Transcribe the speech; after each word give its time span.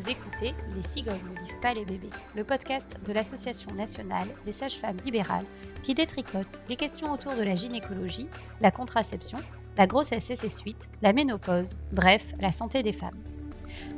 Vous 0.00 0.08
écoutez 0.08 0.54
Les 0.74 0.82
cigognes 0.82 1.20
ne 1.30 1.44
vivent 1.44 1.60
pas 1.60 1.74
les 1.74 1.84
bébés, 1.84 2.08
le 2.34 2.42
podcast 2.42 2.98
de 3.06 3.12
l'Association 3.12 3.70
nationale 3.74 4.28
des 4.46 4.52
sages-femmes 4.54 4.96
libérales 5.04 5.44
qui 5.82 5.94
détricote 5.94 6.62
les 6.70 6.76
questions 6.76 7.12
autour 7.12 7.34
de 7.34 7.42
la 7.42 7.54
gynécologie, 7.54 8.26
la 8.62 8.70
contraception, 8.70 9.40
la 9.76 9.86
grossesse 9.86 10.30
et 10.30 10.36
ses 10.36 10.48
suites, 10.48 10.88
la 11.02 11.12
ménopause, 11.12 11.76
bref, 11.92 12.24
la 12.40 12.50
santé 12.50 12.82
des 12.82 12.94
femmes. 12.94 13.18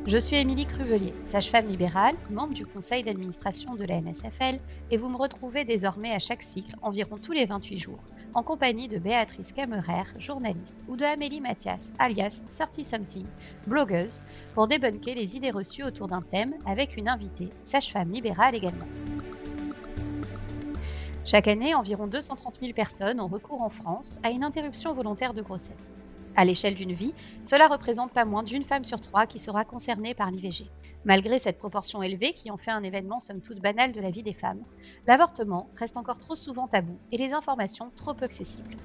Je 0.09 0.18
suis 0.18 0.34
Émilie 0.34 0.66
Cruvelier, 0.66 1.14
sage-femme 1.24 1.68
libérale, 1.68 2.16
membre 2.30 2.55
du 2.55 2.66
conseil 2.66 3.05
d'administration 3.05 3.77
de 3.77 3.84
la 3.84 4.00
NSFL, 4.00 4.59
et 4.91 4.96
vous 4.96 5.09
me 5.09 5.16
retrouvez 5.16 5.64
désormais 5.64 6.10
à 6.10 6.19
chaque 6.19 6.42
cycle, 6.42 6.74
environ 6.82 7.16
tous 7.16 7.32
les 7.32 7.46
28 7.46 7.78
jours, 7.78 8.02
en 8.34 8.42
compagnie 8.42 8.88
de 8.88 8.98
Béatrice 8.98 9.52
Camerer, 9.52 10.04
journaliste, 10.18 10.82
ou 10.88 10.96
de 10.96 11.04
Amélie 11.04 11.40
Mathias, 11.40 11.92
alias 11.98 12.42
30 12.48 12.84
Something, 12.84 13.26
blogueuse, 13.66 14.23
pour 14.54 14.68
débunker 14.68 15.14
les 15.14 15.36
idées 15.36 15.50
reçues 15.50 15.84
autour 15.84 16.09
d'un 16.09 16.23
thème 16.23 16.54
avec 16.66 16.96
une 16.96 17.09
invitée, 17.09 17.50
sage-femme 17.64 18.10
libérale 18.10 18.54
également. 18.54 18.87
Chaque 21.24 21.48
année, 21.48 21.74
environ 21.74 22.06
230 22.06 22.59
000 22.60 22.73
personnes 22.73 23.20
ont 23.20 23.28
recours 23.28 23.62
en 23.62 23.70
France 23.70 24.18
à 24.23 24.30
une 24.30 24.45
interruption 24.45 24.92
volontaire 24.92 25.34
de 25.34 25.42
grossesse. 25.42 25.96
À 26.34 26.45
l'échelle 26.45 26.74
d'une 26.74 26.92
vie, 26.92 27.14
cela 27.45 27.68
représente 27.68 28.12
pas 28.12 28.24
moins 28.24 28.42
d'une 28.42 28.64
femme 28.64 28.84
sur 28.84 29.01
trois 29.01 29.26
qui 29.26 29.38
sera 29.38 29.64
concernée 29.64 30.14
par 30.14 30.30
l'IVG. 30.30 30.70
Malgré 31.05 31.41
cette 31.41 31.59
proportion 31.59 32.01
élevée 32.01 32.33
qui 32.33 32.52
en 32.52 32.56
fait 32.56 32.70
un 32.70 32.84
événement 32.84 33.19
somme 33.19 33.41
toute 33.41 33.60
banal 33.60 33.91
de 33.91 34.01
la 34.01 34.10
vie 34.10 34.23
des 34.23 34.33
femmes, 34.33 34.62
l'avortement 35.09 35.69
reste 35.74 35.97
encore 35.97 36.20
trop 36.20 36.37
souvent 36.37 36.69
tabou 36.69 36.97
et 37.10 37.16
les 37.16 37.33
informations 37.33 37.91
trop 37.97 38.15
peu 38.15 38.24
accessibles. 38.24 38.77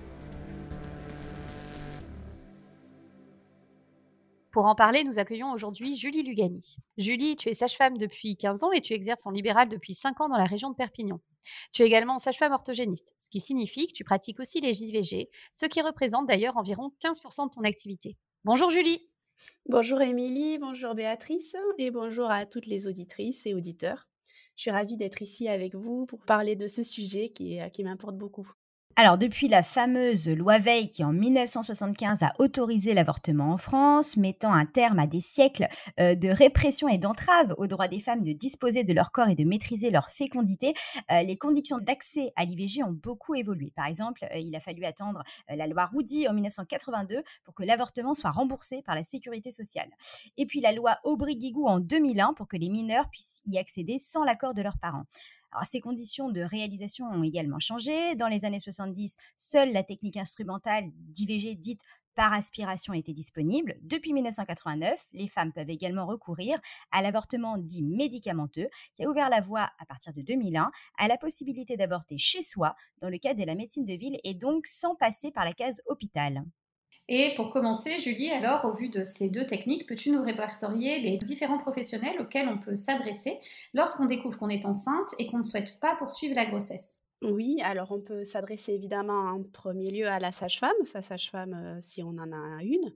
Pour 4.51 4.65
en 4.65 4.73
parler, 4.73 5.03
nous 5.03 5.19
accueillons 5.19 5.51
aujourd'hui 5.51 5.95
Julie 5.95 6.23
Lugani. 6.23 6.77
Julie, 6.97 7.35
tu 7.35 7.49
es 7.49 7.53
sage-femme 7.53 7.99
depuis 7.99 8.35
15 8.35 8.63
ans 8.63 8.71
et 8.71 8.81
tu 8.81 8.93
exerces 8.93 9.27
en 9.27 9.31
libéral 9.31 9.69
depuis 9.69 9.93
5 9.93 10.19
ans 10.19 10.29
dans 10.29 10.37
la 10.37 10.45
région 10.45 10.71
de 10.71 10.75
Perpignan. 10.75 11.19
Tu 11.71 11.83
es 11.83 11.85
également 11.85 12.17
sage-femme 12.17 12.53
orthogéniste, 12.53 13.13
ce 13.19 13.29
qui 13.29 13.39
signifie 13.39 13.85
que 13.85 13.93
tu 13.93 14.03
pratiques 14.03 14.39
aussi 14.39 14.59
les 14.59 14.83
IVG, 14.83 15.29
ce 15.53 15.67
qui 15.67 15.81
représente 15.81 16.25
d'ailleurs 16.25 16.57
environ 16.57 16.91
15% 17.03 17.49
de 17.49 17.53
ton 17.53 17.61
activité. 17.61 18.17
Bonjour 18.43 18.71
Julie 18.71 19.07
Bonjour 19.69 20.01
Émilie, 20.01 20.57
bonjour 20.59 20.95
Béatrice 20.95 21.55
et 21.77 21.91
bonjour 21.91 22.31
à 22.31 22.45
toutes 22.45 22.67
les 22.67 22.87
auditrices 22.87 23.45
et 23.45 23.53
auditeurs. 23.53 24.07
Je 24.55 24.61
suis 24.61 24.71
ravie 24.71 24.95
d'être 24.95 25.21
ici 25.21 25.49
avec 25.49 25.75
vous 25.75 26.05
pour 26.05 26.21
parler 26.21 26.55
de 26.55 26.67
ce 26.67 26.83
sujet 26.83 27.29
qui, 27.29 27.59
m'importe 27.83 28.17
beaucoup. 28.17 28.49
Alors, 28.99 29.19
depuis 29.19 29.47
la 29.47 29.61
fameuse 29.61 30.27
loi 30.27 30.57
Veil 30.57 30.89
qui, 30.89 31.03
en 31.03 31.13
1975, 31.13 32.23
a 32.23 32.33
autorisé 32.39 32.95
l'avortement 32.95 33.51
en 33.51 33.59
France, 33.59 34.17
mettant 34.17 34.51
un 34.51 34.65
terme 34.65 34.97
à 34.97 35.05
des 35.05 35.21
siècles 35.21 35.67
euh, 35.99 36.15
de 36.15 36.29
répression 36.29 36.87
et 36.87 36.97
d'entrave 36.97 37.53
au 37.59 37.67
droit 37.67 37.87
des 37.87 37.99
femmes 37.99 38.23
de 38.23 38.31
disposer 38.31 38.83
de 38.83 38.93
leur 38.93 39.11
corps 39.11 39.29
et 39.29 39.35
de 39.35 39.43
maîtriser 39.43 39.91
leur 39.91 40.09
fécondité, 40.09 40.73
euh, 41.11 41.21
les 41.21 41.37
conditions 41.37 41.77
d'accès 41.77 42.33
à 42.35 42.43
l'IVG 42.43 42.83
ont 42.83 42.91
beaucoup 42.91 43.35
évolué. 43.35 43.71
Par 43.75 43.85
exemple, 43.85 44.25
euh, 44.33 44.39
il 44.39 44.55
a 44.55 44.59
fallu 44.59 44.83
attendre 44.83 45.21
la 45.47 45.67
loi 45.67 45.85
Roudy 45.85 46.27
en 46.27 46.33
1982 46.33 47.21
pour 47.43 47.53
que 47.53 47.61
l'avortement 47.61 48.15
soit 48.15 48.31
remboursé 48.31 48.81
par 48.81 48.95
la 48.95 49.03
sécurité 49.03 49.51
sociale. 49.51 49.91
Et 50.37 50.47
puis 50.47 50.59
la 50.59 50.71
loi 50.71 50.97
Aubry-Guigou 51.03 51.67
en 51.67 51.79
2001 51.79 52.33
pour 52.33 52.47
que 52.47 52.57
les 52.57 52.69
mineurs 52.69 53.07
puissent 53.11 53.43
y 53.45 53.59
accéder 53.59 53.99
sans 53.99 54.23
l'accord 54.23 54.55
de 54.55 54.63
leurs 54.63 54.79
parents. 54.79 55.05
Alors, 55.51 55.65
ces 55.65 55.79
conditions 55.79 56.29
de 56.29 56.41
réalisation 56.41 57.05
ont 57.05 57.23
également 57.23 57.59
changé. 57.59 58.15
Dans 58.15 58.27
les 58.27 58.45
années 58.45 58.59
70, 58.59 59.15
seule 59.37 59.71
la 59.71 59.83
technique 59.83 60.17
instrumentale 60.17 60.85
d'IVG 60.93 61.55
dite 61.55 61.81
par 62.17 62.33
aspiration 62.33 62.93
était 62.93 63.13
disponible. 63.13 63.75
Depuis 63.83 64.11
1989, 64.11 65.05
les 65.13 65.27
femmes 65.27 65.53
peuvent 65.53 65.69
également 65.69 66.07
recourir 66.07 66.59
à 66.91 67.03
l'avortement 67.03 67.59
dit 67.59 67.83
médicamenteux, 67.83 68.69
qui 68.95 69.05
a 69.05 69.09
ouvert 69.09 69.29
la 69.29 69.39
voie 69.39 69.69
à 69.77 69.85
partir 69.85 70.13
de 70.13 70.23
2001 70.23 70.71
à 70.97 71.07
la 71.07 71.17
possibilité 71.17 71.77
d'avorter 71.77 72.17
chez 72.17 72.41
soi 72.41 72.75
dans 73.01 73.09
le 73.09 73.19
cadre 73.19 73.39
de 73.39 73.45
la 73.45 73.53
médecine 73.53 73.85
de 73.85 73.93
ville 73.93 74.17
et 74.23 74.33
donc 74.33 74.65
sans 74.65 74.95
passer 74.95 75.31
par 75.31 75.45
la 75.45 75.53
case 75.53 75.79
hôpital. 75.85 76.43
Et 77.09 77.33
pour 77.35 77.49
commencer, 77.49 77.99
Julie, 77.99 78.31
alors, 78.31 78.65
au 78.65 78.73
vu 78.73 78.89
de 78.89 79.05
ces 79.05 79.29
deux 79.29 79.47
techniques, 79.47 79.87
peux-tu 79.87 80.11
nous 80.11 80.21
répertorier 80.21 80.99
les 80.99 81.17
différents 81.17 81.59
professionnels 81.59 82.19
auxquels 82.19 82.49
on 82.49 82.57
peut 82.57 82.75
s'adresser 82.75 83.39
lorsqu'on 83.73 84.05
découvre 84.05 84.37
qu'on 84.37 84.49
est 84.49 84.65
enceinte 84.65 85.15
et 85.17 85.27
qu'on 85.27 85.37
ne 85.37 85.43
souhaite 85.43 85.79
pas 85.79 85.95
poursuivre 85.95 86.35
la 86.35 86.45
grossesse? 86.45 87.03
Oui, 87.23 87.59
alors 87.63 87.91
on 87.91 87.99
peut 87.99 88.23
s'adresser 88.23 88.73
évidemment 88.73 89.31
en 89.31 89.41
premier 89.41 89.89
lieu 89.89 90.07
à 90.07 90.19
la 90.19 90.31
sage-femme, 90.31 90.75
sa 90.85 91.01
sage-femme 91.01 91.53
euh, 91.55 91.81
si 91.81 92.03
on 92.03 92.09
en 92.09 92.31
a 92.31 92.61
une, 92.61 92.93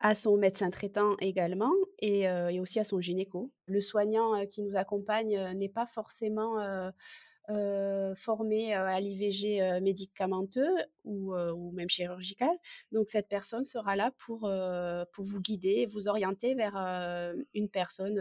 à 0.00 0.16
son 0.16 0.36
médecin 0.36 0.70
traitant 0.70 1.14
également 1.20 1.70
et, 2.00 2.28
euh, 2.28 2.60
aussi 2.60 2.80
à 2.80 2.84
son 2.84 3.00
gynéco. 3.00 3.52
Le 3.66 3.80
soignant 3.80 4.34
euh, 4.34 4.46
qui 4.46 4.62
nous 4.62 4.74
accompagne 4.74 5.52
n'est 5.54 5.68
pas 5.68 5.86
forcément 5.86 6.56
euh, 7.50 8.14
formé 8.14 8.74
à 8.74 8.98
l'IVG 9.00 9.80
médicamenteux 9.80 10.70
ou, 11.04 11.34
ou, 11.34 11.72
même 11.72 11.88
chirurgical. 11.88 12.50
Donc 12.92 13.08
cette 13.08 13.28
personne 13.28 13.64
sera 13.64 13.96
là 13.96 14.12
pour, 14.18 14.50
pour 15.12 15.24
vous 15.24 15.40
guider, 15.40 15.86
vous 15.86 16.08
orienter 16.08 16.54
vers 16.54 16.76
une 17.54 17.68
personne. 17.68 18.18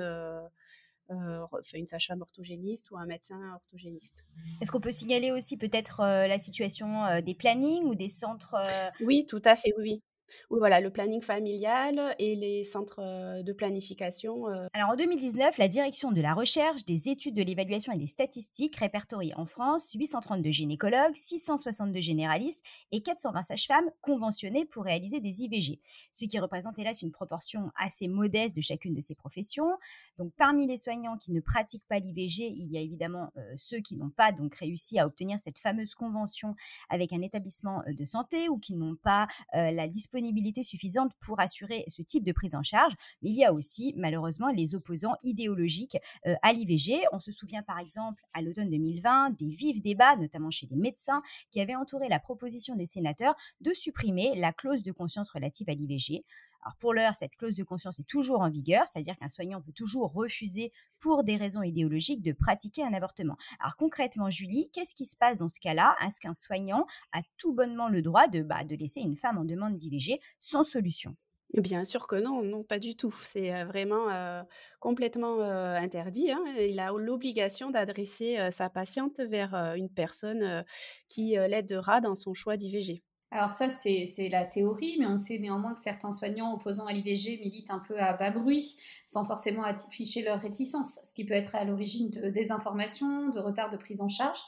une 1.09 1.87
sage-femme 1.87 2.21
orthogéniste 2.21 2.91
ou 2.91 2.97
un 2.97 3.05
médecin 3.05 3.39
orthogéniste. 3.55 4.23
Est-ce 4.61 4.71
qu'on 4.71 4.81
peut 4.81 4.91
signaler 4.91 5.31
aussi 5.31 5.57
peut-être 5.57 6.01
la 6.01 6.39
situation 6.39 7.21
des 7.21 7.35
plannings 7.35 7.85
ou 7.85 7.95
des 7.95 8.09
centres 8.09 8.55
Oui, 9.01 9.25
tout 9.27 9.41
à 9.45 9.55
fait, 9.55 9.73
oui. 9.77 10.01
Oui, 10.49 10.59
voilà, 10.59 10.81
le 10.81 10.91
planning 10.91 11.21
familial 11.21 12.15
et 12.19 12.35
les 12.35 12.63
centres 12.63 13.41
de 13.43 13.53
planification. 13.53 14.45
Alors 14.73 14.91
en 14.91 14.95
2019, 14.95 15.57
la 15.57 15.67
direction 15.67 16.11
de 16.11 16.21
la 16.21 16.33
recherche, 16.33 16.85
des 16.85 17.09
études 17.09 17.35
de 17.35 17.41
l'évaluation 17.41 17.91
et 17.91 17.97
des 17.97 18.07
statistiques 18.07 18.75
répertorie 18.75 19.31
en 19.35 19.45
France 19.45 19.93
832 19.93 20.51
gynécologues, 20.51 21.15
662 21.15 21.99
généralistes 21.99 22.63
et 22.91 23.01
420 23.01 23.41
sages-femmes 23.41 23.89
conventionnées 24.01 24.65
pour 24.65 24.83
réaliser 24.83 25.19
des 25.19 25.43
IVG, 25.43 25.79
ce 26.11 26.25
qui 26.25 26.37
représente 26.37 26.77
hélas 26.77 27.01
une 27.01 27.11
proportion 27.11 27.71
assez 27.75 28.07
modeste 28.07 28.55
de 28.55 28.61
chacune 28.61 28.93
de 28.93 29.01
ces 29.01 29.15
professions. 29.15 29.71
Donc 30.17 30.31
parmi 30.37 30.67
les 30.67 30.77
soignants 30.77 31.17
qui 31.17 31.31
ne 31.31 31.39
pratiquent 31.39 31.87
pas 31.87 31.99
l'IVG, 31.99 32.53
il 32.55 32.71
y 32.71 32.77
a 32.77 32.81
évidemment 32.81 33.31
ceux 33.55 33.79
qui 33.79 33.95
n'ont 33.95 34.11
pas 34.11 34.31
donc 34.31 34.55
réussi 34.55 34.99
à 34.99 35.05
obtenir 35.05 35.39
cette 35.39 35.59
fameuse 35.59 35.95
convention 35.95 36.55
avec 36.89 37.13
un 37.13 37.21
établissement 37.21 37.81
de 37.87 38.05
santé 38.05 38.49
ou 38.49 38.59
qui 38.59 38.75
n'ont 38.75 38.95
pas 38.95 39.27
la 39.53 39.87
disponibilité 39.87 40.18
suffisante 40.63 41.11
pour 41.19 41.39
assurer 41.39 41.83
ce 41.87 42.01
type 42.01 42.23
de 42.23 42.31
prise 42.31 42.55
en 42.55 42.63
charge. 42.63 42.93
Mais 43.21 43.29
il 43.29 43.35
y 43.35 43.45
a 43.45 43.53
aussi 43.53 43.93
malheureusement 43.97 44.49
les 44.49 44.75
opposants 44.75 45.15
idéologiques 45.23 45.97
euh, 46.25 46.35
à 46.41 46.53
l'IVG. 46.53 47.01
On 47.11 47.19
se 47.19 47.31
souvient 47.31 47.63
par 47.63 47.79
exemple 47.79 48.23
à 48.33 48.41
l'automne 48.41 48.69
2020 48.69 49.31
des 49.31 49.49
vifs 49.49 49.81
débats, 49.81 50.15
notamment 50.15 50.51
chez 50.51 50.67
les 50.67 50.77
médecins, 50.77 51.21
qui 51.51 51.61
avaient 51.61 51.75
entouré 51.75 52.07
la 52.09 52.19
proposition 52.19 52.75
des 52.75 52.85
sénateurs 52.85 53.35
de 53.61 53.73
supprimer 53.73 54.35
la 54.35 54.53
clause 54.53 54.83
de 54.83 54.91
conscience 54.91 55.29
relative 55.29 55.69
à 55.69 55.73
l'IVG. 55.73 56.23
Alors 56.63 56.75
pour 56.77 56.93
l'heure, 56.93 57.15
cette 57.15 57.35
clause 57.35 57.55
de 57.55 57.63
conscience 57.63 57.99
est 57.99 58.07
toujours 58.07 58.41
en 58.41 58.49
vigueur, 58.49 58.87
c'est-à-dire 58.87 59.17
qu'un 59.17 59.27
soignant 59.29 59.61
peut 59.61 59.71
toujours 59.71 60.11
refuser 60.13 60.71
pour 60.99 61.23
des 61.23 61.37
raisons 61.37 61.63
idéologiques 61.63 62.21
de 62.21 62.33
pratiquer 62.33 62.83
un 62.83 62.93
avortement. 62.93 63.37
Alors 63.59 63.75
concrètement, 63.77 64.29
Julie, 64.29 64.69
qu'est-ce 64.73 64.95
qui 64.95 65.05
se 65.05 65.15
passe 65.15 65.39
dans 65.39 65.47
ce 65.47 65.59
cas-là? 65.59 65.95
Est-ce 66.05 66.19
qu'un 66.19 66.33
soignant 66.33 66.85
a 67.13 67.21
tout 67.37 67.53
bonnement 67.53 67.89
le 67.89 68.01
droit 68.01 68.27
de, 68.27 68.41
bah, 68.41 68.63
de 68.63 68.75
laisser 68.75 69.01
une 69.01 69.15
femme 69.15 69.37
en 69.37 69.45
demande 69.45 69.77
d'IVG 69.77 70.19
sans 70.39 70.63
solution? 70.63 71.15
Bien 71.53 71.83
sûr 71.83 72.05
que 72.05 72.15
non, 72.15 72.43
non, 72.43 72.63
pas 72.63 72.77
du 72.77 72.95
tout. 72.95 73.15
C'est 73.23 73.53
euh, 73.53 73.65
vraiment 73.65 74.09
euh, 74.11 74.43
complètement 74.79 75.39
euh, 75.41 75.75
interdit. 75.75 76.31
Hein. 76.31 76.43
Il 76.59 76.79
a 76.79 76.91
l'obligation 76.91 77.71
d'adresser 77.71 78.37
sa 78.51 78.69
patiente 78.69 79.19
vers 79.19 79.55
une 79.75 79.89
personne 79.89 80.63
qui 81.07 81.31
l'aidera 81.31 82.01
dans 82.01 82.15
son 82.15 82.33
choix 82.33 82.55
d'IVG. 82.55 83.01
Alors 83.31 83.51
ça, 83.51 83.69
c'est 83.69 84.29
la 84.29 84.43
théorie, 84.43 84.97
mais 84.99 85.05
on 85.05 85.17
sait 85.17 85.37
néanmoins 85.37 85.75
que 85.75 85.79
certains 85.79 86.11
soignants 86.11 86.53
opposants 86.53 86.87
à 86.87 86.93
l'IVG 86.93 87.39
militent 87.39 87.69
un 87.69 87.77
peu 87.79 87.99
à 87.99 88.13
bas 88.13 88.31
bruit, 88.31 88.77
sans 89.05 89.25
forcément 89.25 89.63
afficher 89.63 90.23
leur 90.23 90.41
réticence, 90.41 90.99
ce 91.07 91.13
qui 91.13 91.25
peut 91.25 91.35
être 91.35 91.55
à 91.55 91.63
l'origine 91.63 92.09
de 92.09 92.29
désinformation, 92.29 93.29
de 93.29 93.39
retard 93.39 93.69
de 93.69 93.77
prise 93.77 94.01
en 94.01 94.09
charge, 94.09 94.39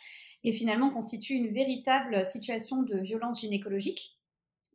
et 0.44 0.51
finalement 0.51 0.89
constitue 0.89 1.33
une 1.33 1.53
véritable 1.53 2.25
situation 2.25 2.81
de 2.81 2.97
violence 2.97 3.41
gynécologique. 3.41 4.17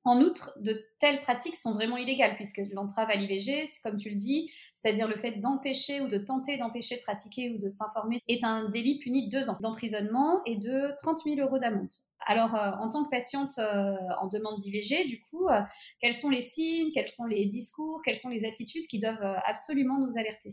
En 0.07 0.21
outre, 0.21 0.57
de 0.61 0.81
telles 1.01 1.21
pratiques 1.21 1.57
sont 1.57 1.75
vraiment 1.75 1.97
illégales 1.97 2.37
puisque 2.37 2.61
l'entrave 2.73 3.11
à 3.11 3.17
l'IVG, 3.17 3.69
comme 3.83 3.97
tu 3.97 4.09
le 4.09 4.15
dis, 4.15 4.49
c'est-à-dire 4.77 5.09
le 5.09 5.17
fait 5.17 5.33
d'empêcher 5.33 6.01
ou 6.01 6.07
de 6.07 6.17
tenter 6.17 6.59
d'empêcher 6.59 6.99
de 6.99 7.03
pratiquer 7.03 7.51
ou 7.51 7.59
de 7.59 7.69
s'informer, 7.69 8.21
est 8.29 8.45
un 8.45 8.71
délit 8.71 9.01
puni 9.01 9.27
de 9.29 9.37
deux 9.37 9.51
ans 9.51 9.57
d'emprisonnement 9.61 10.43
et 10.47 10.59
de 10.59 10.95
30 10.99 11.25
000 11.25 11.41
euros 11.41 11.59
d'amende. 11.59 11.89
Alors, 12.21 12.55
euh, 12.55 12.71
en 12.79 12.89
tant 12.89 13.03
que 13.03 13.11
patiente 13.11 13.59
euh, 13.59 13.97
en 14.21 14.29
demande 14.29 14.59
d'IVG, 14.59 15.07
du 15.07 15.21
coup, 15.23 15.49
euh, 15.49 15.61
quels 16.01 16.15
sont 16.15 16.31
les 16.31 16.41
signes, 16.41 16.93
quels 16.95 17.11
sont 17.11 17.27
les 17.27 17.45
discours, 17.45 18.01
quelles 18.05 18.17
sont 18.17 18.29
les 18.29 18.47
attitudes 18.47 18.87
qui 18.87 19.01
doivent 19.01 19.41
absolument 19.45 19.99
nous 19.99 20.17
alerter? 20.19 20.51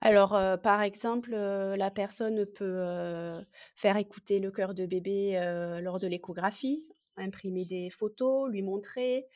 Alors, 0.00 0.30
par 0.62 0.80
exemple, 0.80 1.32
la 1.32 1.90
personne 1.90 2.46
peut 2.46 3.44
faire 3.76 3.98
écouter 3.98 4.38
le 4.38 4.50
cœur 4.50 4.72
de 4.72 4.86
bébé 4.86 5.38
lors 5.82 5.98
de 5.98 6.06
l'échographie 6.06 6.86
imprimer 7.18 7.64
des 7.64 7.90
photos, 7.90 8.50
lui 8.50 8.62
montrer. 8.62 9.26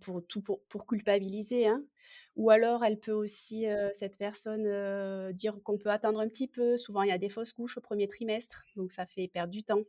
pour 0.00 0.26
tout 0.28 0.42
pour 0.42 0.62
pour 0.68 0.86
culpabiliser, 0.86 1.66
hein. 1.68 1.84
Ou 2.36 2.50
alors 2.50 2.84
elle 2.84 2.98
peut 3.00 3.12
aussi, 3.12 3.66
cette 3.94 4.16
personne, 4.16 5.32
dire 5.32 5.56
qu'on 5.64 5.78
peut 5.78 5.90
attendre 5.90 6.20
un 6.20 6.28
petit 6.28 6.46
peu. 6.48 6.76
Souvent, 6.76 7.02
il 7.02 7.08
y 7.08 7.12
a 7.12 7.18
des 7.18 7.28
fausses 7.28 7.52
couches 7.52 7.76
au 7.78 7.80
premier 7.80 8.06
trimestre, 8.08 8.64
donc 8.76 8.92
ça 8.92 9.06
fait 9.06 9.28
perdre 9.28 9.52
du 9.52 9.64
temps. 9.64 9.82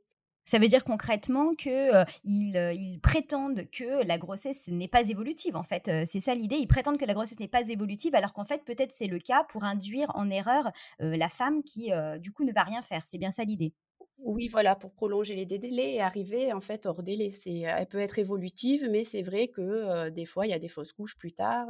Ça 0.45 0.57
veut 0.57 0.67
dire 0.67 0.83
concrètement 0.83 1.53
heu, 1.69 2.05
ils, 2.23 2.99
prétendent 3.03 3.69
que 3.71 4.03
la 4.03 4.17
grossesse 4.17 4.67
n'est 4.69 4.87
pas 4.87 5.07
évolutive, 5.07 5.55
en 5.55 5.61
fait, 5.61 5.91
c'est 6.05 6.19
ça 6.19 6.33
l'idée? 6.33 6.55
Ils 6.55 6.67
prétendent 6.67 6.97
que 6.97 7.05
la 7.05 7.13
grossesse 7.13 7.39
n'est 7.39 7.47
pas 7.47 7.69
évolutive 7.69 8.15
alors 8.15 8.33
qu'en 8.33 8.45
fait, 8.45 8.63
peut-être 8.65 8.91
c'est 8.91 9.05
le 9.07 9.19
cas 9.19 9.43
pour 9.43 9.63
induire 9.63 10.11
en 10.15 10.29
erreur, 10.31 10.71
la 10.99 11.29
femme 11.29 11.61
qui, 11.63 11.91
du 12.19 12.31
coup 12.31 12.43
ne 12.45 12.51
va 12.53 12.63
rien 12.63 12.81
faire. 12.81 13.05
C'est 13.05 13.19
bien 13.19 13.29
ça 13.31 13.43
l'idée? 13.43 13.73
Oui, 14.21 14.49
voilà, 14.49 14.75
pour 14.75 14.91
prolonger 14.91 15.33
les 15.35 15.45
délais 15.45 15.93
et 15.93 16.01
arriver 16.01 16.51
en 16.51 16.59
fait 16.59 16.85
hors 16.85 17.03
délai. 17.03 17.31
C'est, 17.31 17.59
elle 17.59 17.87
peut 17.87 17.99
être 17.99 18.19
évolutive, 18.19 18.85
mais 18.89 19.03
c'est 19.05 19.21
vrai 19.21 19.47
que, 19.47 20.09
des 20.09 20.25
fois, 20.25 20.45
il 20.45 20.49
y 20.49 20.53
a 20.53 20.59
des 20.59 20.67
fausses 20.67 20.91
couches 20.91 21.17
plus 21.17 21.31
tard, 21.31 21.67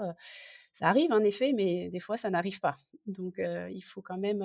ça 0.74 0.88
arrive 0.88 1.12
en 1.12 1.20
effet, 1.20 1.54
mais 1.54 1.90
des 1.90 2.00
fois 2.00 2.18
ça 2.18 2.30
n'arrive 2.30 2.60
pas. 2.60 2.78
Donc, 3.06 3.36
il 3.40 3.82
faut 3.82 4.02
quand 4.02 4.18
même, 4.18 4.44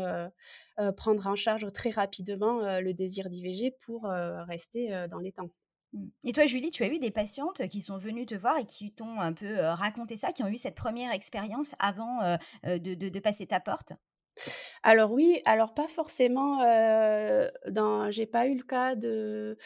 prendre 0.96 1.26
en 1.26 1.34
charge 1.34 1.70
très 1.72 1.90
rapidement, 1.90 2.78
le 2.78 2.92
désir 2.92 3.30
d'IVG 3.30 3.72
pour, 3.80 4.04
rester, 4.04 5.06
dans 5.10 5.18
les 5.18 5.32
temps. 5.32 5.50
Mmh. 5.94 6.06
Et 6.24 6.32
toi, 6.32 6.44
Julie, 6.44 6.70
tu 6.70 6.82
as 6.82 6.88
eu 6.88 6.98
des 6.98 7.10
patientes 7.10 7.66
qui 7.68 7.80
sont 7.80 7.98
venues 7.98 8.26
te 8.26 8.34
voir 8.34 8.58
et 8.58 8.66
qui 8.66 8.92
t'ont 8.92 9.18
un 9.20 9.32
peu, 9.32 9.60
raconté 9.60 10.16
ça, 10.16 10.32
qui 10.32 10.42
ont 10.42 10.48
eu 10.48 10.58
cette 10.58 10.74
première 10.74 11.12
expérience 11.12 11.74
avant, 11.78 12.18
de 12.64 13.18
passer 13.20 13.46
ta 13.46 13.60
porte? 13.60 13.94
Alors 14.82 15.12
oui, 15.12 15.40
alors 15.44 15.74
pas 15.74 15.88
forcément, 15.88 16.58
dans 17.68 18.10
j'ai 18.10 18.26
pas 18.26 18.46
eu 18.46 18.56
le 18.56 18.64
cas 18.64 18.94
de 18.94 19.56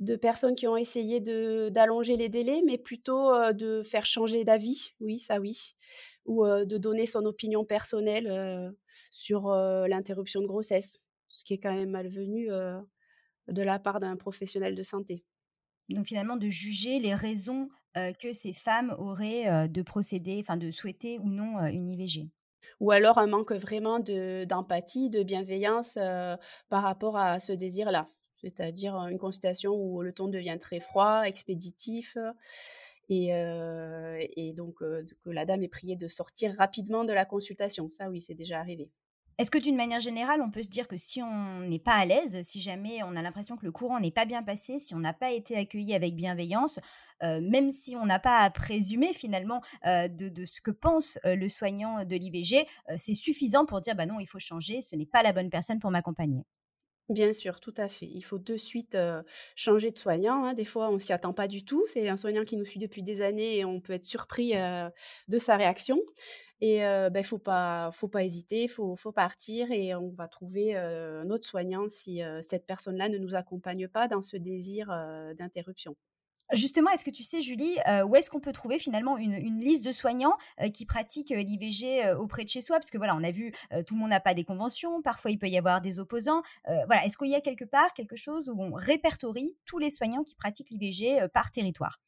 de 0.00 0.16
personnes 0.16 0.54
qui 0.54 0.66
ont 0.66 0.76
essayé 0.76 1.20
de 1.20 1.68
d'allonger 1.68 2.16
les 2.16 2.28
délais, 2.28 2.62
mais 2.64 2.78
plutôt, 2.78 3.30
de 3.52 3.82
faire 3.82 4.06
changer 4.06 4.44
d'avis, 4.44 4.92
oui, 5.00 5.18
ça 5.18 5.38
oui. 5.38 5.76
Ou, 6.26 6.44
de 6.46 6.78
donner 6.78 7.06
son 7.06 7.24
opinion 7.24 7.64
personnelle, 7.64 8.74
sur, 9.10 9.48
l'interruption 9.50 10.40
de 10.40 10.46
grossesse, 10.46 11.00
ce 11.28 11.44
qui 11.44 11.54
est 11.54 11.58
quand 11.58 11.74
même 11.74 11.90
malvenu, 11.90 12.48
de 13.48 13.62
la 13.62 13.78
part 13.78 14.00
d'un 14.00 14.16
professionnel 14.16 14.74
de 14.74 14.82
santé. 14.82 15.24
Donc 15.90 16.06
finalement 16.06 16.36
de 16.36 16.48
juger 16.48 16.98
les 16.98 17.14
raisons, 17.14 17.68
que 17.94 18.32
ces 18.32 18.52
femmes 18.52 18.94
auraient, 18.98 19.68
de 19.68 19.82
procéder, 19.82 20.38
enfin 20.40 20.56
de 20.56 20.70
souhaiter 20.70 21.18
ou 21.18 21.28
non, 21.28 21.58
une 21.66 21.88
IVG. 21.88 22.30
Ou 22.80 22.90
alors 22.92 23.18
un 23.18 23.26
manque 23.26 23.52
vraiment 23.52 24.00
de 24.00 24.44
d'empathie, 24.44 25.10
de 25.10 25.22
bienveillance, 25.22 25.96
heu, 25.98 26.36
par 26.70 26.82
rapport 26.82 27.16
à 27.18 27.40
ce 27.40 27.52
désir-là. 27.52 28.08
C'est-à-dire, 28.42 28.96
heu, 28.96 29.10
une 29.10 29.18
consultation 29.18 29.74
où 29.74 30.02
le 30.02 30.12
ton 30.12 30.28
devient 30.28 30.56
très 30.60 30.80
froid, 30.80 31.22
expéditif, 31.24 32.16
heu 32.16 32.32
et 33.10 34.48
et 34.48 34.52
donc 34.54 34.76
que 34.78 35.04
la 35.26 35.44
dame 35.46 35.62
est 35.62 35.68
priée 35.68 35.96
de 35.96 36.08
sortir 36.08 36.54
rapidement 36.58 37.04
de 37.04 37.12
la 37.12 37.24
consultation. 37.26 37.90
Ça 37.90 38.08
oui, 38.10 38.20
c'est 38.22 38.34
déjà 38.34 38.60
arrivé. 38.60 38.90
Est-ce 39.40 39.50
que 39.50 39.58
d'une 39.58 39.76
manière 39.76 40.00
générale, 40.00 40.42
on 40.42 40.50
peut 40.50 40.62
se 40.62 40.68
dire 40.68 40.86
que 40.86 40.98
si 40.98 41.22
on 41.22 41.60
n'est 41.60 41.78
pas 41.78 41.94
à 41.94 42.04
l'aise, 42.04 42.42
si 42.42 42.60
jamais 42.60 43.02
on 43.04 43.16
a 43.16 43.22
l'impression 43.22 43.56
que 43.56 43.64
le 43.64 43.72
courant 43.72 43.98
n'est 43.98 44.10
pas 44.10 44.26
bien 44.26 44.42
passé, 44.42 44.78
si 44.78 44.94
on 44.94 44.98
n'a 44.98 45.14
pas 45.14 45.30
été 45.32 45.56
accueilli 45.56 45.94
avec 45.94 46.14
bienveillance, 46.14 46.78
heu, 47.22 47.40
même 47.40 47.70
si 47.70 47.96
on 47.96 48.04
n'a 48.04 48.18
pas 48.18 48.40
à 48.40 48.50
présumer 48.50 49.14
finalement, 49.14 49.62
heu, 49.86 50.10
de 50.10 50.28
de 50.28 50.44
ce 50.44 50.60
que 50.60 50.70
pense, 50.70 51.18
heu, 51.24 51.36
le 51.36 51.48
soignant 51.48 52.04
de 52.04 52.16
l'IVG, 52.16 52.66
c'est 52.98 53.14
suffisant 53.14 53.64
pour 53.64 53.80
dire: 53.80 53.94
«Bah 53.96 54.04
non, 54.06 54.20
il 54.20 54.26
faut 54.26 54.38
changer, 54.38 54.82
ce 54.82 54.94
n'est 54.94 55.06
pas 55.06 55.22
la 55.22 55.32
bonne 55.32 55.48
personne 55.50 55.78
pour 55.78 55.90
m'accompagner». 55.90 56.44
Bien 57.08 57.32
sûr, 57.32 57.58
tout 57.58 57.74
à 57.76 57.88
fait. 57.88 58.06
Il 58.06 58.22
faut 58.22 58.38
de 58.38 58.56
suite, 58.56 58.96
changer 59.56 59.90
de 59.90 59.98
soignant, 59.98 60.44
hein. 60.44 60.54
Des 60.54 60.64
fois, 60.64 60.90
on 60.90 61.00
s'y 61.00 61.12
attend 61.12 61.32
pas 61.32 61.48
du 61.48 61.64
tout. 61.64 61.82
C'est 61.88 62.08
un 62.08 62.16
soignant 62.16 62.44
qui 62.44 62.56
nous 62.56 62.64
suit 62.64 62.78
depuis 62.78 63.02
des 63.02 63.20
années 63.20 63.56
et 63.58 63.64
on 63.64 63.80
peut 63.80 63.94
être 63.94 64.04
surpris, 64.04 64.54
heu, 64.56 64.90
de 65.26 65.38
sa 65.40 65.56
réaction 65.56 65.98
et 66.60 66.84
heu, 66.84 67.08
beh, 67.10 67.22
faut 67.22 67.38
pas 67.38 67.90
faut 67.92 68.08
pas 68.08 68.24
hésiter, 68.24 68.68
faut 68.68 68.96
faut 68.96 69.12
partir 69.12 69.70
et 69.72 69.94
on 69.94 70.10
va 70.10 70.28
trouver, 70.28 70.76
un 70.76 71.28
autre 71.30 71.46
soignant 71.46 71.88
si, 71.88 72.20
cette 72.42 72.66
personne-là 72.66 73.08
ne 73.08 73.18
nous 73.18 73.34
accompagne 73.34 73.88
pas 73.88 74.08
dans 74.08 74.22
ce 74.22 74.36
désir, 74.36 74.88
d'interruption. 75.38 75.96
Justement, 76.52 76.90
est-ce 76.90 77.04
que 77.04 77.10
tu 77.10 77.22
sais, 77.22 77.40
Julie, 77.42 77.76
où 78.08 78.16
est-ce 78.16 78.28
qu'on 78.28 78.40
peut 78.40 78.52
trouver 78.52 78.80
finalement 78.80 79.16
une 79.16 79.60
liste 79.60 79.84
de 79.84 79.92
soignants, 79.92 80.36
qui 80.74 80.84
pratiquent, 80.84 81.30
l'IVG, 81.30 82.12
auprès 82.18 82.42
de 82.42 82.48
chez 82.48 82.60
soi? 82.60 82.78
Parce 82.78 82.90
que 82.90 82.98
voilà, 82.98 83.14
on 83.14 83.22
a 83.22 83.30
vu, 83.30 83.52
tout 83.86 83.94
le 83.94 84.00
monde 84.00 84.10
n'a 84.10 84.18
pas 84.20 84.34
des 84.34 84.42
conventions, 84.44 85.00
parfois 85.00 85.30
il 85.30 85.38
peut 85.38 85.48
y 85.48 85.56
avoir 85.56 85.80
des 85.80 86.00
opposants. 86.00 86.42
Voilà, 86.66 87.04
est-ce 87.06 87.16
qu'il 87.16 87.28
y 87.28 87.36
a 87.36 87.40
quelque 87.40 87.64
part 87.64 87.92
quelque 87.94 88.16
chose 88.16 88.48
où 88.48 88.60
on 88.60 88.72
répertorie 88.74 89.56
tous 89.64 89.78
les 89.78 89.90
soignants 89.90 90.24
qui 90.24 90.34
pratiquent 90.34 90.70
l'IVG, 90.70 91.28
par 91.32 91.52
territoire? 91.52 92.00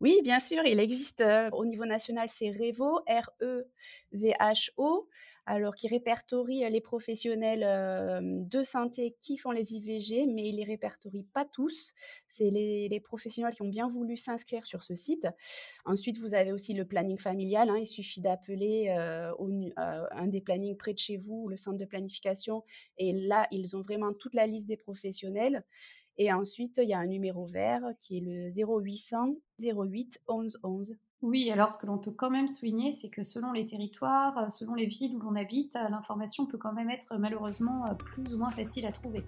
Oui, 0.00 0.20
bien 0.22 0.40
sûr, 0.40 0.64
il 0.64 0.78
existe, 0.80 1.22
au 1.52 1.64
niveau 1.64 1.84
national, 1.84 2.28
c'est 2.30 2.50
REVO, 2.50 3.00
R-E-V-H-O, 3.08 5.08
alors 5.46 5.74
qui 5.74 5.88
répertorie, 5.88 6.68
les 6.70 6.80
professionnels, 6.80 7.60
de 8.48 8.62
santé 8.62 9.16
qui 9.22 9.38
font 9.38 9.50
les 9.50 9.74
IVG, 9.74 10.26
mais 10.26 10.48
il 10.48 10.56
les 10.56 10.64
répertorie 10.64 11.24
pas 11.32 11.44
tous. 11.46 11.94
C'est 12.28 12.50
les 12.50 13.00
professionnels 13.00 13.54
qui 13.54 13.62
ont 13.62 13.68
bien 13.68 13.88
voulu 13.88 14.16
s'inscrire 14.16 14.66
sur 14.66 14.84
ce 14.84 14.94
site. 14.94 15.26
Ensuite, 15.84 16.18
vous 16.18 16.34
avez 16.34 16.52
aussi 16.52 16.74
le 16.74 16.84
planning 16.84 17.18
familial, 17.18 17.70
hein, 17.70 17.78
il 17.78 17.86
suffit 17.86 18.20
d'appeler, 18.20 18.90
un 18.90 20.26
des 20.26 20.40
plannings 20.40 20.76
près 20.76 20.92
de 20.92 20.98
chez 20.98 21.16
vous, 21.16 21.48
le 21.48 21.56
centre 21.56 21.78
de 21.78 21.84
planification 21.86 22.62
et 22.98 23.12
là, 23.12 23.46
ils 23.50 23.76
ont 23.76 23.82
vraiment 23.82 24.12
toute 24.12 24.34
la 24.34 24.46
liste 24.46 24.68
des 24.68 24.76
professionnels 24.76 25.64
et 26.18 26.32
ensuite, 26.32 26.80
il 26.82 26.88
y 26.88 26.94
a 26.94 26.98
un 26.98 27.06
numéro 27.06 27.46
vert 27.46 27.82
qui 28.00 28.18
est 28.18 28.20
le 28.20 28.50
0800 28.50 29.36
08 29.60 30.20
11 30.26 30.58
11. 30.64 30.96
Oui, 31.22 31.50
alors 31.50 31.70
ce 31.70 31.78
que 31.78 31.86
l'on 31.86 31.98
peut 31.98 32.12
quand 32.12 32.30
même 32.30 32.46
souligner, 32.48 32.92
c'est 32.92 33.08
que 33.08 33.22
selon 33.22 33.52
les 33.52 33.66
territoires, 33.66 34.38
heu, 34.38 34.50
selon 34.50 34.74
les 34.74 34.86
villes 34.86 35.16
où 35.16 35.20
l'on 35.20 35.34
habite, 35.36 35.76
heu, 35.76 35.88
l'information 35.90 36.46
peut 36.46 36.58
quand 36.58 36.72
même 36.72 36.90
être 36.90 37.16
malheureusement, 37.18 37.86
heu, 37.86 37.96
plus 37.96 38.34
ou 38.34 38.38
moins 38.38 38.50
facile 38.50 38.86
à 38.86 38.92
trouver. 38.92 39.24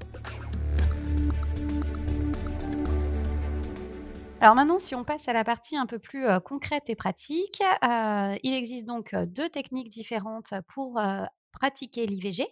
Alors 4.40 4.54
maintenant, 4.54 4.78
si 4.78 4.94
on 4.94 5.04
passe 5.04 5.28
à 5.28 5.32
la 5.32 5.44
partie 5.44 5.76
un 5.76 5.86
peu 5.86 5.98
plus, 5.98 6.24
concrète 6.44 6.84
et 6.88 6.94
pratique, 6.96 7.62
il 7.82 8.54
existe 8.54 8.86
donc, 8.86 9.12
heu, 9.12 9.26
2 9.26 9.48
techniques 9.48 9.90
différentes 9.90 10.54
pour, 10.68 10.98
pratiquer 11.60 12.06
l'IVG. 12.06 12.46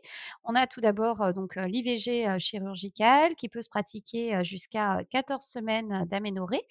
On 0.45 0.55
a 0.55 0.67
tout 0.69 0.81
d'abord, 0.81 1.23
heu, 1.23 1.33
donc, 1.33 1.57
heu, 1.57 1.65
l'IVG, 1.67 2.29
heu, 2.29 2.39
chirurgicale 2.39 3.35
qui 3.37 3.49
peut 3.49 3.63
se 3.63 3.71
pratiquer, 3.71 4.45
jusqu'à, 4.45 4.99
heu, 5.01 5.05
14 5.11 5.45
semaines 5.47 6.05
d'aménorrhée. 6.11 6.63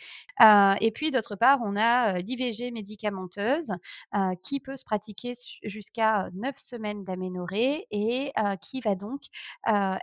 Et 0.81 0.91
puis 0.93 1.11
d'autre 1.11 1.35
part, 1.35 1.59
on 1.63 1.75
a, 1.75 2.19
l'IVG 2.19 2.71
médicamenteuse, 2.71 3.73
qui 4.43 4.59
peut 4.59 4.75
se 4.77 4.85
pratiquer 4.85 5.33
jusqu'à, 5.63 6.27
heu, 6.27 6.29
9 6.33 6.57
semaines 6.57 7.03
d'aménorrhée 7.03 7.87
et 7.91 8.31
qui 8.61 8.81
va 8.81 8.95
donc, 8.95 9.21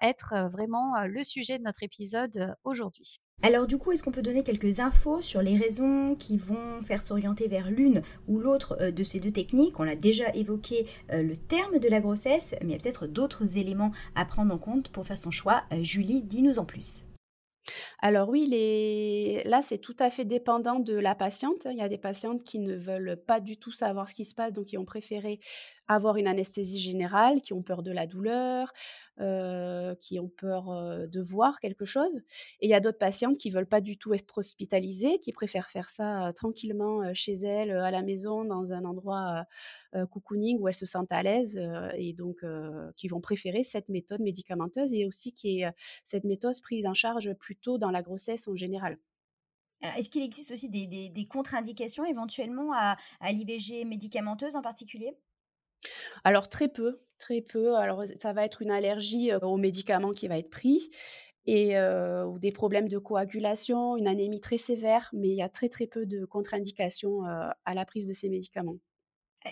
être, 0.02 0.34
vraiment, 0.52 1.00
le 1.06 1.22
sujet 1.24 1.58
de 1.58 1.64
notre 1.64 1.82
épisode, 1.84 2.56
aujourd'hui. 2.64 3.18
Alors 3.42 3.66
du 3.66 3.76
coup, 3.76 3.92
est-ce 3.92 4.02
qu'on 4.02 4.10
peut 4.10 4.22
donner 4.22 4.42
quelques 4.42 4.80
infos 4.80 5.20
sur 5.20 5.42
les 5.42 5.56
raisons 5.56 6.14
qui 6.14 6.38
vont 6.38 6.82
faire 6.82 7.02
s'orienter 7.02 7.46
vers 7.46 7.70
l'une 7.70 8.02
ou 8.26 8.38
l'autre 8.38 8.76
euh, 8.80 8.90
de 8.90 9.04
ces 9.04 9.20
deux 9.20 9.32
techniques? 9.32 9.78
On 9.78 9.88
a 9.88 9.96
déjà 9.96 10.34
évoqué 10.34 10.86
euh, 11.12 11.22
le 11.22 11.36
terme 11.36 11.78
de 11.78 11.88
la 11.88 12.00
grossesse, 12.00 12.54
mais 12.62 12.68
il 12.68 12.72
y 12.72 12.74
a 12.74 12.78
peut-être 12.78 13.06
d'autres 13.06 13.58
éléments 13.58 13.92
à 14.14 14.24
prendre 14.24 14.54
en 14.54 14.58
compte 14.58 14.90
pour 14.90 15.06
faire 15.06 15.18
son 15.18 15.30
choix. 15.30 15.64
Euh, 15.72 15.82
Julie, 15.82 16.22
dis-nous 16.22 16.58
en 16.58 16.64
plus. 16.64 17.06
Alors 18.00 18.28
oui, 18.28 18.46
là, 19.44 19.62
c'est 19.62 19.78
tout 19.78 19.96
à 19.98 20.10
fait 20.10 20.24
dépendant 20.24 20.80
de 20.80 20.94
la 20.94 21.14
patiente. 21.14 21.66
Il 21.70 21.78
y 21.78 21.82
a 21.82 21.88
des 21.88 21.98
patientes 21.98 22.44
qui 22.44 22.58
ne 22.58 22.74
veulent 22.74 23.16
pas 23.26 23.40
du 23.40 23.56
tout 23.56 23.72
savoir 23.72 24.08
ce 24.08 24.14
qui 24.14 24.24
se 24.24 24.34
passe, 24.34 24.52
donc 24.52 24.66
qui 24.66 24.78
ont 24.78 24.84
préféré 24.84 25.40
avoir 25.88 26.16
une 26.16 26.26
anesthésie 26.26 26.80
générale, 26.80 27.40
qui 27.42 27.52
ont 27.52 27.62
peur 27.62 27.82
de 27.82 27.90
la 27.92 28.06
douleur, 28.06 28.72
heu, 29.20 29.96
qui 30.00 30.18
ont 30.18 30.28
peur, 30.28 30.70
heu, 30.72 31.06
de 31.08 31.20
voir 31.20 31.60
quelque 31.60 31.84
chose 31.84 32.16
et 32.60 32.66
il 32.66 32.70
y 32.70 32.74
a 32.74 32.80
d'autres 32.80 32.98
patientes 32.98 33.38
qui 33.38 33.50
veulent 33.50 33.68
pas 33.68 33.80
du 33.80 33.98
tout 33.98 34.14
être 34.14 34.38
hospitalisées, 34.38 35.18
qui 35.18 35.32
préfèrent 35.32 35.70
faire 35.70 35.90
ça, 35.90 36.28
heu, 36.30 36.32
tranquillement, 36.32 37.12
chez 37.14 37.32
elles, 37.34 37.70
à 37.72 37.90
la 37.90 38.02
maison, 38.02 38.44
dans 38.44 38.72
un 38.72 38.84
endroit, 38.84 39.46
cocooning 40.10 40.58
où 40.60 40.68
elles 40.68 40.74
se 40.74 40.86
sentent 40.86 41.12
à 41.12 41.22
l'aise, 41.22 41.60
et 41.96 42.12
donc 42.14 42.44
qui 42.96 43.08
vont 43.08 43.20
préférer 43.20 43.62
cette 43.64 43.88
méthode 43.88 44.20
médicamenteuse 44.20 44.92
et 44.94 45.06
aussi 45.06 45.32
qui 45.32 45.60
est, 45.60 45.72
cette 46.04 46.24
méthode 46.24 46.60
prise 46.62 46.86
en 46.86 46.94
charge 46.94 47.32
plus 47.34 47.56
tôt 47.56 47.78
dans 47.78 47.90
la 47.90 48.02
grossesse 48.02 48.48
en 48.48 48.56
général. 48.56 48.98
Est-ce 49.82 50.10
qu'il 50.10 50.22
existe 50.24 50.50
aussi 50.50 50.68
des, 50.68 51.26
contre-indications 51.28 52.04
éventuellement 52.04 52.72
à 52.72 52.96
l'IVG 53.30 53.84
médicamenteuse 53.84 54.56
en 54.56 54.62
particulier? 54.62 55.16
Alors 56.24 56.48
très 56.48 56.68
peu, 56.68 57.00
très 57.18 57.40
peu. 57.40 57.76
Alors, 57.76 58.04
ça 58.20 58.32
va 58.32 58.44
être 58.44 58.62
une 58.62 58.70
allergie, 58.70 59.30
heu, 59.32 59.38
aux 59.42 59.56
médicaments 59.56 60.12
qui 60.12 60.28
va 60.28 60.38
être 60.38 60.50
pris 60.50 60.90
et 61.46 61.76
ou 61.78 62.38
des 62.38 62.52
problèmes 62.52 62.88
de 62.88 62.98
coagulation, 62.98 63.96
une 63.98 64.06
anémie 64.08 64.40
très 64.40 64.58
sévère, 64.58 65.10
mais 65.12 65.28
il 65.28 65.36
y 65.36 65.42
a 65.42 65.48
très, 65.50 65.68
très 65.68 65.86
peu 65.86 66.06
de 66.06 66.24
contre-indications, 66.24 67.22
à 67.24 67.74
la 67.74 67.84
prise 67.84 68.08
de 68.08 68.14
ces 68.14 68.30
médicaments. 68.30 68.78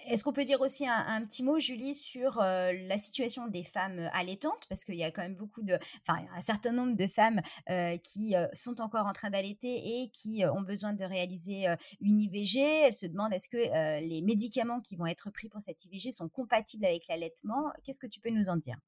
Est-ce 0.06 0.24
qu'on 0.24 0.32
peut 0.32 0.44
dire 0.44 0.62
aussi 0.62 0.86
un, 0.86 1.22
petit 1.22 1.42
mot, 1.42 1.58
Julie, 1.58 1.94
sur 1.94 2.40
euh, 2.40 2.72
la 2.86 2.96
situation 2.96 3.46
des 3.46 3.62
femmes 3.62 3.98
euh, 3.98 4.08
allaitantes? 4.12 4.64
Parce 4.70 4.84
qu'il 4.84 4.94
y 4.94 5.04
a 5.04 5.10
quand 5.10 5.20
même 5.20 5.34
beaucoup 5.34 5.62
de, 5.62 5.78
enfin, 6.06 6.24
un 6.34 6.40
certain 6.40 6.72
nombre 6.72 6.96
de 6.96 7.06
femmes 7.06 7.42
euh, 7.68 7.98
qui 7.98 8.34
sont 8.54 8.80
encore 8.80 9.06
en 9.06 9.12
train 9.12 9.28
d'allaiter 9.28 10.02
et 10.02 10.08
qui 10.08 10.44
ont 10.46 10.62
besoin 10.62 10.94
de 10.94 11.04
réaliser 11.04 11.66
une 12.00 12.20
IVG. 12.20 12.60
Elles 12.60 12.94
se 12.94 13.06
demandent 13.06 13.32
est-ce 13.32 13.48
que 13.48 14.00
les 14.00 14.22
médicaments 14.22 14.80
qui 14.80 14.96
vont 14.96 15.06
être 15.06 15.30
pris 15.30 15.48
pour 15.48 15.60
cette 15.60 15.84
IVG 15.84 16.10
sont 16.10 16.28
compatibles 16.28 16.86
avec 16.86 17.06
l'allaitement? 17.08 17.70
Qu'est-ce 17.84 18.00
que 18.00 18.06
tu 18.06 18.20
peux 18.20 18.30
nous 18.30 18.48
en 18.48 18.56
dire? 18.56 18.78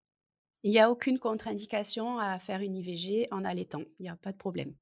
Il 0.62 0.70
n'y 0.70 0.80
a 0.80 0.90
aucune 0.90 1.18
contre-indication 1.18 2.18
à 2.18 2.38
faire 2.38 2.60
une 2.60 2.76
IVG 2.76 3.28
en 3.30 3.44
allaitant, 3.44 3.82
il 3.98 4.04
n'y 4.04 4.08
a 4.08 4.16
pas 4.16 4.32
de 4.32 4.38
problème. 4.38 4.74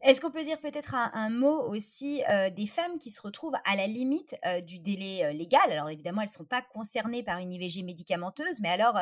Est-ce 0.00 0.20
qu'on 0.20 0.30
peut 0.30 0.42
dire 0.42 0.58
peut-être 0.58 0.94
un, 0.94 1.30
mot 1.30 1.60
aussi 1.68 2.22
des 2.56 2.66
femmes 2.66 2.98
qui 2.98 3.10
se 3.10 3.20
retrouvent 3.20 3.56
à 3.64 3.76
la 3.76 3.86
limite 3.86 4.36
du 4.66 4.78
délai 4.78 5.32
légal? 5.32 5.70
Alors 5.70 5.90
évidemment, 5.90 6.22
elles 6.22 6.28
ne 6.28 6.32
seront 6.32 6.44
pas 6.44 6.62
concernées 6.62 7.22
par 7.22 7.38
une 7.38 7.52
IVG 7.52 7.82
médicamenteuse, 7.82 8.60
mais 8.60 8.70
alors 8.70 8.98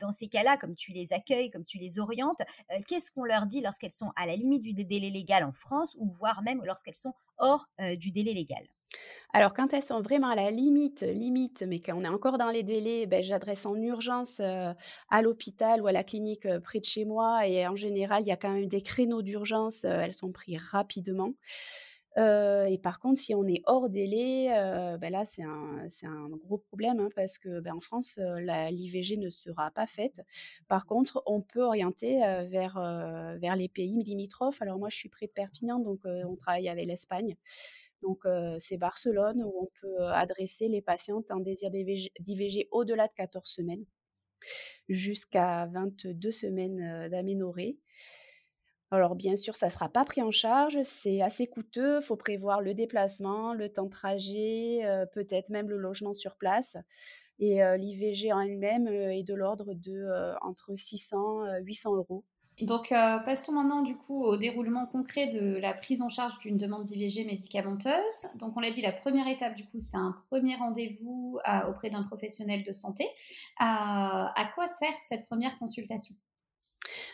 dans 0.00 0.10
ces 0.10 0.28
cas-là, 0.28 0.56
comme 0.58 0.74
tu 0.74 0.92
les 0.92 1.12
accueilles, 1.12 1.50
comme 1.50 1.64
tu 1.64 1.78
les 1.78 1.98
orientes, 1.98 2.42
qu'est-ce 2.86 3.10
qu'on 3.10 3.24
leur 3.24 3.46
dit 3.46 3.60
lorsqu'elles 3.62 3.92
sont 3.92 4.12
à 4.16 4.26
la 4.26 4.36
limite 4.36 4.62
du 4.62 4.74
dé- 4.74 4.84
délai 4.84 5.10
légal 5.10 5.44
en 5.44 5.52
France 5.52 5.96
ou 5.98 6.06
voire 6.10 6.42
même 6.42 6.62
lorsqu'elles 6.64 6.96
sont 6.96 7.14
hors 7.38 7.66
du 7.96 8.10
délai 8.10 8.34
légal? 8.34 8.66
Alors 9.34 9.54
quand 9.54 9.72
elles 9.72 9.82
sont 9.82 10.02
vraiment 10.02 10.28
à 10.28 10.34
la 10.36 10.50
limite, 10.50 11.00
limite, 11.02 11.64
mais 11.66 11.80
qu'on 11.80 12.04
est 12.04 12.08
encore 12.08 12.36
dans 12.36 12.50
les 12.50 12.62
délais, 12.62 13.06
beh, 13.06 13.22
j'adresse 13.22 13.64
en 13.64 13.74
urgence, 13.76 14.40
à 14.40 15.22
l'hôpital 15.22 15.80
ou 15.80 15.86
à 15.86 15.92
la 15.92 16.04
clinique, 16.04 16.46
près 16.62 16.80
de 16.80 16.84
chez 16.84 17.04
moi 17.06 17.46
et 17.46 17.66
en 17.66 17.76
général, 17.76 18.22
il 18.22 18.28
y 18.28 18.32
a 18.32 18.36
quand 18.36 18.50
même 18.52 18.66
des 18.66 18.82
créneaux 18.82 19.22
d'urgence, 19.22 19.84
elles 19.84 20.12
sont 20.14 20.32
prises 20.32 20.60
rapidement. 20.70 21.32
Et 22.18 22.78
par 22.82 23.00
contre, 23.00 23.20
si 23.20 23.34
on 23.34 23.46
est 23.46 23.62
hors 23.66 23.88
délai, 23.88 24.48
bah, 25.00 25.10
là, 25.10 25.24
c'est 25.24 25.42
un 25.44 25.86
un 26.04 26.28
gros 26.36 26.58
problème, 26.58 27.00
hein, 27.00 27.08
parce 27.16 27.38
que, 27.38 27.60
bah, 27.60 27.72
en 27.74 27.80
France, 27.80 28.18
l'IVG 28.70 29.16
ne 29.16 29.30
sera 29.30 29.70
pas 29.70 29.86
faite. 29.86 30.20
Par 30.68 30.84
contre, 30.86 31.22
on 31.26 31.40
peut 31.40 31.62
orienter, 31.62 32.18
vers, 32.48 32.74
vers 33.40 33.56
les 33.56 33.68
pays 33.68 34.02
limitrophes. 34.04 34.60
Alors 34.62 34.78
moi, 34.78 34.90
je 34.90 34.96
suis 34.96 35.08
près 35.08 35.26
de 35.26 35.32
Perpignan, 35.32 35.78
donc 35.78 36.00
on 36.04 36.36
travaille 36.36 36.68
avec 36.68 36.86
l'Espagne. 36.86 37.36
Donc 38.02 38.24
c'est 38.58 38.76
Barcelone 38.76 39.42
où 39.42 39.52
on 39.62 39.68
peut, 39.80 40.02
adresser 40.08 40.68
les 40.68 40.82
patientes 40.82 41.30
en 41.30 41.40
désir 41.40 41.70
d'IVG 41.70 42.68
au-delà 42.70 43.06
de 43.06 43.12
14 43.14 43.48
semaines, 43.48 43.84
jusqu'à 44.88 45.66
22 45.66 46.30
semaines, 46.30 47.08
d'aménorrhée. 47.08 47.78
Alors 48.90 49.14
bien 49.14 49.36
sûr, 49.36 49.56
ça 49.56 49.66
ne 49.66 49.72
sera 49.72 49.88
pas 49.88 50.04
pris 50.04 50.20
en 50.20 50.30
charge, 50.30 50.78
c'est 50.82 51.22
assez 51.22 51.46
coûteux, 51.46 52.00
il 52.00 52.04
faut 52.04 52.16
prévoir 52.16 52.60
le 52.60 52.74
déplacement, 52.74 53.54
le 53.54 53.70
temps 53.70 53.86
de 53.86 53.90
trajet, 53.90 54.80
peut-être 55.14 55.48
même 55.48 55.70
le 55.70 55.78
logement 55.78 56.12
sur 56.12 56.36
place 56.36 56.76
et 57.38 57.60
l'IVG 57.78 58.32
en 58.32 58.40
elle-même, 58.40 58.86
est 58.86 59.22
de 59.22 59.34
l'ordre 59.34 59.74
de, 59.74 60.34
entre 60.42 60.76
600, 60.76 61.46
heu, 61.46 61.60
800 61.62 61.96
euros. 61.96 62.24
Donc, 62.62 62.92
euh, 62.92 63.18
passons 63.18 63.52
maintenant 63.52 63.82
du 63.82 63.96
coup 63.96 64.22
au 64.22 64.36
déroulement 64.36 64.86
concret 64.86 65.26
de 65.26 65.56
la 65.56 65.74
prise 65.74 66.00
en 66.00 66.08
charge 66.08 66.38
d'une 66.38 66.56
demande 66.56 66.84
d'IVG 66.84 67.24
médicamenteuse. 67.24 68.28
Donc, 68.36 68.56
on 68.56 68.60
l'a 68.60 68.70
dit, 68.70 68.82
la 68.82 68.92
première 68.92 69.28
étape 69.28 69.54
du 69.54 69.64
coup, 69.64 69.78
c'est 69.78 69.96
un 69.96 70.16
premier 70.30 70.56
rendez-vous 70.56 71.38
à- 71.44 71.68
auprès 71.68 71.90
d'un 71.90 72.04
professionnel 72.04 72.62
de 72.62 72.72
santé. 72.72 73.06
À, 73.58 74.32
à 74.40 74.44
quoi 74.54 74.68
sert 74.68 74.94
cette 75.00 75.26
première 75.26 75.58
consultation? 75.58 76.14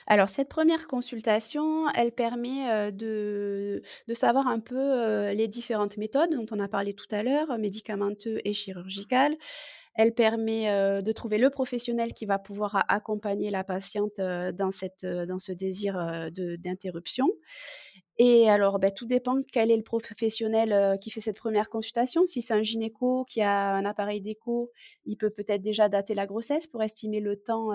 Alors 0.06 0.30
cette 0.30 0.48
première 0.48 0.86
consultation, 0.88 1.88
elle 1.90 2.12
permet, 2.12 2.90
de 2.92 3.82
de 4.06 4.14
savoir 4.14 4.46
un 4.46 4.60
peu, 4.60 5.30
les 5.32 5.48
différentes 5.48 5.98
méthodes 5.98 6.30
dont 6.30 6.46
on 6.50 6.58
a 6.58 6.68
parlé 6.68 6.94
tout 6.94 7.06
à 7.10 7.22
l'heure, 7.22 7.58
médicamenteux 7.58 8.40
et 8.44 8.54
chirurgicales. 8.54 9.36
Elle 10.00 10.14
permet, 10.14 10.70
heu, 10.70 11.02
de 11.02 11.10
trouver 11.12 11.38
le 11.38 11.50
professionnel 11.50 12.12
qui 12.14 12.24
va 12.24 12.38
pouvoir 12.38 12.84
accompagner 12.88 13.50
la 13.50 13.64
patiente, 13.64 14.20
heu, 14.20 14.52
dans 14.52 14.70
cette, 14.70 15.02
heu, 15.04 15.26
dans 15.26 15.40
ce 15.40 15.50
désir, 15.50 15.94
d'interruption 16.32 17.26
et 18.20 18.50
alors, 18.50 18.80
bah, 18.80 18.90
tout 18.90 19.06
dépend 19.06 19.42
quel 19.52 19.70
est 19.70 19.76
le 19.76 19.82
professionnel, 19.84 20.98
qui 21.00 21.10
fait 21.10 21.20
cette 21.20 21.36
première 21.38 21.68
consultation. 21.70 22.26
Si 22.26 22.42
c'est 22.42 22.52
un 22.54 22.62
gynéco 22.64 23.24
qui 23.26 23.42
a 23.42 23.74
un 23.74 23.84
appareil 23.84 24.20
d'écho, 24.20 24.72
il 25.06 25.16
peut 25.16 25.30
peut-être 25.30 25.62
déjà 25.62 25.88
dater 25.88 26.14
la 26.14 26.26
grossesse 26.26 26.66
pour 26.66 26.82
estimer 26.82 27.20
le 27.20 27.36
temps, 27.36 27.70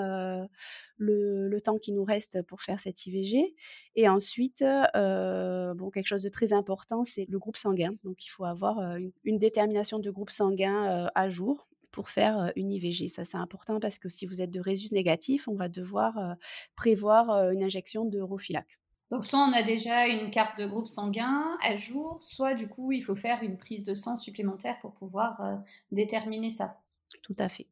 le 0.98 1.48
le 1.48 1.62
temps 1.62 1.78
qui 1.78 1.92
nous 1.94 2.04
reste 2.04 2.42
pour 2.44 2.62
faire 2.62 2.80
cette 2.80 3.06
IVG 3.06 3.56
et 3.96 4.10
ensuite, 4.10 4.62
bon, 4.64 5.90
quelque 5.92 6.08
chose 6.08 6.24
de 6.24 6.30
très 6.30 6.54
important, 6.54 7.04
c'est 7.04 7.26
le 7.30 7.40
groupe 7.40 7.58
sanguin. 7.58 7.94
Donc 8.04 8.26
il 8.26 8.30
faut 8.30 8.46
avoir, 8.46 8.80
une 9.24 9.38
détermination 9.38 10.00
de 10.00 10.12
groupe 10.12 10.30
sanguin, 10.30 11.10
à 11.16 11.30
jour 11.30 11.68
pour 11.94 12.10
faire, 12.10 12.52
une 12.58 12.74
IVG. 12.74 13.08
Ça, 13.08 13.24
c'est 13.24 13.38
important 13.38 13.80
parce 13.80 14.00
que 14.00 14.10
si 14.10 14.26
vous 14.26 14.42
êtes 14.42 14.52
de 14.52 14.60
résus 14.60 14.88
négatif, 14.92 15.48
on 15.48 15.56
va 15.56 15.70
devoir, 15.70 16.36
prévoir, 16.76 17.52
une 17.52 17.64
injection 17.64 18.04
de 18.04 18.20
Rofeelac. 18.20 18.80
Donc, 19.10 19.24
soit 19.24 19.40
on 19.40 19.54
a 19.54 19.62
déjà 19.62 20.08
une 20.08 20.32
carte 20.32 20.60
de 20.60 20.66
groupe 20.66 20.88
sanguin 20.88 21.56
à 21.62 21.78
jour, 21.78 22.18
soit 22.20 22.56
du 22.56 22.68
coup, 22.68 22.92
il 22.92 23.04
faut 23.04 23.16
faire 23.16 23.44
une 23.44 23.58
prise 23.58 23.86
de 23.86 23.94
sang 23.94 24.18
supplémentaire 24.18 24.80
pour 24.82 24.94
pouvoir 24.94 25.40
euh, 25.42 25.56
déterminer 25.92 26.50
ça. 26.50 26.82
Tout 27.22 27.36
à 27.38 27.48
fait. 27.48 27.68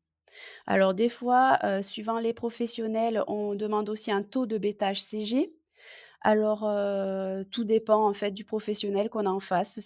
Alors 0.66 0.94
des 0.94 1.10
fois, 1.10 1.60
suivant 1.82 2.20
les 2.20 2.32
professionnels, 2.32 3.22
on 3.28 3.54
demande 3.54 3.90
aussi 3.90 4.12
un 4.12 4.24
taux 4.24 4.46
de 4.46 4.58
bêta-HCG. 4.58 5.52
Alors, 6.22 6.62
tout 7.52 7.64
dépend 7.64 8.08
en 8.08 8.14
fait 8.14 8.32
du 8.32 8.46
professionnel 8.46 9.10
qu'on 9.10 9.26
a 9.26 9.30
en 9.30 9.40
face. 9.40 9.80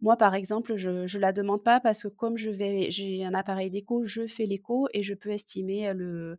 Moi 0.00 0.16
par 0.16 0.34
exemple, 0.34 0.76
je 0.76 1.06
je 1.06 1.18
la 1.18 1.32
demande 1.32 1.62
pas 1.64 1.80
parce 1.80 2.02
que 2.02 2.08
comme 2.08 2.36
je 2.38 2.50
vais 2.50 2.90
j'ai 2.90 3.24
un 3.24 3.34
appareil 3.34 3.70
d'écho, 3.70 4.04
je 4.04 4.26
fais 4.26 4.46
l'écho 4.46 4.88
et 4.94 5.02
je 5.02 5.14
peux 5.14 5.30
estimer, 5.30 5.92
le, 5.94 6.38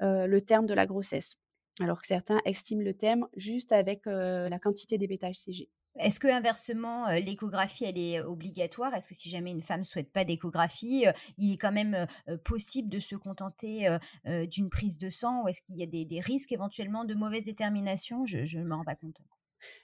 le 0.00 0.40
terme 0.40 0.66
de 0.66 0.74
la 0.74 0.86
grossesse. 0.86 1.36
Alors 1.80 2.00
que 2.00 2.06
certains 2.06 2.40
estiment 2.44 2.82
le 2.82 2.94
terme 2.94 3.28
juste 3.36 3.72
avec, 3.72 4.06
la 4.06 4.58
quantité 4.58 4.98
des 4.98 5.06
bêta-HCG. 5.08 5.68
Est-ce 5.98 6.20
que 6.20 6.28
inversement, 6.28 7.08
heu, 7.10 7.18
l'échographie, 7.20 7.84
elle 7.84 7.98
est 7.98 8.20
obligatoire? 8.20 8.94
Est-ce 8.94 9.08
que 9.08 9.14
si 9.14 9.28
jamais 9.30 9.50
une 9.50 9.62
femme 9.62 9.84
souhaite 9.84 10.12
pas 10.12 10.24
d'échographie, 10.24 11.06
heu, 11.06 11.12
il 11.38 11.52
est 11.52 11.56
quand 11.58 11.72
même, 11.72 12.06
possible 12.44 12.88
de 12.88 13.00
se 13.00 13.16
contenter, 13.16 13.88
d'une 14.24 14.70
prise 14.70 14.98
de 14.98 15.10
sang? 15.10 15.42
Ou 15.44 15.48
est-ce 15.48 15.60
qu'il 15.62 15.76
y 15.76 15.82
a 15.82 15.86
des 15.86 16.04
des 16.04 16.20
risques 16.20 16.52
éventuellement 16.52 17.04
de 17.04 17.14
mauvaise 17.14 17.44
détermination? 17.44 18.26
Je 18.26 18.58
ne 18.58 18.64
me 18.64 18.74
rends 18.74 18.84
pas 18.84 18.94
compte. 18.96 19.20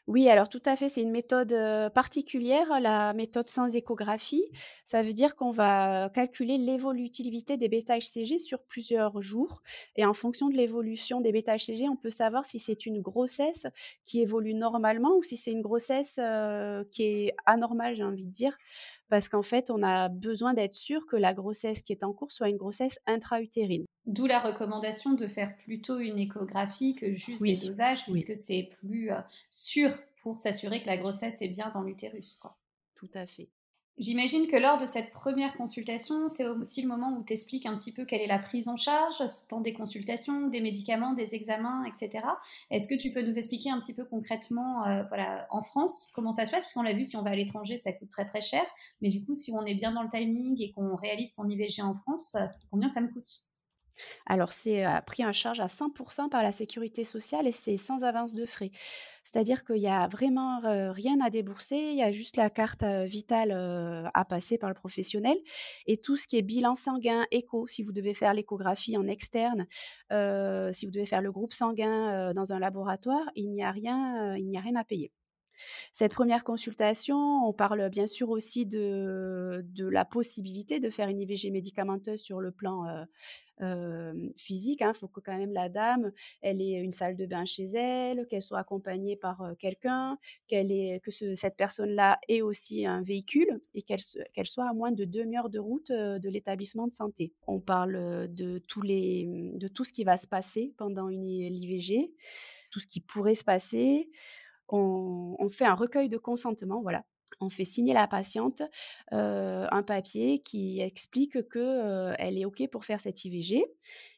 Oui, 0.06 0.28
alors 0.28 0.50
tout 0.50 0.60
à 0.66 0.76
fait, 0.76 0.90
c'est 0.90 1.00
une 1.00 1.10
méthode, 1.10 1.54
particulière, 1.94 2.78
la 2.78 3.14
méthode 3.14 3.48
sans 3.48 3.74
échographie. 3.74 4.44
Ça 4.84 5.02
veut 5.02 5.14
dire 5.14 5.34
qu'on 5.34 5.50
va 5.50 6.10
calculer 6.12 6.58
l'évolutivité 6.58 7.56
des 7.56 7.68
bêta-HCG 7.68 8.38
sur 8.38 8.60
plusieurs 8.64 9.22
jours 9.22 9.62
et 9.96 10.04
en 10.04 10.12
fonction 10.12 10.50
de 10.50 10.56
l'évolution 10.56 11.22
des 11.22 11.32
bêta-HCG, 11.32 11.88
on 11.88 11.96
peut 11.96 12.10
savoir 12.10 12.44
si 12.44 12.58
c'est 12.58 12.84
une 12.84 13.00
grossesse 13.00 13.66
qui 14.04 14.20
évolue 14.20 14.52
normalement 14.52 15.16
ou 15.16 15.22
si 15.22 15.38
c'est 15.38 15.52
une 15.52 15.62
grossesse, 15.62 16.20
qui 16.90 17.02
est 17.04 17.34
anormale, 17.46 17.94
j'ai 17.94 18.04
envie 18.04 18.26
de 18.26 18.32
dire. 18.32 18.58
Parce 19.08 19.28
qu'en 19.28 19.42
fait, 19.42 19.70
on 19.70 19.82
a 19.82 20.08
besoin 20.08 20.54
d'être 20.54 20.74
sûr 20.74 21.06
que 21.06 21.16
la 21.16 21.34
grossesse 21.34 21.82
qui 21.82 21.92
est 21.92 22.04
en 22.04 22.12
cours 22.12 22.32
soit 22.32 22.48
une 22.48 22.56
grossesse 22.56 22.98
intra-utérine. 23.06 23.84
D'où 24.06 24.26
la 24.26 24.40
recommandation 24.40 25.12
de 25.12 25.26
faire 25.26 25.56
plutôt 25.58 25.98
une 25.98 26.18
échographie 26.18 26.94
que 26.94 27.12
juste 27.12 27.42
des 27.42 27.56
dosages, 27.56 28.04
oui, 28.08 28.24
puisque 28.24 28.36
c'est 28.36 28.70
plus 28.80 29.10
euh, 29.10 29.20
sûr 29.50 29.90
pour 30.22 30.38
s'assurer 30.38 30.82
que 30.82 30.86
la 30.86 30.96
grossesse 30.96 31.42
est 31.42 31.48
bien 31.48 31.70
dans 31.72 31.82
l'utérus. 31.82 32.40
tout 32.94 33.10
à 33.14 33.26
fait. 33.26 33.48
J'imagine 33.96 34.48
que 34.48 34.56
lors 34.56 34.76
de 34.76 34.86
cette 34.86 35.12
première 35.12 35.56
consultation, 35.56 36.26
c'est 36.28 36.48
aussi 36.48 36.82
le 36.82 36.88
moment 36.88 37.16
où 37.16 37.22
tu 37.22 37.32
expliques 37.32 37.64
un 37.64 37.76
petit 37.76 37.92
peu 37.92 38.04
quelle 38.04 38.22
est 38.22 38.26
la 38.26 38.40
prise 38.40 38.66
en 38.66 38.76
charge, 38.76 39.22
tant 39.48 39.60
des 39.60 39.72
consultations, 39.72 40.48
des 40.48 40.60
médicaments, 40.60 41.12
des 41.12 41.36
examens, 41.36 41.84
etc. 41.84 42.26
Est-ce 42.72 42.88
que 42.88 43.00
tu 43.00 43.12
peux 43.12 43.22
nous 43.22 43.38
expliquer 43.38 43.70
un 43.70 43.78
petit 43.78 43.94
peu 43.94 44.04
concrètement, 44.04 44.84
euh, 44.84 45.04
voilà, 45.04 45.46
en 45.50 45.62
France, 45.62 46.10
comment 46.12 46.32
ça 46.32 46.44
se 46.44 46.50
passe? 46.50 46.64
Parce 46.64 46.72
qu'on 46.72 46.82
l'a 46.82 46.92
vu, 46.92 47.04
si 47.04 47.16
on 47.16 47.22
va 47.22 47.30
à 47.30 47.36
l'étranger, 47.36 47.76
ça 47.78 47.92
coûte 47.92 48.10
très 48.10 48.26
très 48.26 48.40
cher. 48.40 48.64
Mais 49.00 49.10
du 49.10 49.24
coup, 49.24 49.34
si 49.34 49.52
on 49.52 49.64
est 49.64 49.76
bien 49.76 49.92
dans 49.92 50.02
le 50.02 50.08
timing 50.08 50.60
et 50.60 50.72
qu'on 50.72 50.96
réalise 50.96 51.32
son 51.32 51.48
IVG 51.48 51.80
en 51.82 51.94
France, 51.94 52.34
euh, 52.34 52.46
combien 52.72 52.88
ça 52.88 53.00
me 53.00 53.08
coûte? 53.08 53.46
Alors 54.26 54.52
c'est, 54.52 54.84
pris 55.06 55.24
en 55.24 55.32
charge 55.32 55.60
à 55.60 55.68
100% 55.68 56.28
par 56.28 56.42
la 56.42 56.52
sécurité 56.52 57.04
sociale 57.04 57.46
et 57.46 57.52
c'est 57.52 57.76
sans 57.76 58.04
avance 58.04 58.34
de 58.34 58.44
frais. 58.44 58.70
C'est-à-dire 59.24 59.64
qu'il 59.64 59.78
y 59.78 59.88
a 59.88 60.06
vraiment, 60.08 60.60
rien 60.92 61.20
à 61.20 61.30
débourser, 61.30 61.76
il 61.76 61.96
y 61.96 62.02
a 62.02 62.12
juste 62.12 62.36
la 62.36 62.50
carte, 62.50 62.84
vitale, 62.84 63.52
à 64.12 64.24
passer 64.24 64.58
par 64.58 64.68
le 64.68 64.74
professionnel 64.74 65.36
et 65.86 65.96
tout 65.96 66.16
ce 66.16 66.26
qui 66.26 66.36
est 66.36 66.42
bilan 66.42 66.74
sanguin, 66.74 67.24
écho, 67.30 67.66
si 67.66 67.82
vous 67.82 67.92
devez 67.92 68.14
faire 68.14 68.34
l'échographie 68.34 68.96
en 68.96 69.06
externe, 69.06 69.66
si 70.10 70.86
vous 70.86 70.92
devez 70.92 71.06
faire 71.06 71.22
le 71.22 71.32
groupe 71.32 71.52
sanguin, 71.52 72.32
dans 72.34 72.52
un 72.52 72.58
laboratoire, 72.58 73.24
n'y 73.36 73.62
a 73.62 73.72
il 73.76 74.46
n'y 74.48 74.56
a 74.58 74.60
rien 74.60 74.76
à 74.76 74.84
payer. 74.84 75.10
Cette 75.92 76.12
première 76.12 76.44
consultation, 76.44 77.46
on 77.46 77.52
parle 77.52 77.88
bien 77.88 78.06
sûr 78.06 78.30
aussi 78.30 78.66
de, 78.66 79.64
de 79.64 79.86
la 79.86 80.04
possibilité 80.04 80.80
de 80.80 80.90
faire 80.90 81.08
une 81.08 81.20
IVG 81.20 81.50
médicamenteuse 81.50 82.20
sur 82.20 82.40
le 82.40 82.50
plan 82.50 82.86
euh, 82.86 83.04
euh, 83.60 84.30
physique. 84.36 84.80
Il 84.80 84.84
hein. 84.84 84.92
faut 84.92 85.08
que 85.08 85.20
quand 85.20 85.36
même 85.36 85.52
la 85.52 85.68
dame, 85.68 86.10
elle 86.42 86.60
ait 86.60 86.80
une 86.80 86.92
salle 86.92 87.16
de 87.16 87.26
bain 87.26 87.44
chez 87.44 87.64
elle, 87.64 88.26
qu'elle 88.26 88.42
soit 88.42 88.58
accompagnée 88.58 89.16
par 89.16 89.42
euh, 89.42 89.54
quelqu'un, 89.54 90.18
qu'elle 90.48 91.00
que 91.00 91.10
cette 91.10 91.56
personne-là 91.56 92.18
ait 92.28 92.42
aussi 92.42 92.86
un 92.86 93.02
véhicule 93.02 93.60
et 93.74 93.82
qu'elle, 93.82 94.00
soit 94.46 94.68
à 94.68 94.72
moins 94.72 94.92
de 94.92 95.04
demi-heure 95.04 95.50
de 95.50 95.58
route 95.58 95.92
de 95.92 96.28
l'établissement 96.28 96.86
de 96.88 96.92
santé. 96.92 97.32
On 97.46 97.60
parle 97.60 98.28
de, 98.32 98.58
tous 98.58 98.82
les, 98.82 99.52
de 99.54 99.68
tout 99.68 99.84
ce 99.84 99.92
qui 99.92 100.04
va 100.04 100.16
se 100.16 100.26
passer 100.26 100.74
pendant 100.76 101.08
l'IVG, 101.08 102.12
tout 102.70 102.80
ce 102.80 102.86
qui 102.86 103.00
pourrait 103.00 103.34
se 103.34 103.44
passer 103.44 104.10
on, 104.68 105.48
fait 105.48 105.66
un 105.66 105.74
recueil 105.74 106.08
de 106.08 106.18
consentement, 106.18 106.82
voilà. 106.82 107.04
On 107.40 107.50
fait 107.50 107.64
signer 107.64 107.94
la 107.94 108.06
patiente 108.06 108.62
un 109.10 109.82
papier 109.82 110.40
qui 110.40 110.80
explique 110.80 111.48
qu'elle 111.48 112.14
elle 112.18 112.38
est 112.38 112.44
OK 112.44 112.62
pour 112.70 112.84
faire 112.84 113.00
cette 113.00 113.24
IVG 113.24 113.64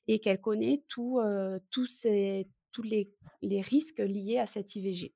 et 0.08 0.18
qu'elle 0.18 0.40
connaît 0.40 0.82
tous 0.88 1.18
les, 2.84 3.10
les 3.42 3.60
risques 3.60 4.00
liés 4.00 4.38
à 4.38 4.46
cette 4.46 4.76
IVG. 4.76 5.14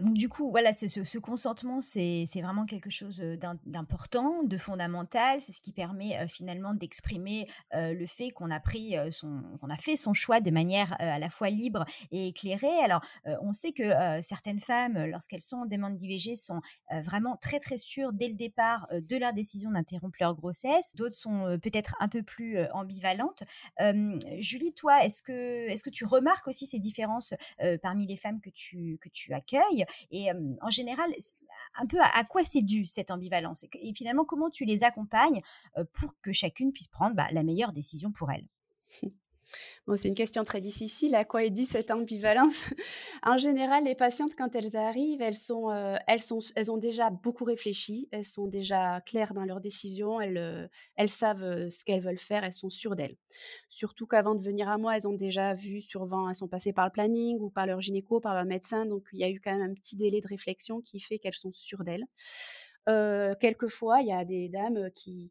Donc 0.00 0.14
du 0.14 0.28
coup, 0.28 0.50
voilà, 0.50 0.72
ce, 0.72 1.18
consentement, 1.18 1.80
c'est 1.80 2.24
vraiment 2.42 2.66
quelque 2.66 2.90
chose 2.90 3.22
d'important, 3.64 4.42
de 4.42 4.58
fondamental. 4.58 5.40
C'est 5.40 5.52
ce 5.52 5.60
qui 5.60 5.72
permet 5.72 6.26
finalement 6.26 6.74
d'exprimer 6.74 7.48
le 7.72 8.06
fait 8.06 8.30
qu'on 8.30 8.50
a 8.50 8.58
pris 8.60 8.96
a 8.96 9.76
fait 9.76 9.96
son 9.96 10.12
choix 10.14 10.40
de 10.40 10.50
manière 10.50 10.96
à 10.98 11.18
la 11.18 11.30
fois 11.30 11.50
libre 11.50 11.84
et 12.10 12.28
éclairée. 12.28 12.78
Alors, 12.82 13.00
on 13.42 13.52
sait 13.52 13.72
que 13.72 14.20
certaines 14.22 14.60
femmes, 14.60 15.06
lorsqu'elles 15.06 15.40
sont 15.40 15.58
en 15.58 15.66
demande 15.66 15.94
d'IVG, 15.94 16.34
sont 16.34 16.60
vraiment 17.04 17.36
très 17.36 17.60
très 17.60 17.76
sûres 17.76 18.12
dès 18.12 18.28
le 18.28 18.34
départ 18.34 18.88
de 18.90 19.16
leur 19.16 19.32
décision 19.32 19.70
d'interrompre 19.70 20.16
leur 20.20 20.34
grossesse. 20.34 20.94
D'autres 20.96 21.16
sont 21.16 21.58
peut-être 21.62 21.94
un 22.00 22.08
peu 22.08 22.22
plus 22.24 22.58
ambivalentes. 22.72 23.44
Julie, 24.40 24.72
toi, 24.74 25.04
est-ce 25.04 25.22
que 25.22 25.68
est-ce 25.68 25.84
que 25.84 25.90
tu 25.90 26.04
remarques 26.04 26.48
aussi 26.48 26.66
ces 26.66 26.80
différences 26.80 27.34
parmi 27.82 28.06
les 28.06 28.16
femmes 28.16 28.40
que 28.40 28.50
tu 28.50 28.98
que 29.00 29.08
tu 29.08 29.32
accueilles? 29.32 29.75
Et 30.10 30.30
en 30.60 30.70
général, 30.70 31.10
un 31.78 31.86
peu 31.86 31.98
à, 32.00 32.24
quoi 32.24 32.44
c'est 32.44 32.62
dû 32.62 32.86
cette 32.86 33.10
ambivalence 33.10 33.64
et, 33.72 33.92
finalement, 33.94 34.24
comment 34.24 34.50
tu 34.50 34.64
les 34.64 34.84
accompagnes 34.84 35.42
pour 35.92 36.14
que 36.22 36.32
chacune 36.32 36.72
puisse 36.72 36.88
prendre 36.88 37.14
bah, 37.14 37.28
la 37.32 37.42
meilleure 37.42 37.72
décision 37.72 38.12
pour 38.12 38.30
elle? 38.30 38.46
c'est 39.94 40.08
une 40.08 40.16
question 40.16 40.42
très 40.44 40.60
difficile. 40.60 41.14
À 41.14 41.24
quoi 41.24 41.44
est 41.44 41.50
due 41.50 41.64
cette 41.64 41.92
ambivalence? 41.92 42.64
En 43.22 43.38
général, 43.38 43.84
les 43.84 43.94
patientes, 43.94 44.32
quand 44.36 44.54
elles 44.54 44.76
arrivent, 44.76 45.22
elles, 45.22 45.36
sont, 45.36 45.70
euh, 45.70 45.96
elles, 46.06 46.22
sont, 46.22 46.40
elles 46.54 46.70
ont 46.70 46.76
déjà 46.76 47.10
beaucoup 47.10 47.44
réfléchi, 47.44 48.08
elles 48.10 48.24
sont 48.24 48.46
déjà 48.46 49.00
claires 49.00 49.34
dans 49.34 49.44
leurs 49.44 49.60
décisions, 49.60 50.20
elles, 50.20 50.38
euh, 50.38 50.66
elles 50.96 51.08
savent 51.08 51.42
euh, 51.42 51.70
ce 51.70 51.84
qu'elles 51.84 52.00
veulent 52.00 52.18
faire, 52.18 52.44
elles 52.44 52.52
sont 52.52 52.70
sûres 52.70 52.96
d'elles. 52.96 53.16
Surtout 53.68 54.06
qu'avant 54.06 54.34
de 54.34 54.42
venir 54.42 54.68
à 54.68 54.78
moi, 54.78 54.96
elles 54.96 55.08
ont 55.08 55.14
déjà 55.14 55.54
vu 55.54 55.80
sur 55.80 56.06
elles 56.28 56.34
sont 56.34 56.48
passées 56.48 56.72
par 56.72 56.86
le 56.86 56.92
planning 56.92 57.38
ou 57.40 57.50
par 57.50 57.66
leur 57.66 57.80
gynéco, 57.80 58.20
par 58.20 58.34
leur 58.34 58.44
médecin. 58.44 58.86
Donc, 58.86 59.04
il 59.12 59.20
y 59.20 59.24
a 59.24 59.30
eu 59.30 59.40
quand 59.40 59.52
même 59.52 59.70
un 59.70 59.74
petit 59.74 59.96
délai 59.96 60.20
de 60.20 60.28
réflexion 60.28 60.80
qui 60.80 61.00
fait 61.00 61.18
qu'elles 61.18 61.34
sont 61.34 61.52
sûres 61.52 61.84
d'elles 61.84 62.06
quelquefois, 62.86 64.00
il 64.00 64.08
y 64.08 64.12
a 64.12 64.24
des 64.24 64.48
dames 64.48 64.90
qui, 64.94 65.30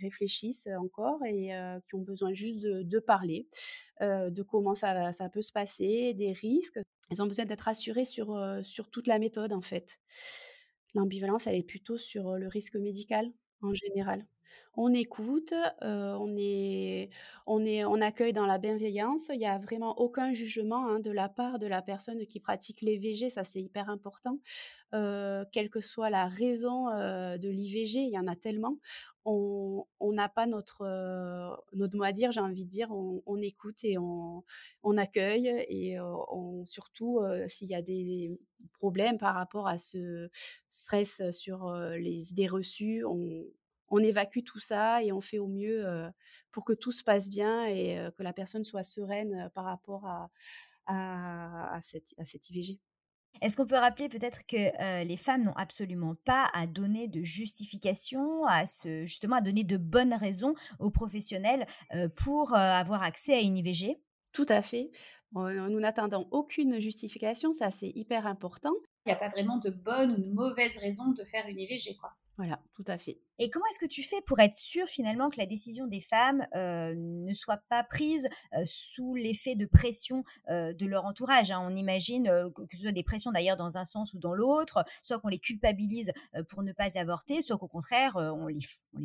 réfléchissent 0.00 0.68
encore 0.78 1.24
et 1.24 1.50
qui 1.88 1.94
ont 1.94 2.02
besoin 2.02 2.32
juste 2.32 2.60
de, 2.62 2.98
parler, 2.98 3.48
de 4.00 4.42
comment 4.42 4.74
ça, 4.74 5.12
peut 5.32 5.42
se 5.42 5.52
passer, 5.52 6.14
des 6.14 6.32
risques. 6.32 6.78
Elles 7.10 7.22
ont 7.22 7.26
besoin 7.26 7.44
d'être 7.44 7.68
assurées 7.68 8.04
sur, 8.04 8.38
sur 8.62 8.90
toute 8.90 9.06
la 9.06 9.18
méthode, 9.18 9.52
en 9.52 9.62
fait. 9.62 9.98
L'ambivalence, 10.94 11.46
elle 11.46 11.56
est 11.56 11.62
plutôt 11.62 11.98
sur 11.98 12.36
le 12.36 12.48
risque 12.48 12.76
médical 12.76 13.30
en 13.62 13.72
général 13.74 14.24
on 14.76 14.92
écoute, 14.92 15.54
on, 15.80 16.34
est, 16.36 17.10
on, 17.46 17.64
est, 17.64 17.84
on 17.84 18.00
accueille 18.00 18.32
dans 18.32 18.46
la 18.46 18.58
bienveillance. 18.58 19.30
Il 19.32 19.38
n'y 19.38 19.46
a 19.46 19.58
vraiment 19.58 19.98
aucun 19.98 20.32
jugement 20.32 20.86
hein, 20.88 21.00
de 21.00 21.10
la 21.10 21.28
part 21.28 21.58
de 21.58 21.66
la 21.66 21.82
personne 21.82 22.26
qui 22.26 22.40
pratique 22.40 22.82
l'IVG. 22.82 23.30
Ça, 23.30 23.44
c'est 23.44 23.62
hyper 23.62 23.88
important. 23.88 24.38
quelle 24.92 25.70
que 25.70 25.80
soit 25.80 26.10
la 26.10 26.28
raison 26.28 26.86
de 26.88 27.48
l'IVG, 27.48 28.00
il 28.00 28.12
y 28.12 28.18
en 28.18 28.26
a 28.26 28.36
tellement. 28.36 28.76
On 29.24 29.86
n'a 30.00 30.28
pas 30.28 30.46
notre, 30.46 30.84
notre 31.72 31.96
mot 31.96 32.04
à 32.04 32.12
dire, 32.12 32.30
j'ai 32.32 32.40
envie 32.40 32.64
de 32.64 32.70
dire. 32.70 32.90
On, 32.92 33.42
écoute 33.42 33.82
et 33.82 33.96
on, 33.98 34.44
accueille. 34.96 35.48
Et 35.68 35.96
surtout, 36.66 37.20
s'il 37.48 37.68
y 37.68 37.74
a 37.74 37.82
des 37.82 38.38
problèmes 38.74 39.18
par 39.18 39.34
rapport 39.34 39.68
à 39.68 39.78
ce 39.78 40.28
stress 40.68 41.22
sur 41.30 41.72
les 41.98 42.30
idées 42.30 42.48
reçues, 42.48 43.04
on, 43.04 43.44
on 43.88 43.98
évacue 43.98 44.40
tout 44.44 44.60
ça 44.60 45.02
et 45.02 45.12
on 45.12 45.20
fait 45.20 45.38
au 45.38 45.46
mieux 45.46 45.84
pour 46.52 46.64
que 46.64 46.72
tout 46.72 46.92
se 46.92 47.04
passe 47.04 47.28
bien 47.28 47.66
et 47.66 48.08
que 48.16 48.22
la 48.22 48.32
personne 48.32 48.64
soit 48.64 48.82
sereine 48.82 49.50
par 49.54 49.64
rapport 49.64 50.06
à, 50.06 50.30
à, 50.86 51.80
cette, 51.80 52.50
IVG. 52.50 52.78
Est-ce 53.42 53.56
qu'on 53.56 53.66
peut 53.66 53.76
rappeler 53.76 54.08
peut-être 54.08 54.46
que 54.46 55.04
les 55.04 55.16
femmes 55.16 55.44
n'ont 55.44 55.56
absolument 55.56 56.14
pas 56.24 56.48
à 56.54 56.66
donner 56.66 57.06
de 57.08 57.22
justification, 57.22 58.46
à 58.46 58.64
justement 59.04 59.36
à 59.36 59.40
donner 59.40 59.64
de 59.64 59.76
bonnes 59.76 60.14
raisons 60.14 60.54
aux 60.78 60.90
professionnels 60.90 61.66
pour 62.16 62.54
avoir 62.54 63.02
accès 63.02 63.34
à 63.34 63.40
une 63.40 63.56
IVG 63.58 63.98
Tout 64.32 64.46
à 64.48 64.62
fait. 64.62 64.90
Nous 65.32 65.80
n'attendons 65.80 66.26
aucune 66.30 66.78
justification, 66.78 67.52
ça 67.52 67.70
c'est 67.70 67.92
hyper 67.94 68.26
important. 68.26 68.72
Il 69.04 69.10
n'y 69.10 69.12
a 69.12 69.16
pas 69.16 69.28
vraiment 69.28 69.58
de 69.58 69.70
bonnes 69.70 70.12
ou 70.12 70.16
de 70.16 70.32
mauvaises 70.32 70.78
raisons 70.78 71.12
de 71.12 71.24
faire 71.24 71.46
une 71.46 71.60
IVG. 71.60 71.96
Quoi. 71.96 72.12
Voilà, 72.38 72.60
tout 72.74 72.84
à 72.86 72.98
fait. 72.98 73.18
Et 73.38 73.48
comment 73.48 73.64
est-ce 73.70 73.78
que 73.78 73.86
tu 73.86 74.02
fais 74.02 74.20
pour 74.26 74.38
être 74.40 74.54
sûr 74.54 74.86
finalement 74.88 75.30
que 75.30 75.38
la 75.38 75.46
décision 75.46 75.86
des 75.86 76.00
femmes 76.02 76.46
ne 76.54 77.32
soit 77.32 77.62
pas 77.70 77.82
prise 77.82 78.28
sous 78.66 79.14
l'effet 79.14 79.54
de 79.54 79.64
pression 79.64 80.22
de 80.50 80.86
leur 80.86 81.06
entourage 81.06 81.50
hein? 81.50 81.60
On 81.62 81.74
imagine 81.74 82.24
que 82.54 82.76
ce 82.76 82.82
soit 82.82 82.92
des 82.92 83.02
pressions 83.02 83.32
d'ailleurs 83.32 83.56
dans 83.56 83.78
un 83.78 83.86
sens 83.86 84.12
ou 84.12 84.18
dans 84.18 84.34
l'autre, 84.34 84.84
soit 85.02 85.18
qu'on 85.18 85.28
les 85.28 85.38
culpabilise 85.38 86.12
pour 86.50 86.62
ne 86.62 86.72
pas 86.72 86.98
avorter, 86.98 87.40
soit 87.40 87.56
qu'au 87.56 87.68
contraire 87.68 88.16
on 88.16 88.48
les, 88.48 88.58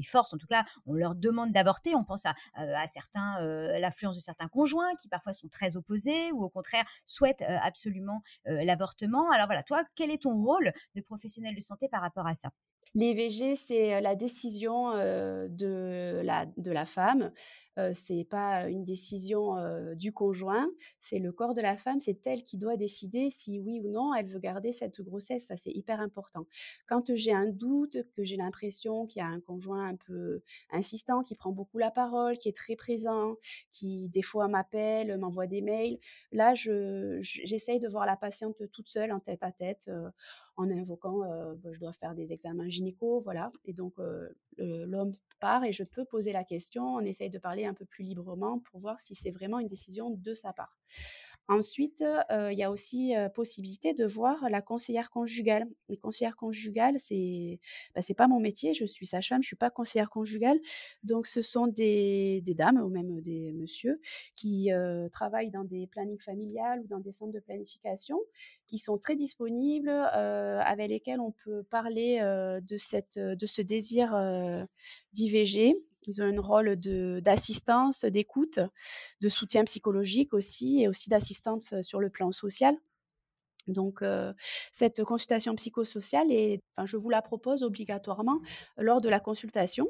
force, 0.03 0.33
en 0.33 0.37
tout 0.37 0.47
cas 0.47 0.65
on 0.85 0.93
leur 0.93 1.15
demande 1.15 1.53
d'avorter. 1.53 1.95
On 1.95 2.03
pense 2.03 2.25
à, 2.25 2.33
à 2.55 2.87
certains, 2.87 3.39
l'influence 3.79 4.17
de 4.17 4.21
certains 4.21 4.49
conjoints 4.49 4.93
qui 4.95 5.07
parfois 5.07 5.31
sont 5.31 5.47
très 5.47 5.77
opposés 5.77 6.33
ou 6.33 6.43
au 6.43 6.49
contraire 6.49 6.83
souhaitent 7.05 7.43
absolument 7.47 8.23
l'avortement. 8.45 9.31
Alors 9.31 9.45
voilà, 9.47 9.63
toi, 9.63 9.85
quel 9.95 10.11
est 10.11 10.23
ton 10.23 10.35
rôle 10.35 10.73
de 10.95 11.01
professionnel 11.01 11.55
de 11.55 11.61
santé 11.61 11.87
par 11.87 12.01
rapport 12.01 12.27
à 12.27 12.33
ça? 12.33 12.49
L'IVG, 12.93 13.55
c'est 13.55 14.01
la 14.01 14.15
décision 14.15 14.91
de, 14.93 16.21
la, 16.23 16.45
de 16.57 16.71
la 16.71 16.85
femme 16.85 17.31
c'est 17.93 18.25
pas 18.29 18.69
une 18.69 18.83
décision 18.83 19.55
du 19.95 20.11
conjoint, 20.11 20.69
c'est 20.99 21.19
le 21.19 21.31
corps 21.31 21.53
de 21.53 21.61
la 21.61 21.77
femme, 21.77 21.99
c'est 21.99 22.25
elle 22.27 22.43
qui 22.43 22.57
doit 22.57 22.75
décider 22.75 23.29
si 23.29 23.59
oui 23.59 23.81
ou 23.83 23.89
non 23.89 24.13
elle 24.13 24.27
veut 24.27 24.39
garder 24.39 24.71
cette 24.73 25.01
grossesse. 25.01 25.45
Ça, 25.47 25.57
c'est 25.57 25.71
hyper 25.71 26.01
important. 26.01 26.45
Quand 26.87 27.15
j'ai 27.15 27.33
un 27.33 27.47
doute, 27.47 27.97
que 28.15 28.23
j'ai 28.23 28.37
l'impression 28.37 29.05
qu'il 29.05 29.21
y 29.21 29.23
a 29.23 29.27
un 29.27 29.39
conjoint 29.39 29.87
un 29.87 29.95
peu 29.95 30.41
insistant, 30.71 31.23
qui 31.23 31.35
prend 31.35 31.51
beaucoup 31.51 31.77
la 31.77 31.91
parole, 31.91 32.37
qui 32.37 32.49
est 32.49 32.55
très 32.55 32.75
présent, 32.75 33.35
qui 33.71 34.09
des 34.09 34.21
fois 34.21 34.47
m'appelle, 34.47 35.17
m'envoie 35.17 35.47
des 35.47 35.61
mails, 35.61 35.97
là, 36.31 36.53
j'essaye 36.55 37.79
de 37.79 37.87
voir 37.87 38.05
la 38.05 38.17
patiente 38.17 38.61
toute 38.71 38.89
seule, 38.89 39.11
en 39.11 39.19
tête 39.19 39.43
à 39.43 39.51
tête, 39.51 39.89
en 40.61 40.69
invoquant, 40.69 41.19
bah, 41.19 41.71
je 41.71 41.79
dois 41.79 41.93
faire 41.93 42.15
des 42.15 42.31
examens 42.31 42.69
gynéco, 42.69 43.21
voilà. 43.21 43.51
Et 43.65 43.73
donc, 43.73 43.95
l'homme 44.57 45.13
part 45.39 45.63
et 45.63 45.73
je 45.73 45.83
peux 45.83 46.05
poser 46.05 46.31
la 46.31 46.43
question, 46.43 46.95
on 46.95 47.01
essaye 47.01 47.29
de 47.29 47.39
parler 47.39 47.65
un 47.65 47.73
peu 47.73 47.85
plus 47.85 48.03
librement 48.03 48.59
pour 48.59 48.79
voir 48.79 49.01
si 49.01 49.15
c'est 49.15 49.31
vraiment 49.31 49.59
une 49.59 49.67
décision 49.67 50.11
de 50.11 50.33
sa 50.33 50.53
part. 50.53 50.77
Ensuite, 51.47 52.03
il 52.29 52.57
y 52.57 52.63
a 52.63 52.71
aussi 52.71 53.13
possibilité 53.35 53.93
de 53.93 54.05
voir 54.05 54.49
la 54.49 54.61
conseillère 54.61 55.09
conjugale. 55.09 55.67
Les 55.89 55.97
conseillères 55.97 56.37
conjugales, 56.37 56.95
c'est 56.99 57.59
bah, 57.93 58.01
c'est 58.01 58.13
pas 58.13 58.27
mon 58.27 58.39
métier, 58.39 58.73
je 58.73 58.85
suis 58.85 59.05
sage-femme, 59.05 59.41
je 59.43 59.47
suis 59.47 59.55
pas 59.57 59.69
conseillère 59.69 60.09
conjugale. 60.09 60.59
Donc, 61.03 61.27
ce 61.27 61.41
sont 61.41 61.67
des, 61.67 62.41
dames 62.55 62.77
ou 62.77 62.89
même 62.89 63.19
des 63.21 63.51
messieurs 63.51 63.99
qui 64.35 64.69
travaillent 65.11 65.51
dans 65.51 65.65
des 65.65 65.87
plannings 65.87 66.21
familiales 66.21 66.81
ou 66.81 66.87
dans 66.87 66.99
des 66.99 67.11
centres 67.11 67.33
de 67.33 67.39
planification, 67.39 68.17
qui 68.67 68.77
sont 68.77 68.97
très 68.97 69.15
disponibles, 69.15 69.89
avec 69.89 70.89
lesquels 70.89 71.19
on 71.19 71.31
peut 71.31 71.63
parler 71.63 72.19
de, 72.19 73.35
de 73.35 73.45
ce 73.45 73.61
désir 73.61 74.15
d'IVG 75.13 75.75
ils 76.07 76.21
ont 76.21 76.25
un 76.25 76.41
rôle 76.41 76.75
d'assistance, 77.21 78.05
d'écoute, 78.05 78.59
de 79.21 79.29
soutien 79.29 79.63
psychologique 79.65 80.33
aussi, 80.33 80.81
et 80.81 80.87
aussi 80.87 81.09
d'assistance 81.09 81.73
sur 81.81 81.99
le 81.99 82.09
plan 82.09 82.31
social. 82.31 82.75
Donc, 83.67 84.03
cette 84.71 85.03
consultation 85.03 85.55
psychosociale, 85.55 86.31
est, 86.31 86.61
enfin, 86.75 86.85
je 86.85 86.97
vous 86.97 87.09
la 87.09 87.21
propose 87.21 87.63
obligatoirement 87.63 88.39
lors 88.77 89.01
de 89.01 89.09
la 89.09 89.19
consultation. 89.19 89.87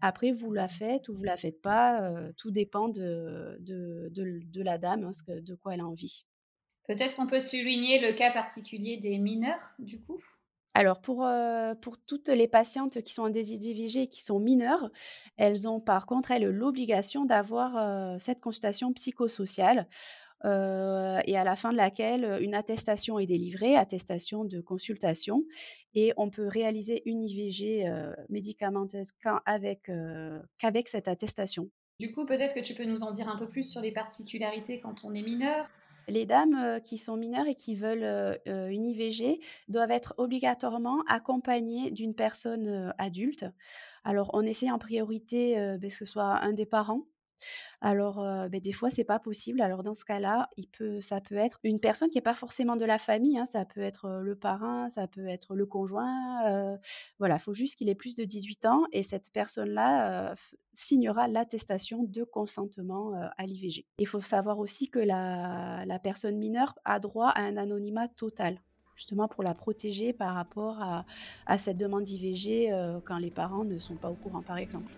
Après, 0.00 0.30
vous 0.30 0.52
la 0.52 0.68
faites 0.68 1.08
ou 1.08 1.14
vous 1.14 1.24
la 1.24 1.36
faites 1.36 1.60
pas, 1.60 2.12
tout 2.36 2.50
dépend 2.50 2.88
de, 2.88 3.56
de, 3.60 4.10
de, 4.12 4.62
la 4.62 4.78
dame, 4.78 5.04
hein, 5.04 5.10
de 5.26 5.54
quoi 5.54 5.74
elle 5.74 5.80
a 5.80 5.86
envie. 5.86 6.24
Peut-être 6.86 7.16
qu'on 7.16 7.26
peut 7.26 7.40
souligner 7.40 8.00
le 8.00 8.16
cas 8.16 8.32
particulier 8.32 8.96
des 8.96 9.18
mineurs, 9.18 9.72
du 9.78 10.00
coup? 10.00 10.20
Alors 10.78 11.00
pour, 11.00 11.24
heu, 11.26 11.74
pour 11.82 11.98
toutes 11.98 12.28
les 12.28 12.48
patientes 12.48 13.02
qui 13.02 13.14
sont 13.14 13.22
en 13.24 13.30
désildivigie 13.30 14.00
et 14.02 14.08
qui 14.08 14.22
sont 14.22 14.38
mineures, 14.40 14.90
elles 15.36 15.68
ont 15.68 15.80
par 15.80 16.06
contre, 16.06 16.30
elles, 16.30 16.44
l'obligation 16.44 17.24
d'avoir, 17.24 17.76
heu, 18.14 18.18
cette 18.18 18.40
consultation 18.40 18.92
psychosociale, 18.92 19.88
heu 20.44 21.18
et 21.26 21.36
à 21.38 21.44
la 21.44 21.56
fin 21.56 21.72
de 21.72 21.78
laquelle, 21.78 22.38
une 22.42 22.54
attestation 22.54 23.18
est 23.18 23.26
délivrée, 23.26 23.76
attestation 23.76 24.44
de 24.44 24.60
consultation 24.60 25.44
et 25.94 26.12
on 26.18 26.30
peut 26.30 26.48
réaliser 26.48 27.02
une 27.06 27.22
IVG, 27.24 27.90
médicamenteuse 28.30 29.12
qu'avec 29.12 30.88
cette 30.88 31.08
attestation. 31.08 31.70
Du 32.00 32.12
coup, 32.12 32.24
peut-être 32.26 32.54
que 32.54 32.60
tu 32.60 32.74
peux 32.74 32.84
nous 32.84 33.02
en 33.02 33.10
dire 33.12 33.28
un 33.28 33.36
peu 33.36 33.48
plus 33.48 33.64
sur 33.68 33.80
les 33.80 33.90
particularités 33.92 34.80
quand 34.80 35.04
on 35.04 35.14
est 35.14 35.22
mineur? 35.22 35.68
Les 36.08 36.24
dames, 36.24 36.80
qui 36.82 36.98
sont 36.98 37.16
mineures 37.16 37.46
et 37.46 37.54
qui 37.54 37.74
veulent, 37.74 38.40
une 38.46 38.86
IVG 38.86 39.40
doivent 39.68 39.90
être 39.90 40.14
obligatoirement 40.16 41.02
accompagnées 41.06 41.90
d'une 41.90 42.14
personne, 42.14 42.94
adulte. 42.98 43.44
Alors 44.04 44.30
on 44.32 44.42
essaie 44.42 44.70
en 44.70 44.78
priorité, 44.78 45.76
beh, 45.78 45.88
que 45.88 45.94
ce 45.94 46.06
soit 46.06 46.38
un 46.42 46.52
des 46.52 46.66
parents 46.66 47.04
alors, 47.80 48.20
heu, 48.20 48.48
beh, 48.48 48.60
des 48.60 48.72
fois, 48.72 48.90
c'est 48.90 49.04
pas 49.04 49.18
possible. 49.18 49.60
Alors 49.60 49.82
dans 49.82 49.94
ce 49.94 50.04
cas-là, 50.04 50.48
ça 51.00 51.20
peut 51.20 51.36
être 51.36 51.60
une 51.62 51.80
personne 51.80 52.10
qui 52.10 52.18
est 52.18 52.22
pas 52.22 52.34
forcément 52.34 52.76
de 52.76 52.84
la 52.84 52.98
famille, 52.98 53.38
hein. 53.38 53.46
Ça 53.46 53.64
peut 53.64 53.80
être, 53.80 54.06
heu, 54.06 54.22
le 54.22 54.34
parrain, 54.34 54.88
ça 54.88 55.06
peut 55.06 55.26
être 55.28 55.54
le 55.54 55.66
conjoint, 55.66 56.74
heu, 56.74 56.78
voilà, 57.18 57.36
il 57.36 57.40
faut 57.40 57.54
juste 57.54 57.76
qu'il 57.76 57.88
ait 57.88 57.94
plus 57.94 58.16
de 58.16 58.24
18 58.24 58.64
ans 58.66 58.84
et 58.92 59.02
cette 59.02 59.30
personne-là, 59.32 60.34
signera 60.74 61.26
l'attestation 61.28 62.04
de 62.04 62.22
consentement, 62.22 63.12
à 63.36 63.46
l'IVG. 63.46 63.84
Il 63.98 64.06
faut 64.06 64.20
savoir 64.20 64.58
aussi 64.60 64.88
que 64.88 65.00
la 65.00 65.98
personne 66.02 66.36
mineure 66.36 66.74
a 66.84 67.00
droit 67.00 67.28
à 67.30 67.42
un 67.42 67.56
anonymat 67.56 68.08
total, 68.08 68.60
justement 68.94 69.26
pour 69.28 69.42
la 69.42 69.54
protéger 69.54 70.12
par 70.12 70.34
rapport 70.34 70.78
à 71.46 71.58
cette 71.58 71.78
demande 71.78 72.04
d'IVG, 72.04 72.72
quand 73.04 73.18
les 73.18 73.30
parents 73.30 73.64
ne 73.64 73.78
sont 73.78 73.96
pas 73.96 74.10
au 74.10 74.14
courant, 74.14 74.42
par 74.42 74.58
exemple. 74.58 74.92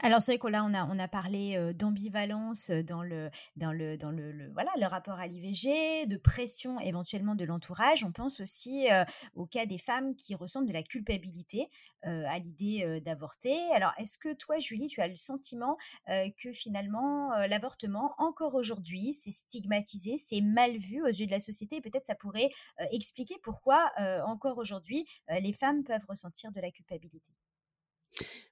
Alors 0.00 0.22
c'est 0.22 0.32
vrai 0.32 0.38
qu'on 0.38 0.54
on 0.54 0.74
a 0.74 0.86
on 0.86 0.98
a 0.98 1.08
parlé, 1.08 1.72
d'ambivalence, 1.74 2.70
dans 2.70 3.02
le 3.02 3.30
dans 3.56 3.72
le 3.72 3.96
dans 3.96 4.10
le 4.12 4.48
voilà, 4.52 4.70
le 4.78 4.86
rapport 4.86 5.18
à 5.18 5.26
l'IVG, 5.26 6.06
de 6.06 6.16
pression 6.16 6.78
éventuellement 6.80 7.34
de 7.34 7.44
l'entourage. 7.44 8.04
On 8.04 8.12
pense 8.12 8.40
aussi, 8.40 8.86
au 9.34 9.46
cas 9.46 9.66
des 9.66 9.78
femmes 9.78 10.14
qui 10.14 10.34
ressentent 10.36 10.66
de 10.66 10.72
la 10.72 10.82
culpabilité, 10.84 11.68
à 12.02 12.38
l'idée, 12.38 13.00
d'avorter. 13.00 13.58
Alors 13.74 13.92
est-ce 13.98 14.18
que 14.18 14.32
toi, 14.34 14.58
Julie, 14.60 14.86
tu 14.88 15.00
as 15.00 15.08
le 15.08 15.16
sentiment, 15.16 15.76
que 16.06 16.52
finalement, 16.52 17.30
l'avortement, 17.48 18.14
encore 18.18 18.54
aujourd'hui, 18.54 19.12
c'est 19.12 19.32
stigmatisé, 19.32 20.16
c'est 20.16 20.40
mal 20.40 20.76
vu 20.76 21.02
aux 21.02 21.06
yeux 21.08 21.26
de 21.26 21.30
la 21.32 21.40
société 21.40 21.80
peut-être 21.80 22.06
ça 22.06 22.14
pourrait, 22.14 22.50
expliquer 22.92 23.34
pourquoi, 23.42 23.90
encore 24.26 24.58
aujourd'hui, 24.58 25.06
les 25.28 25.52
femmes 25.52 25.82
peuvent 25.84 26.06
ressentir 26.08 26.52
de 26.52 26.60
la 26.60 26.70
culpabilité? 26.70 27.32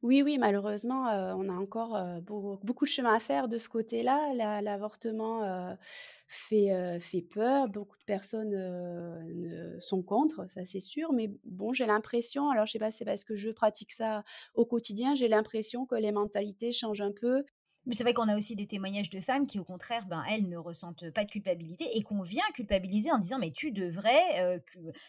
Oui, 0.02 0.22
oui, 0.22 0.38
malheureusement, 0.38 1.08
heu, 1.10 1.34
on 1.36 1.48
a 1.48 1.52
encore, 1.54 1.96
beau 2.22 2.58
beaucoup 2.62 2.84
de 2.84 2.90
chemin 2.90 3.14
à 3.14 3.20
faire 3.20 3.48
de 3.48 3.58
ce 3.58 3.68
côté-là. 3.68 4.32
L'a 4.34 4.60
l'avortement, 4.62 5.42
heu, 5.44 5.76
fait, 6.28 7.22
peur. 7.22 7.68
Beaucoup 7.68 7.96
de 7.98 8.04
personnes, 8.04 8.54
sont 9.80 10.02
contre, 10.02 10.46
ça 10.50 10.64
c'est 10.64 10.80
sûr. 10.80 11.12
Mais 11.12 11.30
bon, 11.44 11.72
j'ai 11.72 11.86
l'impression, 11.86 12.50
alors 12.50 12.66
je 12.66 12.72
sais 12.72 12.78
pas 12.78 12.90
c'est 12.90 13.04
parce 13.04 13.24
que 13.24 13.34
je 13.36 13.50
pratique 13.50 13.92
ça 13.92 14.24
au 14.54 14.64
quotidien, 14.64 15.14
j'ai 15.14 15.28
l'impression 15.28 15.86
que 15.86 15.94
les 15.94 16.12
mentalités 16.12 16.72
changent 16.72 17.00
un 17.02 17.12
peu. 17.12 17.44
Mais 17.87 17.94
c'est 17.94 18.03
vrai 18.03 18.14
qu'on 18.14 18.29
a 18.29 18.37
aussi 18.37 18.57
des 18.57 18.66
témoignages 18.66 19.11
de 19.11 19.20
femmes 19.20 19.46
qui, 19.46 19.59
au 19.59 19.64
contraire, 19.64 20.07
ben, 20.07 20.25
elles 20.29 20.49
ne 20.49 20.57
ressentent 20.57 21.11
pas 21.11 21.25
de 21.25 21.31
culpabilité 21.31 21.96
et 21.96 22.03
qu'on 22.03 22.22
vient 22.22 22.44
culpabiliser 22.55 23.11
en 23.12 23.18
disant 23.18 23.38
mais 23.38 23.53
tu 23.53 23.70
devrais, 23.72 24.40
euh, 24.42 24.59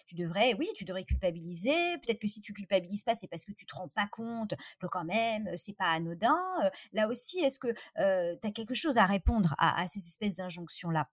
tu 0.05 0.15
devrais, 0.15 0.53
oui, 0.55 0.67
tu 0.75 0.85
devrais 0.85 1.03
culpabiliser. 1.03 1.73
Peut-être 2.05 2.19
que 2.19 2.27
si 2.27 2.41
tu 2.41 2.53
culpabilises 2.53 3.03
pas, 3.03 3.15
c'est 3.15 3.27
parce 3.27 3.45
que 3.45 3.51
tu 3.51 3.65
te 3.65 3.75
rends 3.75 3.89
pas 3.89 4.07
compte 4.11 4.53
que 4.79 4.87
quand 4.87 5.05
même 5.05 5.47
euh, 5.47 5.53
c'est 5.55 5.75
pas 5.75 5.91
anodin. 5.91 6.37
Euh, 6.63 6.69
Là 6.93 7.07
aussi, 7.07 7.39
est-ce 7.39 7.59
que 7.59 7.67
tu 7.69 8.47
as 8.47 8.51
quelque 8.51 8.73
chose 8.73 8.97
à 8.97 9.05
répondre 9.05 9.55
à, 9.57 9.81
à 9.81 9.87
ces 9.87 9.99
espèces 9.99 10.35
d'injonctions 10.35 10.89
là 10.89 11.09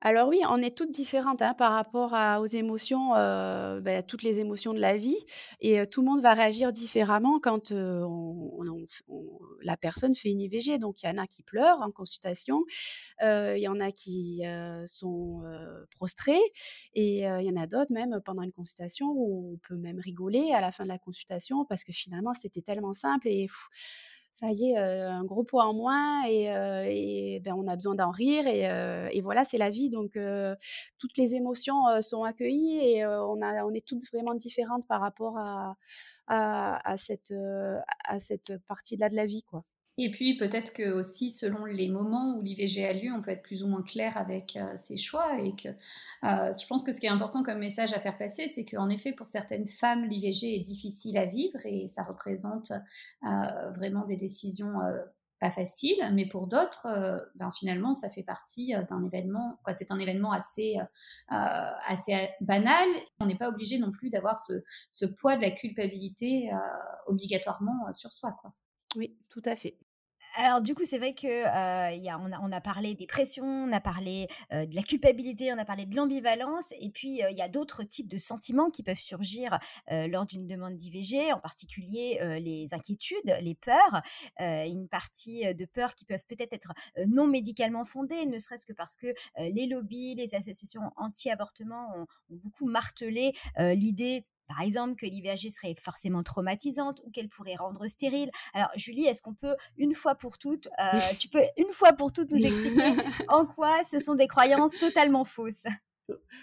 Alors 0.00 0.28
oui, 0.28 0.40
on 0.48 0.58
est 0.58 0.76
toutes 0.76 0.90
différentes, 0.90 1.42
hein, 1.42 1.54
par 1.54 1.72
rapport 1.72 2.14
à 2.14 2.40
aux 2.40 2.46
émotions, 2.46 3.14
heu, 3.16 3.80
bah, 3.80 4.02
toutes 4.02 4.22
les 4.22 4.40
émotions 4.40 4.74
de 4.74 4.78
la 4.78 4.96
vie 4.96 5.16
et 5.60 5.80
heu, 5.80 5.86
tout 5.86 6.02
le 6.02 6.06
monde 6.06 6.20
va 6.22 6.34
réagir 6.34 6.70
différemment 6.72 7.40
quand, 7.40 7.72
on 7.72 8.50
la 9.62 9.76
personne 9.76 10.14
fait 10.14 10.30
une 10.30 10.40
IVG. 10.40 10.78
Donc 10.78 11.02
il 11.02 11.06
y 11.06 11.08
en 11.08 11.18
a 11.18 11.26
qui 11.26 11.42
pleurent 11.42 11.80
en 11.80 11.90
consultation, 11.90 12.64
il 13.22 13.58
y 13.58 13.68
en 13.68 13.80
a 13.80 13.90
qui, 13.92 14.42
sont, 14.86 15.42
prostrés 15.90 16.40
et 16.94 17.20
il 17.20 17.42
y 17.42 17.50
en 17.50 17.56
a 17.56 17.66
d'autres 17.66 17.92
même 17.92 18.20
pendant 18.24 18.42
une 18.42 18.52
consultation 18.52 19.06
où 19.08 19.54
on 19.54 19.58
peut 19.68 19.76
même 19.76 19.98
rigoler 19.98 20.52
à 20.52 20.60
la 20.60 20.72
fin 20.72 20.84
de 20.84 20.88
la 20.88 20.98
consultation 20.98 21.64
parce 21.64 21.84
que 21.84 21.92
finalement 21.92 22.34
c'était 22.34 22.62
tellement 22.62 22.92
simple 22.92 23.28
et 23.28 23.48
ça 24.38 24.50
y 24.52 24.70
est, 24.72 24.78
heu, 24.78 25.06
un 25.08 25.24
gros 25.24 25.44
poids 25.44 25.64
en 25.66 25.74
moins 25.74 26.24
et 26.26 26.50
heu 26.50 26.84
et 26.86 27.40
ben, 27.44 27.54
on 27.56 27.66
a 27.68 27.74
besoin 27.76 27.94
d'en 27.94 28.10
rire 28.10 28.46
et 28.46 28.62
et 29.16 29.20
voilà, 29.22 29.44
c'est 29.44 29.58
la 29.58 29.70
vie 29.70 29.90
donc 29.90 30.18
toutes 30.98 31.16
les 31.18 31.34
émotions, 31.34 32.00
sont 32.02 32.24
accueillies 32.24 32.78
et 32.78 33.06
on 33.06 33.40
a 33.42 33.64
on 33.64 33.72
est 33.74 33.86
toutes 33.86 34.04
vraiment 34.12 34.34
différentes 34.34 34.86
par 34.86 35.00
rapport 35.00 35.38
à 35.38 35.76
à 36.28 36.90
à 36.92 36.96
cette, 36.98 37.34
à 38.04 38.18
cette 38.20 38.52
partie-là 38.68 39.08
de 39.10 39.16
la 39.16 39.26
vie, 39.26 39.42
quoi. 39.44 39.64
Et 39.98 40.10
puis 40.10 40.36
peut-être 40.36 40.74
que 40.74 40.92
aussi 40.92 41.30
selon 41.30 41.64
les 41.64 41.88
moments 41.88 42.36
où 42.36 42.42
l'IVG 42.42 42.86
a 42.86 42.92
lieu, 42.92 43.12
on 43.12 43.22
peut 43.22 43.30
être 43.30 43.42
plus 43.42 43.62
ou 43.62 43.68
moins 43.68 43.82
clair 43.82 44.16
avec 44.18 44.56
euh, 44.56 44.76
ses 44.76 44.98
choix 44.98 45.40
et 45.40 45.56
que 45.56 45.68
euh, 45.68 46.52
je 46.52 46.66
pense 46.66 46.84
que 46.84 46.92
ce 46.92 47.00
qui 47.00 47.06
est 47.06 47.10
important 47.10 47.42
comme 47.42 47.58
message 47.58 47.94
à 47.94 48.00
faire 48.00 48.18
passer, 48.18 48.46
c'est 48.46 48.66
qu'en 48.66 48.90
effet 48.90 49.12
pour 49.12 49.28
certaines 49.28 49.66
femmes 49.66 50.04
l'IVG 50.04 50.54
est 50.54 50.60
difficile 50.60 51.16
à 51.16 51.24
vivre 51.24 51.58
et 51.64 51.88
ça 51.88 52.02
représente 52.02 52.72
euh, 53.24 53.70
vraiment 53.70 54.04
des 54.04 54.16
décisions 54.16 54.74
pas 55.40 55.50
faciles, 55.50 56.02
mais 56.14 56.26
pour 56.26 56.46
d'autres, 56.46 56.86
ben, 57.34 57.50
finalement 57.52 57.92
ça 57.92 58.10
fait 58.10 58.22
partie 58.22 58.72
d'un 58.88 59.04
événement, 59.04 59.58
c'est 59.74 59.90
un 59.90 59.98
événement 59.98 60.32
assez, 60.32 60.76
assez 61.28 62.30
banal. 62.40 62.88
On 63.20 63.26
n'est 63.26 63.36
pas 63.36 63.50
obligé 63.50 63.78
non 63.78 63.92
plus 63.92 64.08
d'avoir 64.08 64.38
ce, 64.38 65.06
poids 65.06 65.36
de 65.36 65.42
la 65.42 65.50
culpabilité 65.50 66.50
obligatoirement 67.06 67.92
sur 67.92 68.14
soi. 68.14 68.34
Oui, 68.96 69.14
tout 69.28 69.42
à 69.44 69.56
fait. 69.56 69.76
Alors 70.38 70.60
du 70.60 70.74
coup, 70.74 70.84
c'est 70.84 70.98
vrai 70.98 71.14
que, 71.14 71.26
heu, 71.26 71.96
y 71.96 72.10
a 72.10 72.18
on 72.20 72.52
a 72.52 72.60
parlé 72.60 72.94
des 72.94 73.06
pressions, 73.06 73.46
on 73.46 73.72
a 73.72 73.80
parlé, 73.80 74.26
heu, 74.52 74.66
de 74.66 74.76
la 74.76 74.82
culpabilité, 74.82 75.50
on 75.50 75.56
a 75.56 75.64
parlé 75.64 75.86
de 75.86 75.96
l'ambivalence 75.96 76.74
et 76.78 76.90
puis, 76.90 77.22
heu, 77.22 77.28
il 77.30 77.38
y 77.38 77.40
a 77.40 77.48
d'autres 77.48 77.84
types 77.84 78.08
de 78.08 78.18
sentiments 78.18 78.68
qui 78.68 78.82
peuvent 78.82 78.98
surgir, 78.98 79.58
lors 79.88 80.26
d'une 80.26 80.46
demande 80.46 80.76
d'IVG, 80.76 81.32
en 81.32 81.40
particulier, 81.40 82.18
les 82.40 82.74
inquiétudes, 82.74 83.34
les 83.40 83.54
peurs, 83.54 84.02
une 84.38 84.88
partie, 84.88 85.54
de 85.54 85.64
peurs 85.64 85.94
qui 85.94 86.04
peuvent 86.04 86.24
peut-être 86.28 86.52
être, 86.52 86.72
non 87.06 87.26
médicalement 87.26 87.84
fondées, 87.86 88.26
ne 88.26 88.38
serait-ce 88.38 88.66
que 88.66 88.72
parce 88.74 88.96
que, 88.96 89.06
les 89.38 89.66
lobbies, 89.66 90.14
les 90.16 90.34
associations 90.34 90.82
anti-avortement 90.96 91.88
ont 91.96 92.06
beaucoup 92.28 92.66
martelé, 92.66 93.32
l'idée 93.58 94.26
par 94.46 94.60
exemple, 94.60 94.94
que 94.96 95.06
l'IVG 95.06 95.50
serait 95.50 95.74
forcément 95.74 96.22
traumatisante 96.22 97.00
ou 97.04 97.10
qu'elle 97.10 97.28
pourrait 97.28 97.56
rendre 97.56 97.86
stérile. 97.86 98.30
Alors, 98.54 98.68
Julie, 98.76 99.04
est-ce 99.06 99.22
qu'on 99.22 99.34
peut, 99.34 99.56
une 99.76 99.94
fois 99.94 100.14
pour 100.14 100.38
toutes, 100.38 100.68
euh, 100.80 100.98
tu 101.18 101.28
peux 101.28 101.42
une 101.56 101.72
fois 101.72 101.92
pour 101.92 102.12
toutes 102.12 102.30
nous 102.32 102.44
expliquer 102.44 102.92
en 103.28 103.46
quoi 103.46 103.82
ce 103.84 103.98
sont 103.98 104.14
des 104.14 104.28
croyances 104.28 104.76
totalement 104.76 105.24
fausses? 105.24 105.64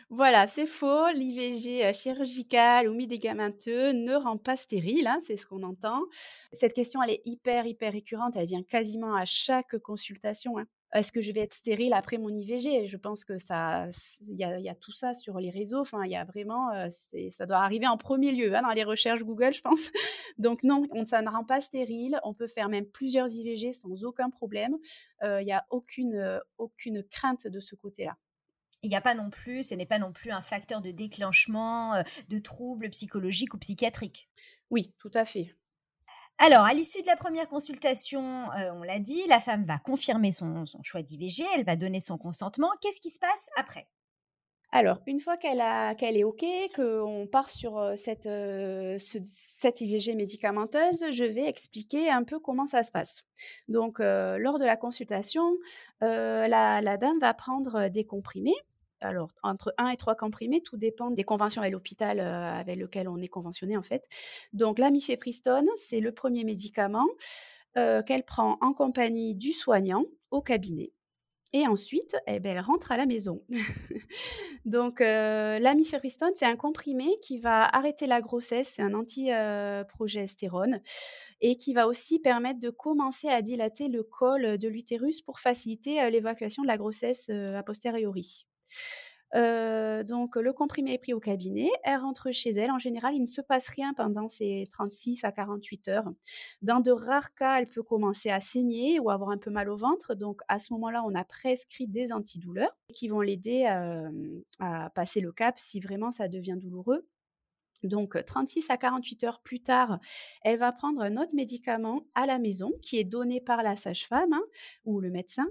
Voilà, 0.10 0.48
c'est 0.48 0.66
faux. 0.66 1.08
L'IVG 1.13 1.86
euh, 1.86 1.94
chirurgical 1.94 2.89
ou 2.89 2.94
médicamenteux 2.94 3.94
ne 3.94 4.13
rend 4.16 4.38
pas 4.38 4.56
stérile, 4.56 5.08
hein, 5.08 5.20
c'est 5.26 5.38
ce 5.38 5.46
qu'on 5.46 5.63
entend. 5.63 6.02
Cette 6.52 6.74
question, 6.74 7.02
elle 7.02 7.12
est 7.12 7.22
hyper, 7.26 7.66
hyper 7.66 7.94
récurrente. 7.94 8.36
Elle 8.36 8.48
vient 8.48 8.63
quasiment 8.63 9.16
à 9.16 9.26
chaque 9.26 9.78
consultation. 9.80 10.58
hein. 10.58 10.66
Est-ce 10.93 11.12
que 11.12 11.21
je 11.21 11.32
vais 11.32 11.41
être 11.41 11.53
stérile 11.53 11.93
après 11.93 12.17
mon 12.17 12.29
IVG 12.29 12.86
Je 12.86 12.97
pense 12.97 13.25
que 13.25 13.38
ça, 13.38 13.88
il 14.27 14.38
y 14.38 14.43
a, 14.43 14.60
y 14.60 14.69
a 14.69 14.75
tout 14.75 14.91
ça 14.91 15.13
sur 15.13 15.39
les 15.39 15.49
réseaux. 15.49 15.79
Enfin, 15.79 16.06
il 16.06 16.12
y 16.12 16.15
a 16.15 16.23
vraiment, 16.23 16.71
euh, 16.71 16.88
ça 17.32 17.45
doit 17.45 17.58
arriver 17.58 17.88
en 17.88 17.97
premier 17.97 18.32
lieu 18.32 18.56
hein, 18.56 18.62
dans 18.62 18.71
les 18.71 18.84
recherches 18.84 19.23
Google, 19.23 19.53
je 19.53 19.62
pense. 19.62 19.91
Donc 20.38 20.63
non, 20.63 20.88
on, 20.91 21.03
ça 21.06 21.21
ne 21.21 21.29
rend 21.29 21.43
pas 21.43 21.62
stérile. 21.62 22.19
On 22.23 22.34
peut 22.34 22.47
faire 22.47 22.69
même 22.69 22.86
plusieurs 22.86 23.29
IVG 23.29 23.73
sans 23.73 24.03
aucun 24.03 24.29
problème. 24.29 24.77
Euh, 25.23 25.41
Il 25.41 25.45
n'y 25.45 25.53
a 25.53 25.65
aucune, 25.69 26.39
aucune 26.58 27.03
crainte 27.03 27.47
de 27.47 27.60
ce 27.60 27.75
côté-là. 27.75 28.17
Il 28.84 28.89
n'y 28.89 28.97
a 28.97 29.01
pas 29.01 29.15
non 29.15 29.29
plus, 29.29 29.63
ce 29.63 29.75
n'est 29.75 29.86
pas 29.86 29.97
non 29.97 30.12
plus 30.12 30.32
un 30.32 30.41
facteur 30.41 30.82
de 30.82 30.91
déclenchement 30.91 31.95
euh, 31.95 32.03
de 32.27 32.38
troubles 32.38 32.89
psychologiques 32.89 33.53
ou 33.53 33.58
psychiatriques. 33.58 34.29
Oui, 34.69 34.93
tout 34.99 35.12
à 35.13 35.23
fait. 35.23 35.56
Alors, 36.39 36.65
à 36.65 36.74
l'issue 36.74 37.02
de 37.02 37.08
la 37.08 37.15
première 37.15 37.48
consultation, 37.48 38.52
euh, 38.52 38.72
on 38.74 38.84
l'a 38.84 39.00
dit, 39.00 39.22
la 39.28 39.39
femme 39.39 39.63
va 39.63 39.78
confirmer 39.78 40.32
son, 40.32 40.65
choix 40.84 41.02
d'IVG, 41.02 41.46
elle 41.56 41.63
va 41.63 41.76
donner 41.76 42.00
son 42.00 42.17
consentement. 42.17 42.69
Qu'est-ce 42.82 43.00
qui 43.00 43.12
se 43.12 43.19
passe 43.19 43.50
après? 43.56 43.88
Alors, 44.72 45.02
une 45.06 45.19
fois 45.19 45.38
qu'elle 45.38 45.62
est 45.62 46.24
OK, 46.24 46.43
qu'on 46.76 47.28
part 47.32 47.52
sur 47.52 47.93
cette, 47.96 48.28
cette 48.98 49.82
IVG 49.82 50.15
médicamenteuse, 50.15 51.06
je 51.12 51.26
vais 51.26 51.48
expliquer 51.48 52.10
un 52.10 52.24
peu 52.24 52.39
comment 52.39 52.65
ça 52.65 52.82
se 52.82 52.91
passe. 52.91 53.24
Donc, 53.67 54.00
lors 54.00 54.58
de 54.58 54.65
la 54.65 54.76
consultation, 54.76 55.56
la, 56.02 56.98
dame 56.98 57.19
va 57.19 57.36
prendre 57.36 57.88
des 57.89 58.04
comprimés. 58.04 58.56
Alors, 59.04 59.32
entre 59.44 59.74
1 59.78 59.89
et 59.89 59.98
3 59.98 60.16
comprimés, 60.16 60.62
tout 60.62 60.78
dépend 60.78 61.12
des 61.12 61.24
conventions 61.24 61.62
à 61.62 61.70
l'hôpital 61.70 62.20
avec 62.20 62.78
lequel 62.78 63.08
on 63.10 63.18
est 63.18 63.28
conventionné, 63.28 63.78
en 63.78 63.84
fait. 63.84 64.08
Donc, 64.54 64.80
la 64.80 64.89
mifepristone, 64.89 65.68
c'est 65.76 66.00
le 66.00 66.12
premier 66.12 66.44
médicament 66.44 67.08
qu'elle 67.76 68.24
prend 68.24 68.58
en 68.62 68.74
compagnie 68.74 69.36
du 69.36 69.52
soignant 69.52 70.06
au 70.32 70.42
cabinet. 70.42 70.92
Et 71.56 71.68
ensuite, 71.68 72.18
eh 72.26 72.39
ben, 72.39 72.58
elle 72.58 72.63
rentre 72.63 72.92
à 72.92 72.98
la 72.98 73.06
maison. 73.06 73.44
Donc, 74.66 75.02
euh, 75.02 75.60
c'est 76.36 76.46
un 76.46 76.56
comprimé 76.56 77.20
qui 77.22 77.38
va 77.38 77.63
arrêter 77.63 78.08
la 78.08 78.22
grossesse, 78.22 78.74
c'est 78.76 78.82
un 78.82 78.96
anti-progestérone, 78.96 80.82
et 81.42 81.56
qui 81.56 81.76
va 81.76 81.88
aussi 81.88 82.18
permettre 82.18 82.60
de 82.60 82.72
commencer 82.72 83.30
à 83.30 83.44
dilater 83.44 83.88
le 83.88 84.02
col 84.02 84.58
de 84.58 84.68
l'utérus 84.68 85.22
pour 85.22 85.39
faciliter 85.39 86.10
l'évacuation 86.10 86.63
de 86.63 86.68
la 86.68 86.78
grossesse 86.78 87.30
a 87.30 87.62
posteriori 87.62 88.48
donc 89.34 90.36
le 90.36 90.54
comprimé 90.54 90.94
est 90.94 90.98
pris 91.00 91.14
au 91.14 91.20
cabinet, 91.20 91.70
elle 91.84 91.98
rentre 91.98 92.32
chez 92.32 92.52
elle. 92.52 92.70
En 92.70 92.78
général, 92.78 93.16
il 93.16 93.24
ne 93.24 93.28
se 93.28 93.42
passe 93.42 93.68
rien 93.68 93.94
pendant 93.96 94.30
ces 94.30 94.68
36 94.72 95.24
à 95.24 95.32
48 95.32 95.88
heures. 95.88 96.12
Dans 96.62 96.82
de 96.82 96.92
rares 96.92 97.34
cas, 97.34 97.60
elle 97.60 97.68
peut 97.68 97.82
commencer 97.84 98.30
à 98.30 98.40
saigner 98.40 99.00
ou 99.00 99.10
avoir 99.10 99.32
un 99.32 99.40
peu 99.40 99.50
mal 99.50 99.70
au 99.70 99.76
ventre. 99.76 100.14
Donc 100.14 100.42
à 100.48 100.60
ce 100.60 100.72
moment-là, 100.74 101.04
on 101.06 101.16
a 101.16 101.24
prescrit 101.24 101.88
des 101.88 102.12
antidouleurs 102.12 102.78
qui 102.94 103.08
vont 103.08 103.22
l'aider 103.22 103.66
à 104.60 104.90
passer 104.92 105.20
le 105.20 105.32
cap 105.32 105.58
si 105.58 105.80
vraiment 105.80 106.12
ça 106.12 106.28
devient 106.28 106.58
douloureux. 106.58 107.08
Donc, 107.84 108.18
36 108.26 108.70
à 108.70 108.78
48 108.78 109.24
heures 109.26 109.42
plus 109.42 109.62
tard, 109.62 110.00
elle 110.44 110.58
va 110.58 110.72
prendre 110.72 111.02
un 111.02 111.18
autre 111.18 111.36
médicament 111.36 112.06
à 112.16 112.26
la 112.26 112.40
maison 112.40 112.72
qui 112.82 112.98
est 112.98 113.04
donné 113.04 113.42
par 113.42 113.62
la 113.62 113.76
sage-femme 113.76 114.34
hein, 114.34 114.44
ou 114.86 115.02
le 115.02 115.10
médecin 115.10 115.46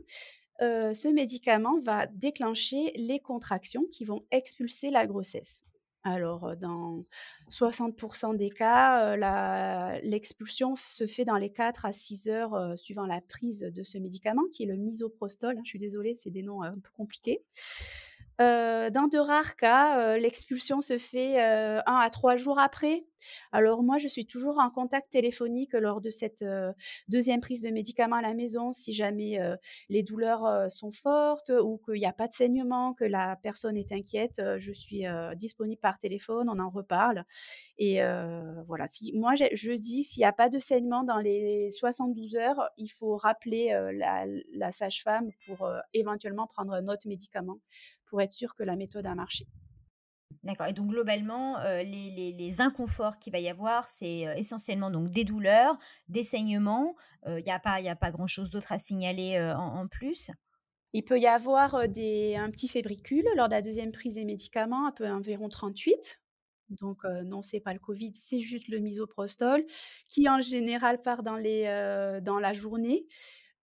ce 0.61 1.09
médicament 1.09 1.81
va 1.81 2.07
déclencher 2.07 2.93
les 2.97 3.21
contractions 3.21 3.85
qui 3.91 4.05
vont 4.05 4.25
expulser 4.31 4.91
la 4.91 5.07
grossesse. 5.07 5.61
Alors, 6.05 6.57
dans 6.57 7.03
60% 7.49 8.37
des 8.37 8.51
cas, 8.51 9.17
l'expulsion 10.01 10.75
se 10.75 11.07
fait 11.07 11.25
dans 11.25 11.37
les 11.37 11.51
4 11.51 11.87
à 11.87 11.93
6 11.93 12.29
heures 12.29 12.77
suivant 12.77 13.07
la 13.07 13.21
prise 13.21 13.61
de 13.61 13.83
ce 13.85 13.99
médicament, 13.99 14.43
qui 14.53 14.65
est 14.65 14.67
le 14.67 14.77
misoprostol. 14.77 15.57
Je 15.63 15.69
suis 15.69 15.79
désolée, 15.79 16.17
c'est 16.17 16.31
des 16.31 16.43
noms 16.43 16.63
un 16.63 16.75
peu 16.75 16.91
compliqués 16.97 17.45
dans 18.91 19.09
de 19.09 19.19
rares 19.19 19.57
cas, 19.57 20.17
l'expulsion 20.19 20.81
se 20.81 20.99
fait 20.99 21.41
un 21.41 21.83
à 21.87 22.11
trois 22.11 22.37
jours 22.37 22.59
après. 22.59 23.05
Alors 23.53 23.83
moi, 23.83 23.99
je 23.99 24.09
suis 24.09 24.27
toujours 24.27 24.59
en 24.59 24.71
contact 24.71 25.11
téléphonique 25.11 25.75
lors 25.75 26.01
de 26.01 26.11
cette 26.11 26.45
deuxième 27.09 27.41
prise 27.41 27.63
de 27.63 27.71
médicaments 27.71 28.17
à 28.17 28.23
la 28.23 28.35
maison, 28.35 28.73
si 28.73 28.93
jamais 28.93 29.39
les 29.89 30.03
douleurs 30.03 30.71
sont 30.71 30.91
fortes 30.91 31.53
ou 31.63 31.81
qu'il 31.85 32.01
n'y 32.01 32.07
a 32.07 32.13
pas 32.13 32.29
de 32.29 32.33
saignement, 32.33 32.95
que 32.95 33.05
la 33.05 33.37
personne 33.43 33.77
est 33.77 33.93
inquiète. 33.93 34.41
je 34.59 34.73
suis 34.73 35.05
disponible 35.37 35.81
par 35.81 35.99
téléphone, 35.99 36.49
on 36.49 36.59
en 36.59 36.71
reparle. 36.71 37.25
Et 37.79 38.01
voilà, 38.67 38.87
moi 39.15 39.35
je, 39.35 39.73
dis, 39.73 40.05
s'il 40.05 40.21
n'y 40.21 40.27
a 40.27 40.33
pas 40.33 40.49
de 40.49 40.59
saignement 40.59 41.05
dans 41.05 41.19
les 41.19 41.71
72 41.71 42.37
heures, 42.37 42.71
il 42.77 42.89
faut 42.89 43.17
rappeler 43.17 43.69
la, 43.95 44.25
la 44.53 44.73
sage-femme 44.73 45.31
pour 45.47 45.69
éventuellement 45.95 46.47
prendre 46.47 46.73
un 46.73 46.89
autre 46.89 47.07
médicament 47.07 47.59
pour 48.13 48.21
être 48.21 48.35
sûr 48.35 48.55
que 48.55 48.63
la 48.63 48.77
méthode 48.77 49.07
a 49.07 49.15
marché. 49.15 49.47
D'accord. 50.43 50.67
Et 50.67 50.75
donc 50.75 50.89
globalement, 50.89 51.59
euh, 51.61 51.83
les, 51.83 52.61
inconforts 52.61 53.19
qu'il 53.19 53.33
va 53.33 53.39
y 53.39 53.49
avoir, 53.49 53.85
c'est 53.85 54.27
euh, 54.27 54.35
essentiellement 54.35 54.91
donc 54.91 55.11
des 55.11 55.25
douleurs, 55.25 55.79
des 56.09 56.23
saignements. 56.23 56.95
Il 57.27 57.43
n'y 57.43 57.51
a 57.51 57.59
pas, 57.59 57.77
a 57.77 57.97
pas 57.97 58.11
grand-chose 58.11 58.51
d'autre 58.51 58.71
à 58.71 58.79
signaler 58.79 59.37
euh, 59.37 59.57
en, 59.57 59.89
plus? 59.89 60.31
Il 60.93 61.05
peut 61.05 61.19
y 61.19 61.27
avoir 61.27 61.89
des, 61.89 62.37
un 62.37 62.51
petit 62.51 62.69
fébricule 62.69 63.25
lors 63.35 63.49
de 63.49 63.55
la 63.55 63.63
deuxième 63.63 63.93
prise 63.93 64.17
des 64.17 64.27
médicaments, 64.27 64.87
un 64.87 64.93
peu 64.93 65.09
environ 65.09 65.49
38. 65.49 66.21
Donc 66.69 67.05
non, 67.25 67.43
c'est 67.43 67.61
pas 67.61 67.73
le 67.73 67.79
Covid, 67.79 68.13
c'est 68.15 68.41
juste 68.41 68.69
le 68.69 68.79
misoprostol 68.79 69.65
qui 70.09 70.29
en 70.29 70.41
général 70.41 71.01
part 71.01 71.23
dans, 71.23 71.37
les, 71.37 71.65
dans 72.23 72.39
la 72.39 72.53
journée 72.53 73.07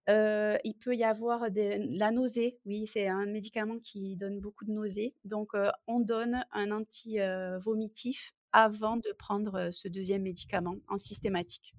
il 0.10 0.76
peut 0.82 0.96
y 0.96 1.04
avoir 1.04 1.46
la 1.56 2.12
nausée. 2.12 2.58
Oui, 2.66 2.88
c'est 2.88 3.08
un 3.08 3.26
médicament 3.26 3.80
qui 3.80 4.16
donne 4.16 4.40
beaucoup 4.40 4.66
de 4.66 4.72
nausées. 4.72 5.14
Donc, 5.24 5.52
on 5.88 6.00
donne 6.00 6.44
un 6.52 6.72
anti-vomitif 6.72 8.34
avant 8.52 8.98
de 8.98 9.12
prendre 9.18 9.70
ce 9.72 9.88
deuxième 9.88 10.24
médicament 10.24 10.78
en 10.88 10.98
systématique. 10.98 11.76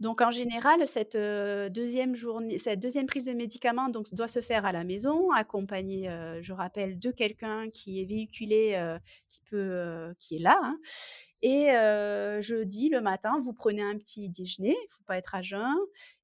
Donc, 0.00 0.22
en 0.22 0.30
général, 0.30 0.88
cette, 0.88 1.16
deuxième 1.16 2.14
journée, 2.14 2.58
cette 2.58 2.80
deuxième 2.80 3.06
prise 3.06 3.26
de 3.26 3.32
médicament 3.32 3.88
donc, 3.90 4.12
doit 4.14 4.28
se 4.28 4.40
faire 4.40 4.64
à 4.64 4.72
la 4.72 4.82
maison, 4.82 5.30
accompagnée, 5.32 6.10
je 6.40 6.52
rappelle, 6.52 6.98
de 6.98 7.10
quelqu'un 7.10 7.68
qui 7.70 8.00
est 8.00 8.06
véhiculé, 8.06 8.96
qui, 9.28 9.40
peut, 9.50 10.14
qui 10.18 10.36
est 10.36 10.40
là. 10.40 10.58
Hein. 10.62 10.78
Et 11.42 11.70
jeudi, 12.40 12.88
le 12.88 13.00
matin, 13.00 13.40
vous 13.42 13.52
prenez 13.52 13.82
un 13.82 13.96
petit 13.98 14.28
déjeuner, 14.28 14.74
il 14.74 14.88
faut 14.90 15.04
pas 15.06 15.18
être 15.18 15.34
à 15.34 15.42
jeun, 15.42 15.76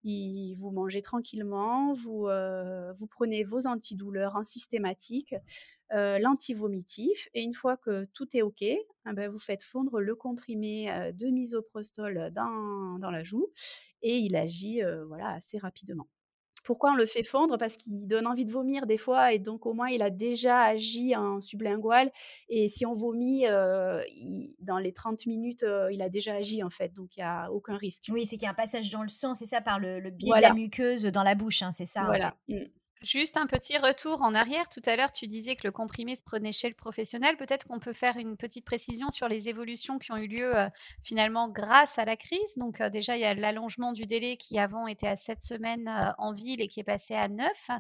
vous 0.05 0.71
mangez 0.71 1.03
tranquillement, 1.03 1.93
vous, 1.93 2.29
vous 2.99 3.07
prenez 3.07 3.43
vos 3.43 3.67
antidouleurs 3.67 4.37
en 4.37 4.43
systématique, 4.43 5.35
l'antivomitif, 5.91 7.29
et 7.35 7.43
une 7.43 7.55
fois 7.55 7.77
que 7.77 8.07
tout 8.13 8.37
est 8.37 8.43
OK, 8.43 8.63
eh 8.63 8.81
ben, 9.05 9.31
vous 9.31 9.39
faites 9.39 9.63
fondre 9.63 10.01
le 10.01 10.15
comprimé 10.15 11.13
de 11.15 11.27
misoprostol 11.29 12.31
dans, 12.35 12.99
dans 12.99 13.11
la 13.11 13.23
joue, 13.23 13.49
et 14.03 14.19
il 14.19 14.37
agit 14.37 14.81
voilà, 15.07 15.31
assez 15.31 15.59
rapidement. 15.59 16.09
Pourquoi 16.67 16.91
on 16.91 16.97
le 16.97 17.07
fait 17.07 17.23
fondre? 17.23 17.59
Parce 17.59 17.77
qu'il 17.77 18.09
donne 18.09 18.27
envie 18.27 18.45
de 18.45 18.51
vomir 18.51 18.87
des 18.87 18.99
fois, 18.99 19.33
et 19.33 19.39
donc 19.39 19.67
au 19.67 19.73
moins 19.73 19.89
il 19.89 20.03
a 20.03 20.11
déjà 20.11 20.63
agi 20.63 21.15
en 21.15 21.41
sublingual. 21.41 22.11
Et 22.49 22.69
si 22.69 22.85
on 22.85 22.97
vomit, 22.97 23.45
dans 24.59 24.79
les 24.79 24.93
30 24.93 25.27
minutes, 25.27 25.65
il 25.93 26.03
a 26.03 26.09
déjà 26.09 26.35
agi 26.35 26.65
en 26.65 26.71
fait, 26.71 26.93
donc 26.93 27.17
il 27.17 27.21
n'y 27.21 27.25
a 27.25 27.53
aucun 27.53 27.77
risque. 27.77 28.07
Oui, 28.11 28.27
c'est 28.27 28.37
qu'il 28.37 28.47
y 28.47 28.49
a 28.49 28.51
un 28.51 28.55
passage 28.55 28.91
dans 28.91 29.03
le 29.03 29.09
sang, 29.09 29.35
c'est 29.35 29.47
ça, 29.47 29.61
par 29.61 29.79
le, 29.79 30.01
biais 30.11 30.33
de 30.35 30.43
la 30.43 30.55
muqueuse 30.55 31.05
dans 31.05 31.23
la 31.23 31.37
bouche, 31.37 31.63
hein, 31.63 31.71
c'est 31.71 31.87
ça. 31.87 32.03
Voilà. 32.03 32.37
Mmh. 32.49 32.65
Juste 33.03 33.37
un 33.37 33.47
petit 33.47 33.77
retour 33.77 34.23
en 34.23 34.35
arrière. 34.35 34.71
Tout 34.71 34.81
à 34.87 34.97
l'heure, 34.97 35.13
tu 35.13 35.27
disais 35.27 35.55
que 35.55 35.67
le 35.67 35.71
comprimé 35.71 36.17
se 36.17 36.25
prenait 36.25 36.53
chez 36.53 36.69
le 36.69 36.75
professionnel. 36.75 37.37
Peut-être 37.37 37.67
qu'on 37.67 37.79
peut 37.79 37.93
faire 37.93 38.17
une 38.17 38.39
petite 38.39 38.65
précision 38.65 39.11
sur 39.11 39.29
les 39.29 39.51
évolutions 39.51 39.99
qui 39.99 40.13
ont 40.13 40.17
eu 40.17 40.27
lieu 40.27 40.57
euh, 40.57 40.69
finalement 41.05 41.49
grâce 41.51 41.99
à 41.99 42.07
la 42.07 42.17
crise. 42.17 42.57
Donc 42.57 42.81
euh, 42.81 42.89
déjà, 42.89 43.17
il 43.17 43.21
y 43.21 43.27
a 43.27 43.35
l'allongement 43.35 43.93
du 43.93 44.07
délai 44.07 44.39
qui 44.39 44.59
avant 44.59 44.87
était 44.87 45.09
à 45.09 45.15
7 45.15 45.43
semaines 45.43 45.89
euh, 45.89 46.11
en 46.17 46.33
ville 46.33 46.63
et 46.63 46.69
qui 46.69 46.81
est 46.81 46.85
passé 46.85 47.15
à 47.15 47.29
9. 47.29 47.71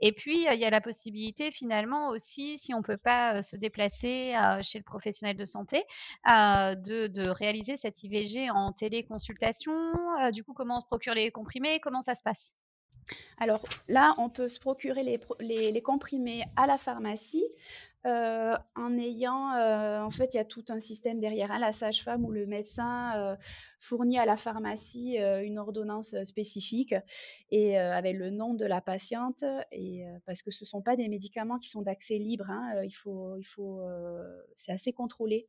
Et 0.00 0.12
puis, 0.12 0.46
il 0.48 0.60
y 0.60 0.64
a 0.64 0.70
la 0.70 0.80
possibilité 0.80 1.50
finalement 1.50 2.08
aussi, 2.08 2.56
si 2.56 2.72
on 2.72 2.78
ne 2.78 2.84
peut 2.84 2.96
pas 2.96 3.42
se 3.42 3.56
déplacer 3.56 4.34
chez 4.62 4.78
le 4.78 4.84
professionnel 4.84 5.36
de 5.36 5.44
santé, 5.44 5.82
de, 6.26 7.08
de, 7.08 7.28
réaliser 7.28 7.76
cette 7.76 8.02
IVG 8.02 8.50
en 8.50 8.72
téléconsultation. 8.72 9.72
du 10.32 10.44
coup, 10.44 10.52
comment 10.54 10.76
on 10.76 10.80
se 10.80 10.86
procure 10.86 11.14
les 11.14 11.30
comprimés? 11.30 11.80
Comment 11.80 12.00
ça 12.00 12.14
se 12.14 12.22
passe? 12.22 12.54
Alors 13.38 13.62
là, 13.88 14.14
on 14.18 14.28
peut 14.28 14.48
se 14.48 14.60
procurer 14.60 15.02
les, 15.02 15.82
comprimés 15.82 16.44
à 16.56 16.66
la 16.66 16.76
pharmacie 16.76 17.44
euh, 18.06 18.56
en 18.76 18.96
ayant, 18.96 19.52
euh, 19.54 20.00
en 20.00 20.10
fait, 20.10 20.32
il 20.32 20.38
y 20.38 20.40
a 20.40 20.44
tout 20.44 20.64
un 20.68 20.80
système 20.80 21.20
derrière. 21.20 21.50
Hein, 21.50 21.58
la 21.58 21.72
sage-femme 21.72 22.24
ou 22.24 22.30
le 22.32 22.46
médecin 22.46 23.12
euh, 23.16 23.36
fournit 23.78 24.18
à 24.18 24.24
la 24.24 24.36
pharmacie 24.36 25.16
une 25.16 25.58
ordonnance 25.58 26.14
spécifique 26.24 26.94
et 27.50 27.78
avec 27.78 28.16
le 28.16 28.30
nom 28.30 28.54
de 28.54 28.64
la 28.64 28.80
patiente. 28.80 29.44
Parce 30.26 30.42
que 30.42 30.50
ce 30.50 30.64
ne 30.64 30.66
sont 30.66 30.82
pas 30.82 30.96
des 30.96 31.08
médicaments 31.08 31.58
qui 31.58 31.68
sont 31.68 31.82
d'accès 31.82 32.16
libre, 32.16 32.46
hein, 32.48 32.82
il 32.84 32.92
faut, 32.92 33.36
il 33.36 33.44
faut, 33.44 33.82
c'est 34.54 34.72
assez 34.72 34.92
contrôlé 34.92 35.46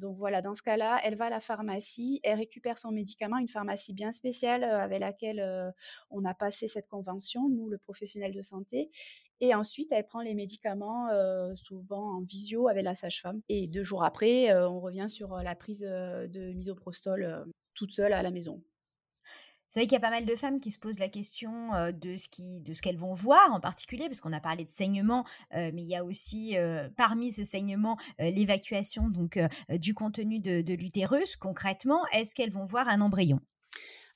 donc 0.00 0.16
voilà, 0.16 0.42
dans 0.42 0.54
ce 0.54 0.62
cas-là, 0.62 1.00
elle 1.02 1.16
va 1.16 1.26
à 1.26 1.30
la 1.30 1.40
pharmacie, 1.40 2.20
elle 2.22 2.38
récupère 2.38 2.78
son 2.78 2.92
médicament, 2.92 3.38
une 3.38 3.48
pharmacie 3.48 3.92
bien 3.92 4.12
spéciale 4.12 4.64
avec 4.64 5.00
laquelle 5.00 5.72
on 6.10 6.24
a 6.24 6.34
passé 6.34 6.68
cette 6.68 6.88
convention, 6.88 7.48
nous, 7.48 7.68
le 7.68 7.78
professionnel 7.78 8.32
de 8.32 8.42
santé. 8.42 8.90
Et 9.40 9.54
ensuite, 9.54 9.88
elle 9.90 10.06
prend 10.06 10.20
les 10.20 10.34
médicaments, 10.34 11.08
souvent 11.56 12.16
en 12.16 12.20
visio 12.22 12.68
avec 12.68 12.84
la 12.84 12.94
sage-femme. 12.94 13.40
Et 13.48 13.66
deux 13.66 13.82
jours 13.82 14.04
après, 14.04 14.54
on 14.54 14.80
revient 14.80 15.08
sur 15.08 15.36
la 15.36 15.54
prise 15.54 15.80
de 15.80 16.52
misoprostol 16.52 17.46
toute 17.74 17.92
seule 17.92 18.12
à 18.12 18.22
la 18.22 18.30
maison. 18.30 18.62
C'est 19.68 19.80
vrai 19.80 19.86
qu'il 19.86 19.94
y 19.94 19.96
a 19.96 20.00
pas 20.00 20.10
mal 20.10 20.24
de 20.24 20.36
femmes 20.36 20.60
qui 20.60 20.70
se 20.70 20.78
posent 20.78 20.98
la 20.98 21.08
question 21.08 21.72
de 21.92 22.16
ce 22.16 22.80
qu'elles 22.82 22.96
vont 22.96 23.14
voir 23.14 23.52
en 23.52 23.60
particulier, 23.60 24.06
parce 24.06 24.20
qu'on 24.20 24.32
a 24.32 24.40
parlé 24.40 24.64
de 24.64 24.70
saignement, 24.70 25.24
mais 25.52 25.72
il 25.74 25.88
y 25.88 25.96
a 25.96 26.04
aussi 26.04 26.56
parmi 26.96 27.32
ce 27.32 27.44
saignement 27.44 27.98
l'évacuation 28.18 29.08
donc 29.08 29.38
du 29.70 29.94
contenu 29.94 30.40
de 30.40 30.74
l'utérus. 30.74 31.36
Concrètement, 31.36 32.00
est-ce 32.12 32.34
qu'elles 32.34 32.52
vont 32.52 32.64
voir 32.64 32.88
un 32.88 33.00
embryon? 33.00 33.40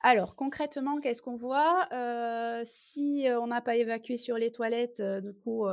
Alors 0.03 0.35
concrètement, 0.35 0.99
qu'est-ce 0.99 1.21
qu'on 1.21 1.37
voit? 1.37 1.87
Heu, 1.93 2.63
si, 2.65 3.27
on 3.39 3.49
n'a 3.49 3.61
pas 3.61 3.77
évacué 3.77 4.17
sur 4.17 4.39
les 4.39 4.51
toilettes, 4.51 5.03
du 5.03 5.35
coup, 5.35 5.67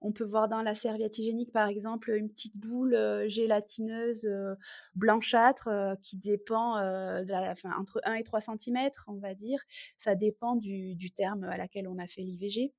on 0.00 0.12
peut 0.12 0.24
voir 0.24 0.48
dans 0.48 0.62
la 0.62 0.74
serviette 0.74 1.18
hygiénique, 1.18 1.52
par 1.52 1.68
exemple, 1.68 2.10
une 2.10 2.30
petite 2.30 2.56
boule, 2.56 2.96
gélatineuse, 3.26 4.26
blanchâtre, 4.94 5.68
qui 6.00 6.16
dépend, 6.16 6.76
entre 7.78 8.00
1 8.04 8.14
et 8.14 8.22
3 8.22 8.40
centimètres, 8.40 9.04
on 9.08 9.18
va 9.18 9.34
dire. 9.34 9.60
Ça 9.98 10.14
dépend 10.14 10.56
du 10.56 11.10
terme 11.14 11.44
à 11.44 11.58
laquelle 11.58 11.86
on 11.86 11.98
a 11.98 12.06
fait 12.06 12.22
l'IVG. 12.22 12.72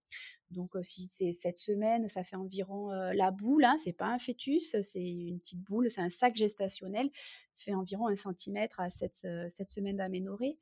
Donc, 0.52 0.72
si 0.84 1.08
c'est 1.18 1.34
7 1.34 1.58
semaines, 1.58 2.08
ça 2.10 2.24
fait 2.24 2.36
environ, 2.36 2.92
la 2.92 3.32
boule, 3.32 3.64
hein, 3.66 3.78
c'est 3.84 3.94
pas 3.94 4.08
un 4.08 4.20
fœtus, 4.20 4.76
c'est 4.84 5.02
une 5.02 5.40
petite 5.40 5.62
boule, 5.64 5.90
c'est 5.92 6.02
un 6.02 6.10
sac 6.10 6.36
gestationnel, 6.36 7.10
fait 7.58 7.74
environ 7.74 8.08
1 8.10 8.16
centimètre 8.18 8.80
à 8.82 8.90
7 8.90 9.22
heu, 9.26 9.50
7 9.50 9.72
semaines 9.72 9.98
d'aménorrhée 9.98 10.58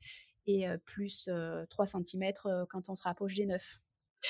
et 0.46 0.66
plus, 0.86 1.28
heu, 1.28 1.66
3 1.70 1.86
centimètres, 1.86 2.46
heu, 2.48 2.66
quand 2.70 2.88
on 2.88 2.94
se 2.96 3.02
rapproche 3.02 3.34
des 3.34 3.46
9. 3.46 3.80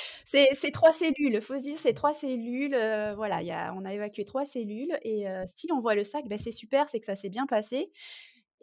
C'est 0.26 0.72
3 0.72 0.92
cellules, 0.94 1.42
faut 1.42 1.58
se 1.58 1.64
dire, 1.64 1.78
c'est 1.80 1.94
3 1.94 2.14
cellules, 2.14 2.76
voilà, 3.16 3.42
il 3.42 3.48
y 3.48 3.52
a 3.52 3.74
on 3.76 3.84
a 3.84 3.92
évacué 3.94 4.24
3 4.24 4.46
cellules 4.46 4.98
et 5.02 5.26
si 5.56 5.72
on 5.72 5.80
voit 5.80 5.94
le 5.96 6.04
sac, 6.04 6.26
bah, 6.28 6.38
c'est 6.38 6.52
super, 6.52 6.88
c'est 6.88 7.00
que 7.00 7.06
ça 7.06 7.16
s'est 7.16 7.30
bien 7.30 7.46
passé 7.46 7.90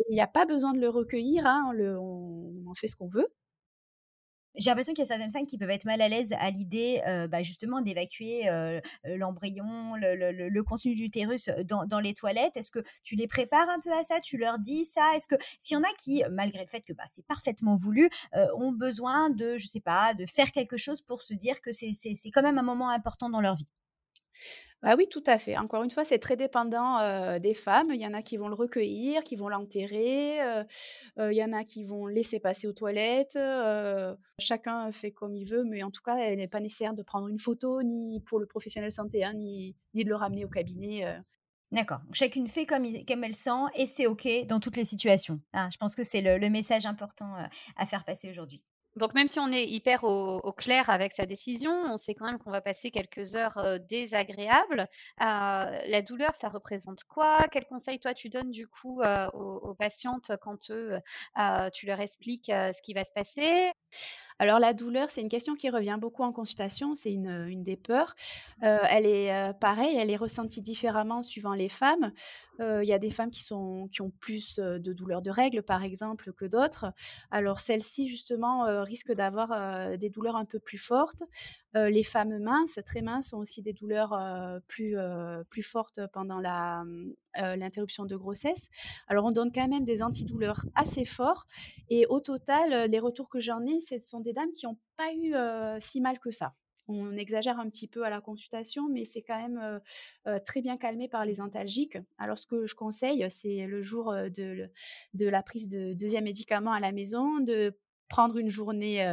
il 0.10 0.18
y 0.18 0.22
a 0.22 0.28
pas 0.28 0.46
besoin 0.46 0.74
de 0.74 0.80
le 0.82 0.90
recueillir, 0.90 1.46
hein, 1.48 1.72
on 1.76 2.64
on 2.68 2.72
en 2.72 2.76
fait 2.76 2.88
ce 2.88 2.96
qu'on 2.98 3.08
veut. 3.10 3.28
J'ai 4.56 4.70
l'impression 4.72 4.94
qu'il 4.94 5.04
y 5.04 5.06
a 5.06 5.08
certaines 5.08 5.32
femmes 5.32 5.46
qui 5.46 5.58
peuvent 5.58 5.70
être 5.70 5.86
mal 5.86 6.02
à 6.02 6.08
l'aise 6.10 6.34
à 6.40 6.50
l'idée, 6.50 7.02
heu, 7.08 7.28
bah, 7.28 7.44
justement 7.44 7.82
d'évacuer, 7.82 8.50
heu, 8.50 8.82
l'embryon, 9.06 9.96
le 9.96 10.62
contenu 10.64 10.96
de 10.96 11.00
l'utérus, 11.00 11.50
dans 11.66 11.86
dans 11.86 12.00
les 12.00 12.14
toilettes. 12.16 12.58
Est-ce 12.58 12.72
que 12.72 12.80
tu 13.04 13.16
les 13.16 13.28
prépares 13.28 13.70
un 13.70 13.80
peu 13.80 13.92
à 13.94 14.02
ça? 14.04 14.20
Tu 14.20 14.38
leur 14.38 14.58
dis 14.60 14.84
ça? 14.84 15.16
Est-ce 15.16 15.28
que 15.28 15.36
s'il 15.60 15.76
y 15.78 15.80
en 15.80 15.84
a 15.84 15.94
qui, 16.00 16.24
malgré 16.32 16.62
le 16.62 16.68
fait 16.68 16.82
que, 16.82 16.94
bah, 16.94 17.04
c'est 17.08 17.26
parfaitement 17.28 17.76
voulu, 17.76 18.10
ont 18.56 18.72
besoin 18.72 19.30
de, 19.30 19.58
je 19.58 19.68
sais 19.68 19.80
pas, 19.82 20.14
de 20.16 20.26
faire 20.26 20.52
quelque 20.52 20.78
chose 20.78 21.02
pour 21.02 21.22
se 21.22 21.34
dire 21.34 21.62
que 21.62 21.72
c'est 21.72 21.94
quand 22.32 22.42
même 22.44 22.58
un 22.58 22.64
moment 22.64 22.90
important 22.90 23.30
dans 23.30 23.42
leur 23.42 23.56
vie? 23.56 23.68
Ah 24.84 24.96
oui, 24.96 25.08
tout 25.10 25.24
à 25.26 25.38
fait. 25.40 25.58
Encore 25.58 25.84
une 25.84 25.90
fois, 25.90 26.06
c'est 26.06 26.20
très 26.20 26.38
dépendant, 26.38 27.40
des 27.40 27.56
femmes. 27.56 27.88
Il 27.90 28.00
y 28.00 28.06
en 28.06 28.14
a 28.14 28.22
qui 28.22 28.38
vont 28.38 28.48
le 28.48 28.54
recueillir, 28.54 29.24
qui 29.24 29.36
vont 29.36 29.50
l'enterrer, 29.50 30.38
il 31.18 31.34
y 31.34 31.44
en 31.44 31.52
a 31.52 31.64
qui 31.64 31.84
vont 31.84 32.06
laisser 32.06 32.40
passer 32.40 32.68
aux 32.68 32.74
toilettes, 32.74 33.38
chacun 34.40 34.92
fait 34.92 35.12
comme 35.12 35.36
il 35.36 35.46
veut, 35.46 35.64
mais 35.64 35.82
en 35.82 35.90
tout 35.90 36.04
cas, 36.04 36.30
il 36.30 36.38
n'est 36.38 36.48
pas 36.48 36.60
nécessaire 36.60 36.94
de 36.94 37.02
prendre 37.02 37.28
une 37.28 37.40
photo, 37.40 37.82
ni 37.82 38.22
pour 38.22 38.40
le 38.40 38.46
professionnel 38.46 38.92
santé, 38.92 39.24
hein, 39.24 39.34
ni 39.34 39.76
ni 39.96 40.04
de 40.04 40.10
le 40.10 40.16
ramener 40.16 40.46
au 40.46 40.50
cabinet. 40.50 41.04
D'accord. 41.72 42.00
Chacune 42.14 42.48
fait 42.48 42.66
comme 42.66 42.86
elle 42.86 43.36
sent 43.36 43.64
et 43.76 43.88
c'est 43.88 44.06
OK 44.06 44.28
dans 44.48 44.60
toutes 44.60 44.78
les 44.78 44.86
situations. 44.86 45.42
Hein, 45.54 45.70
je 45.72 45.78
pense 45.78 45.96
que 45.96 46.04
c'est 46.04 46.22
le 46.22 46.50
message 46.50 46.86
important, 46.86 47.34
à 47.76 47.86
faire 47.88 48.06
passer 48.06 48.30
aujourd'hui. 48.30 48.62
Donc 48.98 49.14
même 49.14 49.28
si 49.28 49.40
on 49.40 49.52
est 49.52 49.66
hyper 49.68 50.04
au 50.04 50.52
clair 50.54 50.90
avec 50.90 51.14
sa 51.14 51.26
décision, 51.26 51.72
on 51.72 51.98
sait 51.98 52.16
quand 52.16 52.26
même 52.26 52.40
qu'on 52.40 52.52
va 52.52 52.62
passer 52.62 52.92
quelques 52.92 53.36
heures, 53.36 53.58
heu, 53.58 53.80
désagréables. 53.80 54.82
Heu, 55.22 55.26
la 55.90 56.02
douleur, 56.02 56.34
ça 56.36 56.50
représente 56.50 57.04
quoi? 57.06 57.48
Quels 57.52 57.66
conseils 57.66 58.00
toi 58.00 58.14
tu 58.14 58.30
donnes 58.30 58.52
du 58.52 58.68
coup, 58.68 59.02
heu, 59.04 59.28
aux 59.34 59.58
aux 59.70 59.76
patientes 59.76 60.32
quand, 60.42 60.70
tu 61.74 61.86
leur 61.86 62.00
expliques, 62.02 62.48
ce 62.48 62.82
qui 62.82 62.94
va 62.94 63.04
se 63.04 63.14
passer? 63.14 63.72
Alors 64.40 64.60
la 64.60 64.74
douleur, 64.74 65.10
c'est 65.10 65.22
une 65.22 65.30
question 65.30 65.56
qui 65.56 65.70
revient 65.70 65.98
beaucoup 66.00 66.22
en 66.24 66.32
consultation, 66.32 66.94
c'est 66.94 67.12
une, 67.12 67.48
une 67.48 67.64
des 67.64 67.76
peurs. 67.76 68.16
Heu, 68.64 68.80
elle 68.90 69.06
est, 69.08 69.32
heu, 69.50 69.54
pareil, 69.60 69.96
elle 69.98 70.12
est 70.12 70.16
ressentie 70.16 70.62
différemment 70.62 71.24
suivant 71.24 71.54
les 71.54 71.70
femmes. 71.70 72.12
Il 72.60 72.86
y 72.88 72.94
a 72.94 72.98
des 72.98 73.12
femmes 73.12 73.30
qui 73.30 73.44
sont 73.44 73.88
qui 73.92 74.02
ont 74.02 74.10
plus, 74.10 74.58
de 74.58 74.94
douleurs 74.94 75.22
de 75.22 75.30
règles, 75.30 75.62
par 75.62 75.84
exemple, 75.84 76.34
que 76.34 76.46
d'autres. 76.46 76.92
Alors 77.30 77.60
celles-ci, 77.60 78.08
justement, 78.10 78.66
risquent 78.84 79.14
d'avoir, 79.14 79.98
des 80.00 80.10
douleurs 80.10 80.36
un 80.36 80.46
peu 80.46 80.58
plus 80.60 80.80
fortes. 80.80 81.22
Les 81.76 82.02
femmes 82.02 82.40
minces, 82.40 82.80
très 82.84 83.02
minces, 83.02 83.32
ont 83.34 83.38
aussi 83.38 83.62
des 83.62 83.74
douleurs, 83.74 84.18
plus, 84.68 84.96
plus 85.50 85.62
fortes 85.62 86.00
pendant 86.14 86.40
la, 86.40 86.84
heu, 87.40 87.56
l'interruption 87.56 88.06
de 88.06 88.16
grossesse. 88.16 88.68
Alors 89.08 89.26
on 89.26 89.32
donne 89.32 89.52
quand 89.52 89.68
même 89.68 89.84
des 89.86 90.02
antidouleurs 90.04 90.66
assez 90.76 91.06
forts 91.06 91.46
et 91.90 92.06
au 92.08 92.20
total, 92.20 92.74
heu, 92.74 92.88
les 92.88 93.00
retours 93.00 93.30
que 93.30 93.40
j'en 93.40 93.66
ai, 93.66 93.80
ce 93.80 94.00
sont 94.00 94.20
des 94.20 94.34
dames 94.34 94.52
qui 94.52 94.66
n'ont 94.66 94.78
pas 94.98 95.12
eu, 95.14 95.34
heu, 95.36 95.78
si 95.80 96.02
mal 96.02 96.20
que 96.20 96.32
ça. 96.32 96.54
On 96.90 97.18
exagère 97.18 97.60
un 97.60 97.70
petit 97.70 97.88
peu 97.88 98.06
à 98.06 98.10
la 98.10 98.22
consultation, 98.22 98.88
mais 98.88 99.04
c'est 99.04 99.22
quand 99.22 99.38
même, 99.38 99.82
très 100.46 100.62
bien 100.62 100.78
calmé 100.78 101.10
par 101.10 101.26
les 101.26 101.42
antalgiques. 101.42 101.98
Alors 102.18 102.40
ce 102.40 102.46
que 102.46 102.66
je 102.66 102.76
conseille, 102.76 103.26
c'est 103.30 103.66
le 103.66 103.82
jour, 103.82 104.14
de 104.14 104.70
la 105.28 105.44
prise 105.44 105.68
de 105.68 105.92
2 105.94 106.22
médicament 106.22 106.72
à 106.72 106.80
la 106.80 106.94
maison, 106.94 107.42
de 107.42 107.78
prendre 108.08 108.38
une 108.38 108.48
journée, 108.48 109.06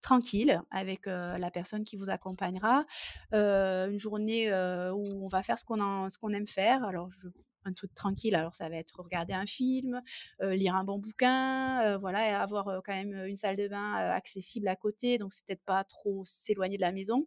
tranquille 0.00 0.62
avec, 0.70 1.06
la 1.06 1.50
personne 1.50 1.82
qui 1.82 1.96
vous 1.96 2.08
accompagnera. 2.08 2.84
Une 3.32 3.98
journée, 3.98 4.48
où 4.92 5.24
on 5.24 5.26
va 5.26 5.42
faire 5.42 5.58
ce 5.58 5.64
qu'on 5.64 5.80
en 5.80 6.10
ce 6.10 6.18
qu'on 6.18 6.32
aime 6.32 6.46
faire. 6.46 6.84
Alors 6.84 7.10
je 7.10 7.26
un 7.64 7.72
truc 7.72 7.94
tranquille, 7.94 8.34
alors 8.36 8.54
ça 8.56 8.68
va 8.68 8.76
être 8.76 9.00
regarder 9.02 9.32
un 9.34 9.46
film, 9.46 10.00
heu, 10.42 10.52
lire 10.52 10.74
un 10.76 10.84
bon 10.84 10.98
bouquin, 10.98 11.94
heu, 11.94 11.98
voilà 11.98 12.28
et 12.30 12.32
avoir, 12.34 12.82
quand 12.84 12.94
même, 12.94 13.14
une 13.26 13.36
salle 13.36 13.56
de 13.56 13.68
bain, 13.68 13.94
accessible 13.94 14.68
à 14.68 14.76
côté, 14.76 15.18
donc 15.18 15.32
c'est 15.34 15.46
peut-être 15.46 15.64
pas 15.64 15.84
trop 15.84 16.24
s'éloigner 16.24 16.76
de 16.76 16.82
la 16.82 16.92
maison 16.92 17.26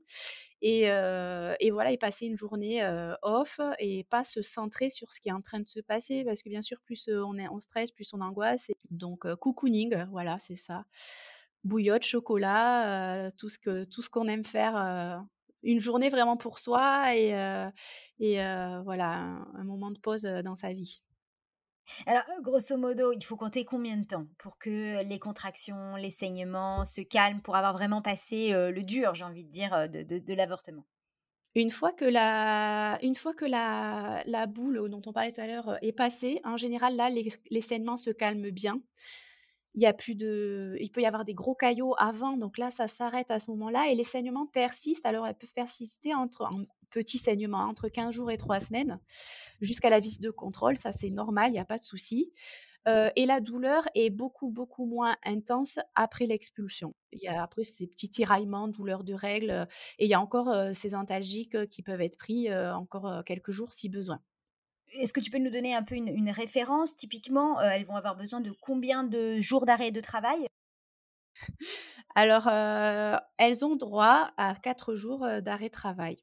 et 0.61 0.81
et 0.83 1.71
voilà 1.71 1.91
et 1.91 1.97
passer 1.97 2.25
une 2.27 2.37
journée, 2.37 2.81
off 3.23 3.59
et 3.79 4.05
pas 4.05 4.23
se 4.23 4.41
centrer 4.41 4.89
sur 4.89 5.13
ce 5.13 5.19
qui 5.21 5.29
est 5.29 5.33
en 5.33 5.41
train 5.41 5.59
de 5.59 5.67
se 5.67 5.79
passer 5.81 6.23
parce 6.25 6.41
que 6.43 6.49
bien 6.49 6.61
sûr 6.61 6.79
plus, 6.81 7.09
on 7.09 7.37
est 7.37 7.47
on 7.49 7.59
stresse, 7.59 7.91
plus 7.91 8.13
on 8.13 8.21
angoisse 8.21 8.69
et 8.69 8.75
donc 8.91 9.21
cocooning, 9.37 10.05
voilà, 10.11 10.39
c'est 10.39 10.55
ça. 10.55 10.85
Bouillotte, 11.63 12.03
chocolat, 12.03 13.31
tout 13.37 13.49
ce 13.49 14.09
qu'on 14.09 14.27
aime 14.27 14.45
faire, 14.45 15.23
une 15.63 15.79
journée 15.79 16.09
vraiment 16.09 16.37
pour 16.37 16.59
soi 16.59 17.15
et 17.15 17.33
heu 17.35 17.69
et 18.19 18.39
heu, 18.41 18.81
voilà, 18.83 19.09
un 19.13 19.47
un 19.55 19.63
moment 19.63 19.91
de 19.91 19.99
pause, 19.99 20.25
heu, 20.25 20.43
dans 20.43 20.55
sa 20.55 20.73
vie. 20.73 21.01
Alors, 22.05 22.23
grosso 22.43 22.77
modo, 22.77 23.11
il 23.11 23.23
faut 23.23 23.35
compter 23.37 23.65
combien 23.65 23.97
de 23.97 24.05
temps 24.05 24.27
pour 24.37 24.57
que 24.59 25.01
les 25.03 25.17
contractions, 25.19 25.95
les 25.95 26.11
saignements 26.11 26.85
se 26.85 27.01
calment, 27.01 27.41
pour 27.41 27.55
avoir 27.55 27.73
vraiment 27.73 28.01
passé, 28.03 28.51
le 28.53 28.83
dur, 28.83 29.15
j'ai 29.15 29.25
envie 29.25 29.43
de 29.43 29.49
dire, 29.49 29.89
de 29.89 30.03
de 30.03 30.19
de 30.19 30.33
l'avortement? 30.35 30.85
Une 31.55 31.69
fois 31.69 31.91
que 31.91 32.05
la 32.05 32.97
une 33.03 33.15
fois 33.15 33.33
que 33.33 33.43
la 33.45 34.23
la 34.25 34.45
boule, 34.47 34.89
dont 34.89 35.01
on 35.05 35.11
parlait 35.13 35.33
tout 35.33 35.41
à 35.41 35.47
l'heure, 35.47 35.69
heu, 35.71 35.77
est 35.81 35.91
passée, 35.91 36.39
en 36.45 36.55
général, 36.57 36.95
là, 36.95 37.09
les 37.09 37.27
les 37.49 37.61
saignements 37.61 37.97
se 37.97 38.09
calment 38.09 38.49
bien. 38.51 38.81
Il 39.73 40.91
peut 40.93 41.01
y 41.01 41.05
avoir 41.05 41.23
des 41.25 41.33
gros 41.33 41.55
caillots 41.55 41.95
avant, 41.97 42.37
donc 42.37 42.57
là, 42.57 42.71
ça 42.71 42.87
s'arrête 42.87 43.31
à 43.31 43.39
ce 43.39 43.49
moment-là 43.51 43.87
et 43.89 43.95
les 43.95 44.03
saignements 44.03 44.47
persistent. 44.47 45.05
Alors, 45.05 45.25
elles 45.25 45.35
peuvent 45.35 45.53
persister 45.53 46.13
entre 46.13 46.43
en 46.43 46.65
petits 46.89 47.19
saignements, 47.19 47.63
entre 47.63 47.87
15 47.87 48.13
jours 48.13 48.31
et 48.31 48.37
3 48.37 48.59
semaines, 48.59 48.99
jusqu'à 49.61 49.89
la 49.89 50.01
visite 50.01 50.21
de 50.21 50.29
contrôle. 50.29 50.75
Ça, 50.75 50.91
c'est 50.91 51.09
normal, 51.09 51.51
il 51.51 51.55
y 51.55 51.59
a 51.59 51.65
pas 51.65 51.77
de 51.77 51.83
souci. 51.83 52.33
Et 52.87 53.25
la 53.27 53.39
douleur 53.39 53.87
est 53.95 54.09
beaucoup, 54.09 54.49
beaucoup 54.49 54.85
moins 54.85 55.15
intense 55.23 55.79
après 55.95 56.25
l'expulsion. 56.25 56.95
Il 57.13 57.21
y 57.21 57.27
a 57.27 57.43
après 57.43 57.63
ces 57.63 57.87
petits 57.87 58.09
tiraillements, 58.09 58.67
douleurs 58.67 59.03
de 59.03 59.13
règles, 59.13 59.67
et 59.99 60.05
il 60.05 60.09
y 60.09 60.15
a 60.15 60.19
encore, 60.19 60.51
ces 60.73 60.95
antalgiques, 60.95 61.69
qui 61.69 61.83
peuvent 61.83 62.01
être 62.01 62.17
pris, 62.17 62.53
encore, 62.53 63.23
quelques 63.23 63.51
jours 63.51 63.71
si 63.71 63.87
besoin. 63.87 64.19
Est-ce 64.93 65.13
que 65.13 65.19
tu 65.19 65.29
peux 65.31 65.37
nous 65.37 65.49
donner 65.49 65.73
un 65.75 65.83
peu 65.83 65.95
une 65.95 66.07
une 66.07 66.29
référence? 66.31 66.95
Typiquement, 66.95 67.59
heu, 67.61 67.63
elles 67.65 67.83
vont 67.85 67.95
avoir 67.95 68.15
besoin 68.15 68.41
de 68.41 68.51
combien 68.61 69.03
de 69.03 69.39
jours 69.39 69.65
d'arrêt 69.65 69.91
de 69.91 69.99
travail? 70.01 70.47
Alors, 72.15 72.47
heu, 72.47 73.17
elles 73.37 73.65
ont 73.65 73.75
droit 73.75 74.31
à 74.37 74.55
4 74.55 74.95
jours, 74.95 75.27
d'arrêt 75.41 75.69
travail. 75.69 76.17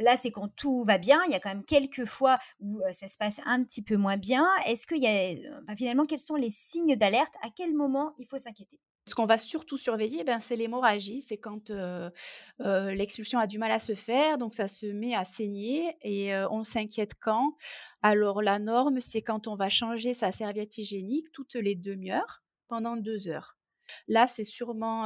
Là, 0.00 0.16
c'est 0.16 0.30
quand 0.30 0.48
tout 0.56 0.84
va 0.84 0.98
bien. 0.98 1.20
Il 1.26 1.32
y 1.32 1.34
a 1.34 1.40
quand 1.40 1.48
même 1.50 1.64
quelques 1.64 2.04
fois 2.04 2.38
où, 2.60 2.80
ça 2.92 3.08
se 3.08 3.18
passe 3.18 3.40
un 3.44 3.62
petit 3.64 3.82
peu 3.82 3.96
moins 3.96 4.16
bien. 4.16 4.46
Est-ce 4.66 4.86
qu'il 4.86 5.02
y 5.02 5.06
a, 5.06 5.74
finalement, 5.76 6.06
quels 6.06 6.18
sont 6.18 6.36
les 6.36 6.50
signes 6.50 6.96
d'alerte? 6.96 7.34
À 7.42 7.48
quel 7.54 7.74
moment 7.74 8.14
il 8.18 8.26
faut 8.26 8.38
s'inquiéter? 8.38 8.78
Ce 9.08 9.16
qu'on 9.16 9.26
va 9.26 9.36
surtout 9.36 9.78
surveiller, 9.78 10.22
ben, 10.22 10.38
c'est 10.40 10.54
l'hémorragie. 10.54 11.22
C'est 11.22 11.36
quand, 11.36 11.72
l'expulsion 12.60 13.38
a 13.38 13.46
du 13.46 13.58
mal 13.58 13.72
à 13.72 13.78
se 13.80 13.94
faire, 13.94 14.38
donc 14.38 14.54
ça 14.54 14.68
se 14.68 14.86
met 14.86 15.14
à 15.14 15.24
saigner 15.24 15.96
et 16.02 16.34
on 16.50 16.62
s'inquiète 16.64 17.14
quand? 17.20 17.56
Alors 18.02 18.42
la 18.42 18.58
norme, 18.58 19.00
c'est 19.00 19.22
quand 19.22 19.48
on 19.48 19.56
va 19.56 19.68
changer 19.68 20.14
sa 20.14 20.30
serviette 20.30 20.78
hygiénique 20.78 21.32
toutes 21.32 21.54
les 21.54 21.74
demi-heures 21.74 22.42
pendant 22.68 22.96
2 22.96 23.28
heures. 23.28 23.56
Là, 24.08 24.26
c'est 24.26 24.44
sûrement, 24.44 25.04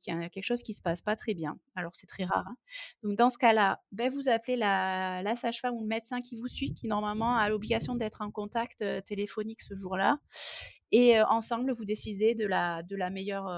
qu'il 0.00 0.14
y 0.14 0.16
a 0.16 0.28
quelque 0.28 0.44
chose 0.44 0.62
qui 0.62 0.74
se 0.74 0.82
passe 0.82 1.02
pas 1.02 1.16
très 1.16 1.34
bien. 1.34 1.58
Alors 1.74 1.94
c'est 1.94 2.06
très 2.06 2.24
rare, 2.24 2.46
hein. 2.48 2.56
Donc 3.02 3.16
dans 3.16 3.30
ce 3.30 3.38
cas-là, 3.38 3.80
beh, 3.92 4.08
vous 4.08 4.28
appelez 4.28 4.56
la 4.56 5.22
la 5.22 5.36
sage-femme 5.36 5.74
ou 5.74 5.82
le 5.82 5.88
médecin 5.88 6.20
qui 6.22 6.36
vous 6.36 6.48
suit, 6.48 6.74
qui 6.74 6.86
normalement 6.86 7.36
a 7.36 7.48
l'obligation 7.48 7.94
d'être 7.94 8.22
en 8.22 8.30
contact, 8.30 8.84
téléphonique 9.04 9.60
ce 9.60 9.74
jour-là 9.74 10.18
et 10.92 11.20
ensemble, 11.22 11.72
vous 11.72 11.84
décidez 11.84 12.34
de 12.34 12.46
la, 12.46 12.82
de 12.82 12.96
la 12.96 13.10
meilleure 13.10 13.48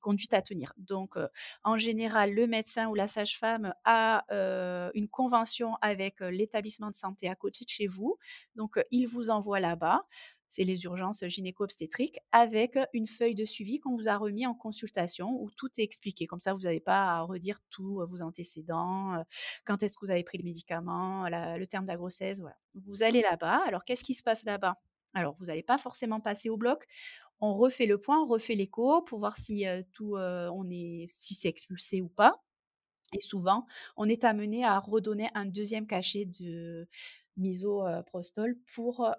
conduite 0.00 0.34
à 0.34 0.42
tenir. 0.42 0.72
Donc, 0.78 1.16
en 1.62 1.78
général, 1.78 2.34
le 2.34 2.46
médecin 2.46 2.88
ou 2.88 2.94
la 2.94 3.06
sage-femme 3.06 3.72
a 3.84 4.24
une 4.94 5.08
convention 5.08 5.76
avec 5.80 6.20
l'établissement 6.20 6.90
de 6.90 6.96
santé 6.96 7.28
à 7.28 7.36
côté 7.36 7.64
de 7.64 7.70
chez 7.70 7.86
vous. 7.86 8.16
Donc, 8.56 8.80
il 8.90 9.06
vous 9.06 9.30
envoie 9.30 9.60
là-bas 9.60 10.02
c'est 10.50 10.64
les 10.64 10.84
urgences 10.84 11.24
gynéco-obstétriques, 11.24 12.18
avec 12.32 12.76
une 12.92 13.06
feuille 13.06 13.36
de 13.36 13.44
suivi 13.44 13.78
qu'on 13.78 13.96
vous 13.96 14.08
a 14.08 14.16
remis 14.18 14.46
en 14.46 14.54
consultation 14.54 15.40
où 15.40 15.48
tout 15.50 15.70
est 15.78 15.82
expliqué. 15.82 16.26
Comme 16.26 16.40
ça, 16.40 16.52
vous 16.52 16.62
n'avez 16.62 16.80
pas 16.80 17.04
à 17.04 17.20
redire 17.22 17.60
tous 17.70 18.04
vos 18.04 18.20
antécédents, 18.20 19.24
quand 19.64 19.82
est-ce 19.82 19.96
que 19.96 20.04
vous 20.04 20.10
avez 20.10 20.24
pris 20.24 20.38
le 20.38 20.44
médicament, 20.44 21.28
le 21.28 21.64
terme 21.66 21.84
de 21.84 21.90
la 21.90 21.96
grossesse. 21.96 22.42
Vous 22.74 23.02
allez 23.02 23.22
là-bas. 23.22 23.62
Alors, 23.66 23.84
qu'est-ce 23.84 24.04
qui 24.04 24.14
se 24.14 24.22
passe 24.22 24.44
là-bas? 24.44 24.74
Alors, 25.14 25.36
vous 25.38 25.46
n'allez 25.46 25.62
pas 25.62 25.78
forcément 25.78 26.20
passer 26.20 26.50
au 26.50 26.56
bloc. 26.56 26.84
On 27.40 27.54
refait 27.54 27.86
le 27.86 27.98
point, 27.98 28.20
on 28.20 28.26
refait 28.26 28.56
l'écho 28.56 29.02
pour 29.02 29.20
voir 29.20 29.36
si 29.36 29.64
tout, 29.92 30.16
on 30.16 30.68
est, 30.68 31.04
si 31.06 31.34
c'est 31.34 31.48
expulsé 31.48 32.02
ou 32.02 32.08
pas. 32.08 32.42
Et 33.12 33.20
souvent, 33.20 33.66
on 33.96 34.08
est 34.08 34.24
amené 34.24 34.64
à 34.64 34.78
redonner 34.78 35.30
un 35.34 35.46
deuxième 35.46 35.86
cachet 35.86 36.26
de, 36.26 36.88
misoprostol 37.40 38.56
pour 38.74 39.14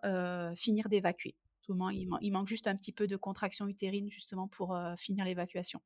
finir 0.56 0.90
d'évacuer. 0.90 1.36
Souvent, 1.62 1.90
il, 1.90 2.32
manque 2.32 2.48
juste 2.48 2.68
un 2.68 2.76
petit 2.76 2.92
peu 2.92 3.08
de 3.08 3.16
contraction 3.16 3.68
utérine 3.68 4.10
justement 4.10 4.48
pour 4.48 4.78
finir 4.98 5.26
l'évacuation. 5.26 5.82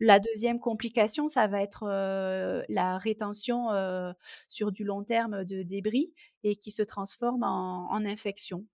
La 0.00 0.18
deuxième 0.18 0.60
complication, 0.60 1.28
ça 1.28 1.46
va 1.46 1.62
être 1.62 1.84
la 2.68 2.98
rétention 2.98 3.68
sur 4.48 4.72
du 4.72 4.84
long 4.84 5.04
terme 5.04 5.44
de 5.44 5.62
débris 5.62 6.12
et 6.44 6.56
qui 6.56 6.70
se 6.70 6.82
transforme 6.82 7.42
en, 7.42 8.04
infection. 8.04 8.66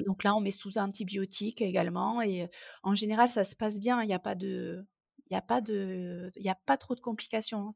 Donc 0.00 0.24
là, 0.24 0.34
on 0.34 0.40
met 0.40 0.50
sous 0.50 0.78
antibiotiques 0.78 1.62
également 1.62 2.20
et 2.20 2.48
en 2.82 2.94
général, 2.94 3.30
ça 3.30 3.44
se 3.44 3.54
passe 3.54 3.78
bien. 3.78 4.02
Il 4.02 4.06
n'y 4.06 4.14
a 4.14 4.18
pas 4.18 4.34
de, 4.34 4.84
il 5.30 5.36
a 5.36 5.42
pas 5.42 5.60
de, 5.60 6.32
il 6.36 6.48
a 6.48 6.54
pas 6.66 6.76
trop 6.76 6.94
de 6.94 7.00
complications. 7.00 7.70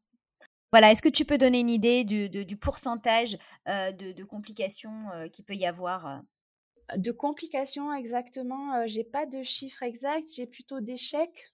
Voilà, 0.70 0.90
est-ce 0.90 1.00
que 1.00 1.08
tu 1.08 1.24
peux 1.24 1.38
donner 1.38 1.60
une 1.60 1.70
idée 1.70 2.04
du, 2.04 2.56
pourcentage 2.56 3.38
de, 3.66 4.24
complications 4.24 5.06
qu'il 5.32 5.44
peut 5.44 5.54
y 5.54 5.64
avoir 5.64 6.22
De 6.96 7.10
complications 7.10 7.92
exactement, 7.92 8.86
j'ai 8.86 9.04
pas 9.04 9.24
de 9.24 9.42
chiffre 9.42 9.82
exact, 9.82 10.28
j'ai 10.34 10.46
plutôt 10.46 10.80
d'échecs. 10.80 11.52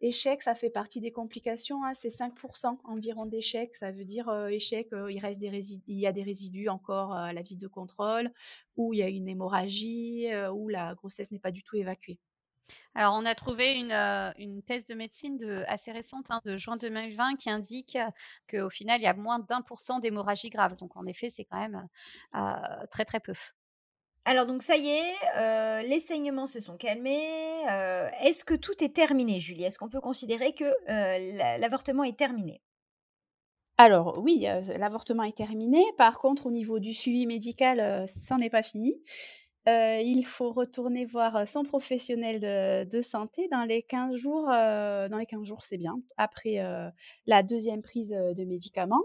Échec, 0.00 0.42
ça 0.42 0.54
fait 0.54 0.70
partie 0.70 1.00
des 1.00 1.12
complications, 1.12 1.84
hein, 1.84 1.92
c'est 1.94 2.08
5% 2.08 2.78
environ 2.84 3.26
d'échecs. 3.26 3.76
Ça 3.76 3.90
veut 3.90 4.04
dire 4.04 4.30
échec, 4.48 4.88
il, 5.10 5.18
reste 5.18 5.40
des 5.40 5.48
il 5.86 5.98
y 5.98 6.06
a 6.06 6.12
des 6.12 6.22
résidus 6.22 6.68
encore 6.68 7.12
à 7.12 7.32
la 7.32 7.42
visite 7.42 7.60
de 7.60 7.68
contrôle, 7.68 8.30
ou 8.76 8.92
il 8.92 8.98
y 8.98 9.02
a 9.02 9.08
une 9.08 9.28
hémorragie, 9.28 10.26
ou 10.52 10.68
la 10.68 10.94
grossesse 10.94 11.30
n'est 11.30 11.38
pas 11.38 11.52
du 11.52 11.62
tout 11.62 11.76
évacuée. 11.76 12.18
Alors, 12.94 13.14
on 13.14 13.24
a 13.24 13.34
trouvé 13.34 13.74
une, 13.74 13.92
euh, 13.92 14.60
thèse 14.66 14.84
de 14.84 14.94
médecine 14.94 15.36
de, 15.36 15.64
assez 15.66 15.92
récente, 15.92 16.26
hein, 16.30 16.40
de 16.44 16.56
juin 16.56 16.76
2020, 16.76 17.36
qui 17.36 17.50
indique 17.50 17.98
qu'au 18.48 18.70
final, 18.70 19.00
il 19.00 19.04
y 19.04 19.08
a 19.08 19.14
moins 19.14 19.40
d'un 19.40 19.62
pour 19.62 19.80
cent 19.80 19.98
d'hémorragie 19.98 20.50
grave. 20.50 20.76
Donc, 20.76 20.96
en 20.96 21.06
effet, 21.06 21.30
c'est 21.30 21.44
quand 21.44 21.58
même 21.58 21.88
euh, 22.36 22.86
très, 22.90 23.04
très 23.04 23.20
peu. 23.20 23.34
Alors, 24.24 24.46
donc, 24.46 24.62
ça 24.62 24.76
y 24.76 24.88
est, 24.88 25.14
euh, 25.36 25.82
les 25.82 25.98
saignements 25.98 26.46
se 26.46 26.60
sont 26.60 26.76
calmés. 26.76 27.62
Est-ce 28.22 28.44
que 28.44 28.54
tout 28.54 28.82
est 28.82 28.94
terminé, 28.94 29.40
Julie? 29.40 29.64
Est-ce 29.64 29.78
qu'on 29.78 29.88
peut 29.90 30.00
considérer 30.00 30.54
que 30.54 30.72
l'avortement 31.58 32.04
est 32.04 32.16
terminé? 32.16 32.62
Alors 33.76 34.20
oui, 34.22 34.46
l'avortement 34.78 35.24
est 35.24 35.36
terminé. 35.36 35.84
Par 35.98 36.18
contre, 36.20 36.46
au 36.46 36.52
niveau 36.52 36.78
du 36.78 36.94
suivi 36.94 37.26
médical, 37.26 38.06
ça 38.08 38.36
n'est 38.36 38.48
pas 38.48 38.62
fini 38.62 38.94
il 39.66 40.24
faut 40.26 40.52
retourner 40.52 41.06
voir, 41.06 41.46
son 41.48 41.64
professionnel 41.64 42.40
de 42.88 43.00
santé 43.00 43.48
dans 43.50 43.64
les 43.64 43.82
15 43.82 44.16
jours, 44.16 44.46
dans 44.46 45.18
les 45.18 45.26
15 45.26 45.44
jours, 45.44 45.62
c'est 45.62 45.78
bien, 45.78 45.96
après, 46.16 46.62
la 47.26 47.42
deuxième 47.42 47.82
prise, 47.82 48.10
de 48.10 48.44
médicaments. 48.44 49.02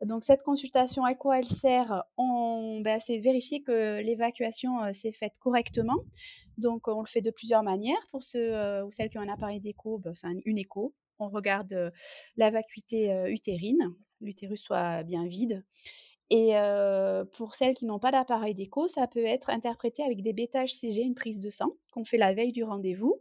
Donc 0.00 0.22
cette 0.22 0.42
consultation, 0.44 1.04
à 1.04 1.14
quoi 1.14 1.40
elle 1.40 1.48
sert? 1.48 2.04
Bah, 2.16 3.00
c'est 3.00 3.18
vérifier 3.18 3.62
que 3.62 4.00
l'évacuation, 4.00 4.92
s'est 4.92 5.12
faite 5.12 5.36
correctement. 5.40 5.96
Donc 6.56 6.86
on 6.86 7.00
le 7.00 7.08
fait 7.08 7.20
de 7.20 7.32
plusieurs 7.32 7.64
manières. 7.64 7.98
Pour 8.12 8.22
ceux, 8.22 8.82
ou 8.84 8.92
celles 8.92 9.10
qui 9.10 9.18
ont 9.18 9.22
un 9.22 9.28
appareil 9.28 9.60
d'écho, 9.60 9.98
bah, 9.98 10.12
c'est 10.14 10.28
une 10.44 10.58
écho. 10.58 10.94
On 11.18 11.28
regarde, 11.28 11.92
la 12.36 12.50
vacuité, 12.50 13.12
utérine, 13.26 13.92
l'utérus 14.20 14.62
soit 14.62 15.02
bien 15.02 15.26
vide 15.26 15.64
et 16.30 16.54
pour 17.32 17.54
celles 17.54 17.74
qui 17.74 17.86
n'ont 17.86 17.98
pas 17.98 18.12
d'appareil 18.12 18.54
d'écho, 18.54 18.88
ça 18.88 19.06
peut 19.06 19.24
être 19.24 19.50
interprété 19.50 20.02
avec 20.02 20.22
des 20.22 20.32
bêtages 20.32 20.74
CG, 20.74 21.02
une 21.02 21.14
prise 21.14 21.40
de 21.40 21.50
sang 21.50 21.72
qu'on 21.92 22.04
fait 22.04 22.18
la 22.18 22.34
veille 22.34 22.52
du 22.52 22.64
rendez-vous. 22.64 23.20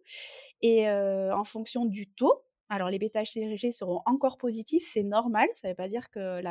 Et 0.61 0.89
en 0.89 1.43
fonction 1.43 1.85
du 1.85 2.07
taux, 2.07 2.43
alors 2.69 2.89
les 2.89 2.99
bêtages 2.99 3.31
CG 3.31 3.71
seront 3.71 4.01
encore 4.05 4.37
positifs, 4.37 4.85
c'est 4.91 5.03
normal, 5.03 5.47
ça 5.55 5.67
ne 5.67 5.71
veut 5.71 5.75
pas 5.75 5.87
dire 5.87 6.09
que 6.09 6.41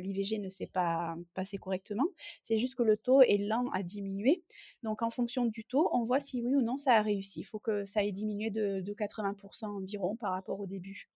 l'IVG 0.00 0.38
ne 0.38 0.48
s'est 0.48 0.68
pas 0.68 1.16
passé 1.34 1.58
correctement, 1.58 2.06
c'est 2.42 2.58
juste 2.58 2.76
que 2.76 2.84
le 2.84 2.96
taux 2.96 3.20
est 3.22 3.38
lent 3.38 3.68
à 3.72 3.82
diminuer. 3.82 4.44
Donc 4.84 5.02
en 5.02 5.10
fonction 5.10 5.46
du 5.46 5.64
taux, 5.64 5.88
on 5.92 6.04
voit 6.04 6.20
si 6.20 6.40
oui 6.42 6.54
ou 6.54 6.62
non 6.62 6.76
ça 6.76 6.94
a 6.94 7.02
réussi. 7.02 7.40
Il 7.40 7.44
faut 7.44 7.58
que 7.58 7.84
ça 7.84 8.04
ait 8.04 8.12
diminué 8.12 8.50
de, 8.50 8.80
de 8.80 8.94
80% 8.94 9.66
environ 9.66 10.16
par 10.16 10.32
rapport 10.32 10.60
au 10.60 10.66
début. 10.66 11.08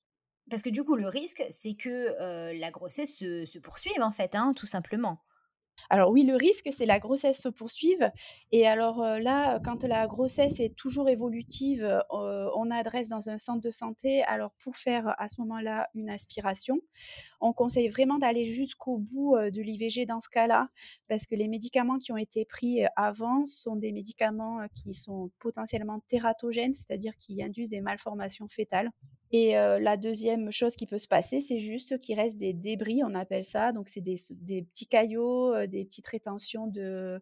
Parce 0.51 0.63
que 0.63 0.71
du 0.71 0.83
coup, 0.85 0.97
le 0.97 1.09
risque, 1.09 1.45
c'est 1.51 1.75
que 1.75 2.53
la 2.59 2.71
grossesse 2.71 3.17
se, 3.17 3.59
poursuive, 3.59 4.03
en 4.03 4.11
fait, 4.11 4.35
hein, 4.35 4.53
tout 4.55 4.67
simplement. 4.67 5.21
Alors 5.89 6.11
oui, 6.11 6.25
le 6.25 6.37
risque, 6.37 6.69
c'est 6.73 6.85
la 6.85 6.99
grossesse 6.99 7.41
se 7.41 7.49
poursuive. 7.49 8.11
Et 8.53 8.67
alors 8.67 9.03
là, 9.19 9.59
quand 9.65 9.85
la 9.85 10.07
grossesse 10.07 10.61
est 10.61 10.77
toujours 10.77 11.09
évolutive, 11.09 12.03
on 12.11 12.71
adresse 12.71 13.09
dans 13.09 13.31
un 13.31 13.39
centre 13.39 13.63
de 13.63 13.71
santé. 13.71 14.23
Alors 14.25 14.53
pour 14.63 14.77
faire 14.77 15.15
à 15.19 15.29
ce 15.29 15.41
moment-là 15.41 15.89
une 15.95 16.11
aspiration, 16.11 16.79
on 17.41 17.53
conseille 17.53 17.89
vraiment 17.89 18.19
d'aller 18.19 18.45
jusqu'au 18.45 18.99
bout 18.99 19.37
de 19.37 19.63
l'IVG 19.63 20.07
dans 20.07 20.21
ce 20.21 20.29
cas-là, 20.29 20.69
parce 21.09 21.27
que 21.27 21.35
les 21.35 21.49
médicaments 21.49 21.99
qui 21.99 22.13
ont 22.13 22.17
été 22.17 22.45
pris 22.45 22.83
avant 22.97 23.47
sont 23.47 23.77
des 23.77 23.93
médicaments 23.93 24.61
qui 24.75 24.95
sont 24.95 25.31
potentiellement 25.39 26.01
tératogènes, 26.07 26.75
c'est-à-dire 26.75 27.17
qui 27.17 27.43
induisent 27.43 27.71
des 27.71 27.81
malformations 27.81 28.49
fétales. 28.49 28.91
Et 29.33 29.53
la 29.55 29.97
deuxième 29.97 30.51
chose 30.51 30.75
qui 30.77 30.87
peut 30.87 30.99
se 30.99 31.09
passer, 31.09 31.41
c'est 31.41 31.61
juste 31.61 31.99
qu'il 32.01 32.19
reste 32.19 32.37
des 32.37 32.53
débris, 32.53 33.03
on 33.05 33.15
appelle 33.15 33.45
ça. 33.45 33.73
Donc, 33.73 33.89
c'est 33.89 34.01
des, 34.01 34.17
petits 34.63 34.87
caillots, 34.87 35.67
des 35.67 35.85
petites 35.85 36.07
rétentions 36.07 36.67
de, 36.67 37.21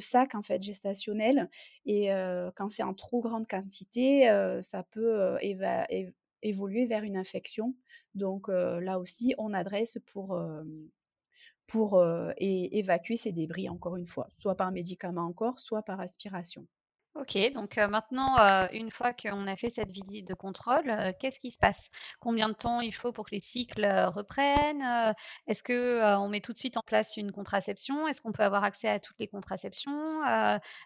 sacs 0.00 0.34
en 0.34 0.42
fait 0.42 0.62
gestationnels. 0.62 1.48
Et 1.84 2.08
quand 2.56 2.68
c'est 2.68 2.82
en 2.82 2.94
trop 2.94 3.20
grande 3.20 3.46
quantité, 3.46 4.26
ça 4.62 4.82
peut 4.82 5.36
évoluer 6.42 6.86
vers 6.86 7.02
une 7.02 7.16
infection. 7.16 7.74
Donc, 8.14 8.48
là 8.48 8.98
aussi, 8.98 9.34
on 9.38 9.52
adresse 9.54 9.98
pour, 10.12 10.40
pour 11.66 12.04
évacuer 12.38 13.16
ces 13.16 13.32
débris, 13.32 13.68
encore 13.68 13.96
une 13.96 14.06
fois, 14.06 14.28
soit 14.38 14.56
par 14.56 14.72
médicament 14.72 15.26
encore, 15.26 15.58
soit 15.58 15.82
par 15.82 16.00
aspiration. 16.00 16.66
Ok, 17.16 17.36
donc 17.52 17.76
maintenant, 17.76 18.36
une 18.72 18.90
fois 18.92 19.12
qu'on 19.12 19.48
a 19.48 19.56
fait 19.56 19.68
cette 19.68 19.90
visite 19.90 20.28
de 20.28 20.34
contrôle, 20.34 20.92
qu'est-ce 21.18 21.40
qui 21.40 21.50
se 21.50 21.58
passe? 21.58 21.90
Combien 22.20 22.48
de 22.48 22.54
temps 22.54 22.80
il 22.80 22.94
faut 22.94 23.12
pour 23.12 23.26
que 23.26 23.34
les 23.34 23.40
cycles 23.40 23.84
reprennent? 24.14 25.14
Est-ce 25.48 25.62
que 25.64 26.16
on 26.18 26.28
met 26.28 26.40
tout 26.40 26.52
de 26.52 26.58
suite 26.58 26.76
en 26.76 26.82
place 26.82 27.16
une 27.16 27.32
contraception? 27.32 28.06
Est-ce 28.06 28.20
qu'on 28.20 28.32
peut 28.32 28.44
avoir 28.44 28.62
accès 28.62 28.88
à 28.88 29.00
toutes 29.00 29.18
les 29.18 29.28
contraceptions? 29.28 30.24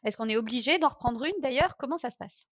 est-ce 0.04 0.16
qu'on 0.16 0.28
est 0.28 0.36
obligé 0.36 0.78
d'en 0.78 0.88
reprendre 0.88 1.24
une 1.24 1.40
d'ailleurs? 1.42 1.76
Comment 1.76 1.98
ça 1.98 2.08
se 2.08 2.16
passe? 2.16 2.48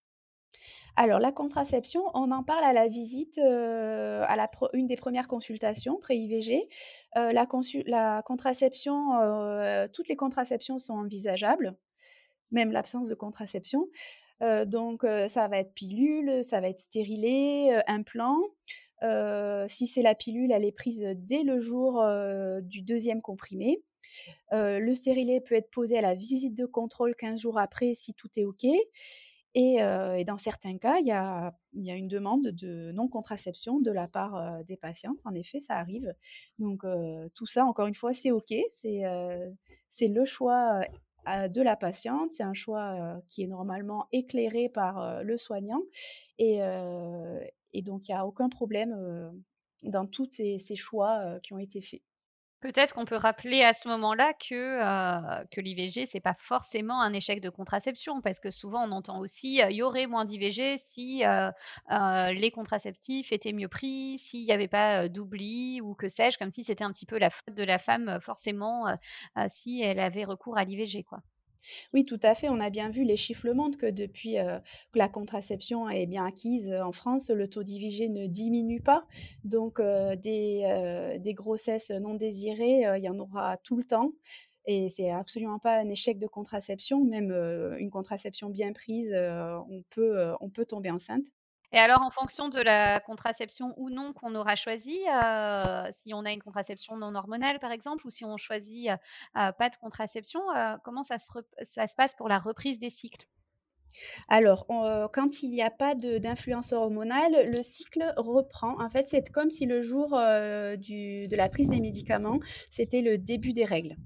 Alors 0.96 1.18
la 1.18 1.32
contraception, 1.32 2.03
on 2.14 2.30
en 2.30 2.42
parle 2.42 2.64
à 2.64 2.72
la 2.72 2.88
visite, 2.88 3.38
à 3.38 4.50
une 4.74 4.86
des 4.86 4.96
premières 4.96 5.28
consultations 5.28 5.98
pré-IVG. 5.98 6.68
la 7.14 8.22
contraception, 8.26 9.88
toutes 9.92 10.09
les 10.09 10.16
contraceptions 10.16 10.78
sont 10.78 10.94
envisageables 10.94 11.74
même 12.53 12.70
l'absence 12.70 13.09
de 13.09 13.14
contraception. 13.14 13.88
donc, 14.66 15.05
ça 15.28 15.48
va 15.48 15.59
être 15.59 15.72
pilule, 15.74 16.44
ça 16.44 16.61
va 16.61 16.68
être 16.68 16.80
stérilé, 16.80 17.80
implant. 17.86 18.38
si 19.66 19.86
c'est 19.86 20.03
la 20.03 20.14
pilule, 20.14 20.53
elle 20.53 20.64
est 20.64 20.72
prise 20.72 21.07
dès 21.16 21.42
le 21.42 21.59
jour 21.59 22.05
du 22.62 22.82
deuxième 22.82 23.22
comprimé. 23.22 23.82
le 24.53 24.92
stérilet 24.92 25.40
peut 25.40 25.55
être 25.55 25.70
posé 25.70 25.98
à 25.98 26.03
la 26.03 26.14
visite 26.14 26.55
de 26.55 26.66
contrôle 26.66 27.14
15 27.16 27.40
jours 27.40 27.59
après 27.59 27.94
si 27.94 28.14
tout 28.14 28.28
est 28.36 28.44
OK. 28.44 28.66
Et, 29.55 30.24
dans 30.24 30.38
certains 30.38 30.78
cas, 30.78 30.98
il 30.98 31.07
y 31.07 31.11
a, 31.12 31.55
une 31.74 32.09
demande 32.09 32.48
de 32.48 32.90
non-contraception 32.92 33.80
de 33.80 33.90
la 33.90 34.09
part 34.09 34.64
des 34.64 34.76
patientes. 34.76 35.18
En 35.24 35.34
effet, 35.34 35.61
ça 35.61 35.76
arrive. 35.76 36.14
Donc, 36.59 36.84
tout 37.34 37.46
ça, 37.46 37.64
encore 37.66 37.86
une 37.86 37.94
fois, 37.94 38.14
c'est 38.14 38.30
OK. 38.30 38.55
C'est 38.70 40.09
le 40.09 40.24
choix 40.24 40.80
de 41.26 41.62
la 41.62 41.76
patiente. 41.76 42.32
C'est 42.32 42.42
un 42.42 42.55
choix 42.55 43.20
qui 43.28 43.42
est 43.42 43.46
normalement 43.46 44.07
éclairé 44.12 44.68
par 44.68 45.22
le 45.22 45.36
soignant. 45.36 45.82
Et, 46.38 46.61
donc, 47.82 48.09
il 48.09 48.12
n'y 48.12 48.16
a 48.16 48.26
aucun 48.26 48.48
problème 48.48 49.42
dans 49.82 50.07
tous 50.07 50.30
ces, 50.30 50.76
choix 50.76 51.38
qui 51.42 51.53
ont 51.53 51.59
été 51.59 51.82
faits. 51.82 52.03
Peut-être 52.62 52.94
qu'on 52.94 53.04
peut 53.04 53.16
rappeler 53.16 53.62
à 53.62 53.72
ce 53.72 53.88
moment-là 53.88 54.34
que, 54.34 54.54
euh, 54.54 55.44
que 55.50 55.60
l'IVG, 55.60 56.06
c'est 56.06 56.20
pas 56.20 56.36
forcément 56.38 57.02
un 57.02 57.12
échec 57.12 57.40
de 57.40 57.50
contraception, 57.50 58.20
parce 58.20 58.38
que 58.38 58.52
souvent 58.52 58.84
on 58.88 58.92
entend 58.92 59.18
aussi, 59.18 59.56
il 59.56 59.72
y 59.72 59.82
aurait 59.82 60.06
moins 60.06 60.24
d'IVG 60.24 60.78
si 60.78 61.24
les 61.90 62.50
contraceptifs 62.52 63.32
étaient 63.32 63.52
mieux 63.52 63.66
pris, 63.68 64.16
s'il 64.16 64.44
n'y 64.44 64.52
avait 64.52 64.68
pas 64.68 65.08
d'oubli 65.08 65.80
ou 65.80 65.94
que 65.94 66.06
sais-je, 66.08 66.38
comme 66.38 66.52
si 66.52 66.62
c'était 66.62 66.84
un 66.84 66.92
petit 66.92 67.04
peu 67.06 67.18
la 67.18 67.30
faute 67.30 67.54
de 67.54 67.64
la 67.64 67.78
femme 67.78 68.18
forcément 68.20 68.86
si 69.48 69.82
elle 69.82 69.98
avait 69.98 70.24
recours 70.24 70.56
à 70.56 70.64
l'IVG, 70.64 71.02
quoi. 71.02 71.18
Oui, 71.92 72.04
tout 72.04 72.20
à 72.22 72.34
fait. 72.34 72.48
On 72.48 72.60
a 72.60 72.70
bien 72.70 72.90
vu, 72.90 73.04
les 73.04 73.16
chiffres 73.16 73.46
le 73.46 73.54
montrent, 73.54 73.78
que 73.78 73.86
depuis 73.90 74.34
que 74.92 74.98
la 74.98 75.08
contraception 75.08 75.88
est 75.88 76.06
bien 76.06 76.24
acquise 76.26 76.72
en 76.72 76.92
France, 76.92 77.30
le 77.30 77.48
taux 77.48 77.62
d'IVG 77.62 78.08
ne 78.08 78.26
diminue 78.26 78.80
pas. 78.80 79.06
Donc, 79.44 79.80
des, 79.80 81.18
des, 81.20 81.34
grossesses 81.34 81.90
non 81.90 82.14
désirées, 82.14 82.84
il 82.96 83.02
y 83.02 83.08
en 83.08 83.18
aura 83.18 83.56
tout 83.58 83.76
le 83.76 83.84
temps. 83.84 84.12
Et 84.66 84.88
c'est 84.88 85.10
absolument 85.10 85.58
pas 85.58 85.78
un 85.78 85.88
échec 85.88 86.18
de 86.18 86.26
contraception. 86.26 87.04
Même 87.04 87.32
une 87.78 87.90
contraception 87.90 88.50
bien 88.50 88.72
prise, 88.72 89.14
on, 89.14 89.82
peut, 89.90 90.32
on 90.40 90.50
peut 90.50 90.64
tomber 90.64 90.90
enceinte. 90.90 91.26
Et 91.75 91.79
alors, 91.79 92.03
en 92.03 92.11
fonction 92.11 92.51
de 92.51 92.61
la 92.61 93.01
contraception 93.01 93.73
ou 93.79 93.89
non 93.89 94.12
qu'on 94.12 94.35
aura 94.35 94.57
choisi, 94.57 94.99
euh, 95.09 95.89
si 95.93 96.12
on 96.12 96.25
a 96.27 96.33
une 96.33 96.43
contraception 96.43 96.99
non 96.99 97.14
hormonale, 97.14 97.59
par 97.61 97.73
exemple, 97.73 98.07
ou 98.07 98.11
si 98.11 98.27
on 98.27 98.37
choisit 98.37 98.91
euh, 98.91 98.97
euh, 99.39 99.53
pas 99.53 99.70
de 99.70 99.77
contraception, 99.77 100.41
comment 100.85 101.03
ça 101.03 101.16
se, 101.16 101.97
passe 101.97 102.14
pour 102.14 102.29
la 102.29 102.39
reprise 102.39 102.79
des 102.79 102.91
cycles? 102.91 103.27
Alors, 104.29 104.66
quand 105.12 105.43
il 105.43 105.51
n'y 105.51 105.62
a 105.62 105.70
pas 105.70 105.95
d'influence 105.95 106.73
hormonale, 106.73 107.51
le 107.51 107.62
cycle 107.62 108.14
reprend. 108.16 108.81
En 108.83 108.89
fait, 108.89 109.09
c'est 109.09 109.31
comme 109.31 109.51
si 109.51 109.66
le 109.66 109.83
jour 109.83 110.11
de 110.12 111.37
la 111.37 111.49
prise 111.51 111.68
des 111.68 111.81
médicaments, 111.81 112.41
c'était 112.70 113.03
le 113.03 113.18
début 113.18 113.53
des 113.53 113.66
règles. 113.66 113.97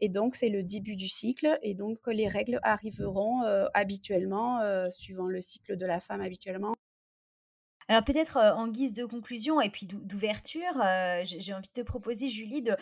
Et 0.00 0.08
donc, 0.08 0.34
c'est 0.34 0.48
le 0.48 0.64
début 0.64 0.96
du 0.96 1.08
cycle. 1.08 1.56
Et 1.62 1.74
donc, 1.74 1.98
les 2.08 2.26
règles 2.26 2.58
arriveront 2.64 3.42
habituellement, 3.74 4.60
suivant 4.90 5.28
le 5.28 5.40
cycle 5.40 5.76
de 5.76 5.86
la 5.86 6.00
femme 6.00 6.20
habituellement, 6.20 6.74
alors 7.88 8.04
peut-être 8.04 8.36
en 8.36 8.68
guise 8.68 8.92
de 8.92 9.04
conclusion 9.04 9.60
et 9.60 9.70
puis 9.70 9.86
d'ouverture, 9.86 10.82
j'ai 11.24 11.54
envie 11.54 11.68
de 11.68 11.72
te 11.72 11.82
proposer, 11.82 12.28
Julie, 12.28 12.62
de 12.62 12.76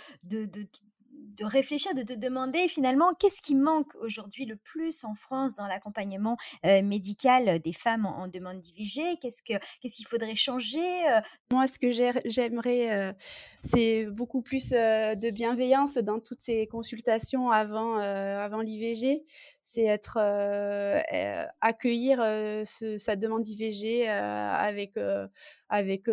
réfléchir, 1.45 1.95
de 1.95 2.03
te 2.03 2.12
demander 2.12 2.68
finalement 2.68 3.12
qu'est-ce 3.18 3.43
qui 3.43 3.55
manque 3.55 3.95
aujourd'hui 3.97 4.45
le 4.45 4.57
plus 4.57 5.05
en 5.05 5.14
France 5.14 5.55
dans 5.55 5.66
l'accompagnement 5.66 6.37
médical 6.64 7.59
des 7.61 7.72
femmes 7.72 8.07
en, 8.07 8.28
demande 8.28 8.61
d'IVG 8.61 9.18
Qu'est-ce 9.20 9.43
qu'il 9.43 9.59
ce 9.84 9.97
qu'il 9.97 10.07
faudrait 10.07 10.34
changer 10.34 11.05
Moi, 11.53 11.66
ce 11.68 11.78
que 11.78 11.91
j'aimerais, 12.24 13.14
c'est 13.62 14.07
beaucoup 14.07 14.43
plus 14.43 14.70
de 14.70 15.30
bienveillance 15.30 15.95
dans 15.99 16.20
toutes 16.20 16.41
ces 16.41 16.66
consultations 16.66 17.51
avant, 17.51 17.97
avant 17.97 18.61
l'IVG. 18.61 19.24
C'est 19.62 19.84
être 19.84 20.18
accueillir 21.61 22.18
sa 22.64 23.16
demande 23.16 23.43
d'IVG 23.43 24.09
avec 24.09 24.95
avec 25.68 26.09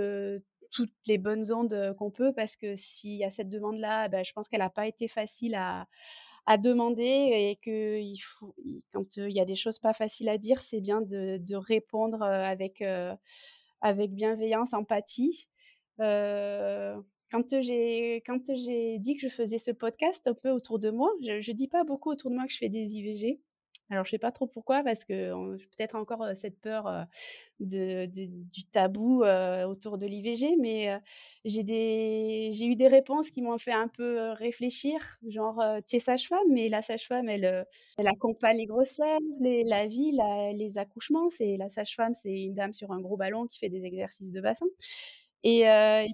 toutes 0.73 0.93
les 1.05 1.17
bonnes 1.17 1.53
ondes 1.53 1.95
qu'on 1.97 2.11
peut 2.11 2.33
parce 2.33 2.55
que 2.55 2.75
s'il 2.75 3.15
y 3.15 3.23
a 3.23 3.29
cette 3.29 3.49
demande-là, 3.49 4.09
bah, 4.09 4.23
je 4.23 4.33
pense 4.33 4.47
qu'elle 4.49 4.59
n'a 4.59 4.69
pas 4.69 4.87
été 4.87 5.07
facile 5.07 5.55
à, 5.55 5.87
demander 6.57 7.03
et 7.05 7.55
que 7.61 8.01
quand 8.91 9.15
il 9.15 9.31
y 9.31 9.39
a 9.39 9.45
des 9.45 9.55
choses 9.55 9.79
pas 9.79 9.93
faciles 9.93 10.27
à 10.27 10.37
dire, 10.37 10.61
c'est 10.61 10.81
bien 10.81 11.01
de, 11.01 11.55
répondre 11.55 12.21
avec, 12.21 12.83
bienveillance, 14.11 14.73
empathie. 14.73 15.47
Quand 15.99 17.45
j'ai 17.61 18.21
dit 18.99 19.15
que 19.15 19.21
je 19.21 19.33
faisais 19.33 19.59
ce 19.59 19.71
podcast 19.71 20.27
un 20.27 20.33
peu 20.33 20.49
autour 20.49 20.79
de 20.79 20.89
moi, 20.89 21.11
je, 21.21 21.39
je 21.41 21.51
dis 21.53 21.67
pas 21.67 21.83
beaucoup 21.83 22.11
autour 22.11 22.29
de 22.29 22.35
moi 22.35 22.45
que 22.45 22.51
je 22.51 22.57
fais 22.57 22.69
des 22.69 22.97
IVG. 22.97 23.39
Alors, 23.89 24.05
je 24.05 24.11
sais 24.11 24.17
pas 24.17 24.31
trop 24.31 24.47
pourquoi, 24.47 24.81
parce 24.81 25.05
que 25.05 25.55
peut-être 25.77 25.95
encore 25.95 26.25
cette 26.35 26.59
peur 26.59 27.05
du 27.59 28.65
tabou 28.71 29.23
autour 29.23 29.97
de 29.97 30.07
l'IVG, 30.07 30.55
mais 30.59 30.99
j'ai 31.45 32.65
eu 32.65 32.75
des 32.75 32.87
réponses 32.87 33.29
qui 33.29 33.41
m'ont 33.41 33.57
fait 33.57 33.73
un 33.73 33.87
peu 33.89 34.31
réfléchir, 34.31 35.19
genre 35.27 35.61
tu 35.87 35.97
es 35.97 35.99
sage-femme, 35.99 36.47
mais 36.49 36.69
la 36.69 36.81
sage-femme, 36.81 37.29
elle, 37.29 37.67
accompagne 37.97 38.57
les 38.57 38.65
grossesses, 38.65 39.41
la 39.41 39.85
vie, 39.85 40.17
les 40.55 40.77
accouchements. 40.77 41.29
C'est 41.29 41.57
la 41.57 41.69
sage-femme, 41.69 42.15
c'est 42.15 42.33
une 42.33 42.55
dame 42.55 42.73
sur 42.73 42.91
un 42.91 43.01
gros 43.01 43.17
ballon 43.17 43.47
qui 43.47 43.59
fait 43.59 43.69
des 43.69 43.85
exercices 43.85 44.31
de 44.31 44.41
bassin. 44.41 44.65
Et 45.43 45.65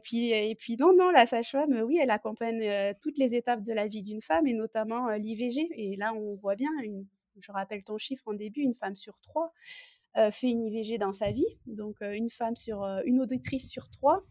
puis, 0.03 0.75
non, 0.79 0.93
non, 0.93 1.11
la 1.11 1.27
sage-femme, 1.27 1.81
oui, 1.85 1.99
elle 2.01 2.11
accompagne 2.11 2.93
toutes 3.01 3.19
les 3.19 3.35
étapes 3.35 3.63
de 3.63 3.73
la 3.73 3.87
vie 3.87 4.01
d'une 4.01 4.21
femme, 4.21 4.47
et 4.47 4.53
notamment 4.53 5.11
l'IVG. 5.11 5.69
Et 5.75 5.95
là, 5.95 6.13
on 6.13 6.35
voit 6.35 6.55
bien 6.55 6.71
une 6.83 7.05
je 7.41 7.51
rappelle 7.51 7.83
ton 7.83 7.97
chiffre 7.97 8.27
en 8.27 8.33
début, 8.33 8.61
une 8.61 8.75
femme 8.75 8.95
sur 8.95 9.19
trois 9.21 9.53
euh, 10.17 10.31
fait 10.31 10.49
une 10.49 10.65
IVG 10.65 10.97
dans 10.97 11.13
sa 11.13 11.31
vie. 11.31 11.45
Donc 11.67 12.01
euh, 12.01 12.13
une 12.13 12.31
femme 12.31 12.55
sur 12.55 12.83
euh, 12.83 13.01
une 13.05 13.21
auditrice 13.21 13.69
sur 13.69 13.89
trois 13.89 14.23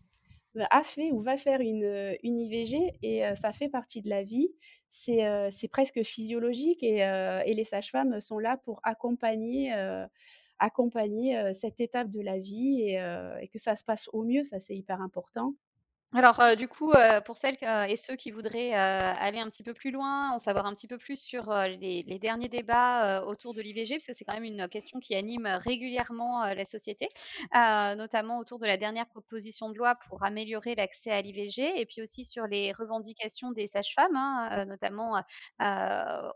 a 0.70 0.82
fait 0.82 1.12
ou 1.12 1.22
va 1.22 1.36
faire 1.36 1.60
une, 1.60 2.16
une 2.24 2.40
IVG 2.40 2.98
et 3.02 3.22
ça 3.36 3.52
fait 3.52 3.68
partie 3.68 4.02
de 4.02 4.08
la 4.08 4.24
vie. 4.24 4.48
C'est 4.90 5.68
presque 5.70 6.02
physiologique 6.02 6.82
et, 6.82 6.96
et 6.96 7.54
les 7.54 7.64
sages-femmes 7.64 8.20
sont 8.20 8.40
là 8.40 8.56
pour 8.64 8.80
accompagner 8.82 9.72
accompagner 10.58 11.54
cette 11.54 11.80
étape 11.80 12.10
de 12.10 12.20
la 12.20 12.40
vie 12.40 12.80
et, 12.80 12.94
et, 13.40 13.46
que 13.46 13.58
ça 13.60 13.76
se 13.76 13.84
passe 13.84 14.08
au 14.12 14.24
mieux, 14.24 14.42
ça 14.42 14.58
c'est 14.58 14.74
hyper 14.74 15.00
important. 15.00 15.54
Alors, 16.14 16.40
du 16.56 16.68
coup, 16.68 16.90
pour 17.26 17.36
celles 17.36 17.58
et 17.62 17.96
ceux 17.96 18.16
qui 18.16 18.30
voudraient 18.30 18.72
aller 18.72 19.40
un 19.40 19.48
petit 19.50 19.62
peu 19.62 19.74
plus 19.74 19.90
loin, 19.90 20.32
en 20.32 20.38
savoir 20.38 20.64
un 20.64 20.72
petit 20.72 20.86
peu 20.86 20.96
plus 20.96 21.20
sur 21.20 21.52
les, 21.52 22.18
derniers 22.18 22.48
débats 22.48 23.22
autour 23.26 23.52
de 23.52 23.60
l'IVG, 23.60 23.96
parce 23.96 24.06
que 24.06 24.12
c'est 24.14 24.24
quand 24.24 24.32
même 24.32 24.44
une 24.44 24.68
question 24.68 25.00
qui 25.00 25.14
anime 25.14 25.46
régulièrement 25.46 26.46
la 26.46 26.64
société, 26.64 27.10
notamment 27.52 28.38
autour 28.38 28.58
de 28.58 28.64
la 28.64 28.78
dernière 28.78 29.06
proposition 29.06 29.68
de 29.68 29.76
loi 29.76 29.96
pour 30.08 30.24
améliorer 30.24 30.74
l'accès 30.74 31.10
à 31.10 31.20
l'IVG, 31.20 31.78
et 31.78 31.84
puis 31.84 32.00
aussi 32.00 32.24
sur 32.24 32.46
les 32.46 32.72
revendications 32.72 33.50
des 33.52 33.66
sages-femmes, 33.66 34.16
hein, 34.16 34.64
notamment 34.64 35.22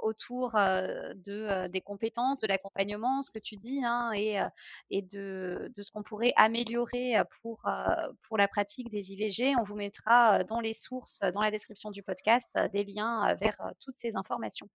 autour 0.01 0.53
de, 0.53 1.67
des 1.69 1.81
compétences, 1.81 2.41
de 2.41 2.47
l'accompagnement, 2.47 3.23
ce 3.23 3.31
que 3.31 3.39
tu 3.39 3.57
dis, 3.57 3.81
hein, 3.83 4.11
et, 4.13 5.01
de, 5.01 5.73
ce 5.81 5.91
qu'on 5.91 6.03
pourrait 6.03 6.35
améliorer 6.37 7.15
pour 7.41 7.63
la 7.65 8.49
pratique 8.49 8.91
des 8.91 9.15
IVG 9.15 9.55
on 9.63 9.65
vous 9.65 9.77
mettra 9.77 10.43
dans 10.45 10.61
les 10.61 10.75
sources, 10.75 11.21
dans 11.33 11.41
la 11.41 11.51
description 11.51 11.91
du 11.91 12.03
podcast, 12.03 12.59
des 12.73 12.85
liens 12.85 13.35
vers 13.35 13.57
toutes 13.81 13.97
ces 13.97 14.17
informations. 14.17 14.69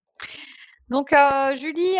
Donc, 0.88 1.14
Julie, 1.56 1.96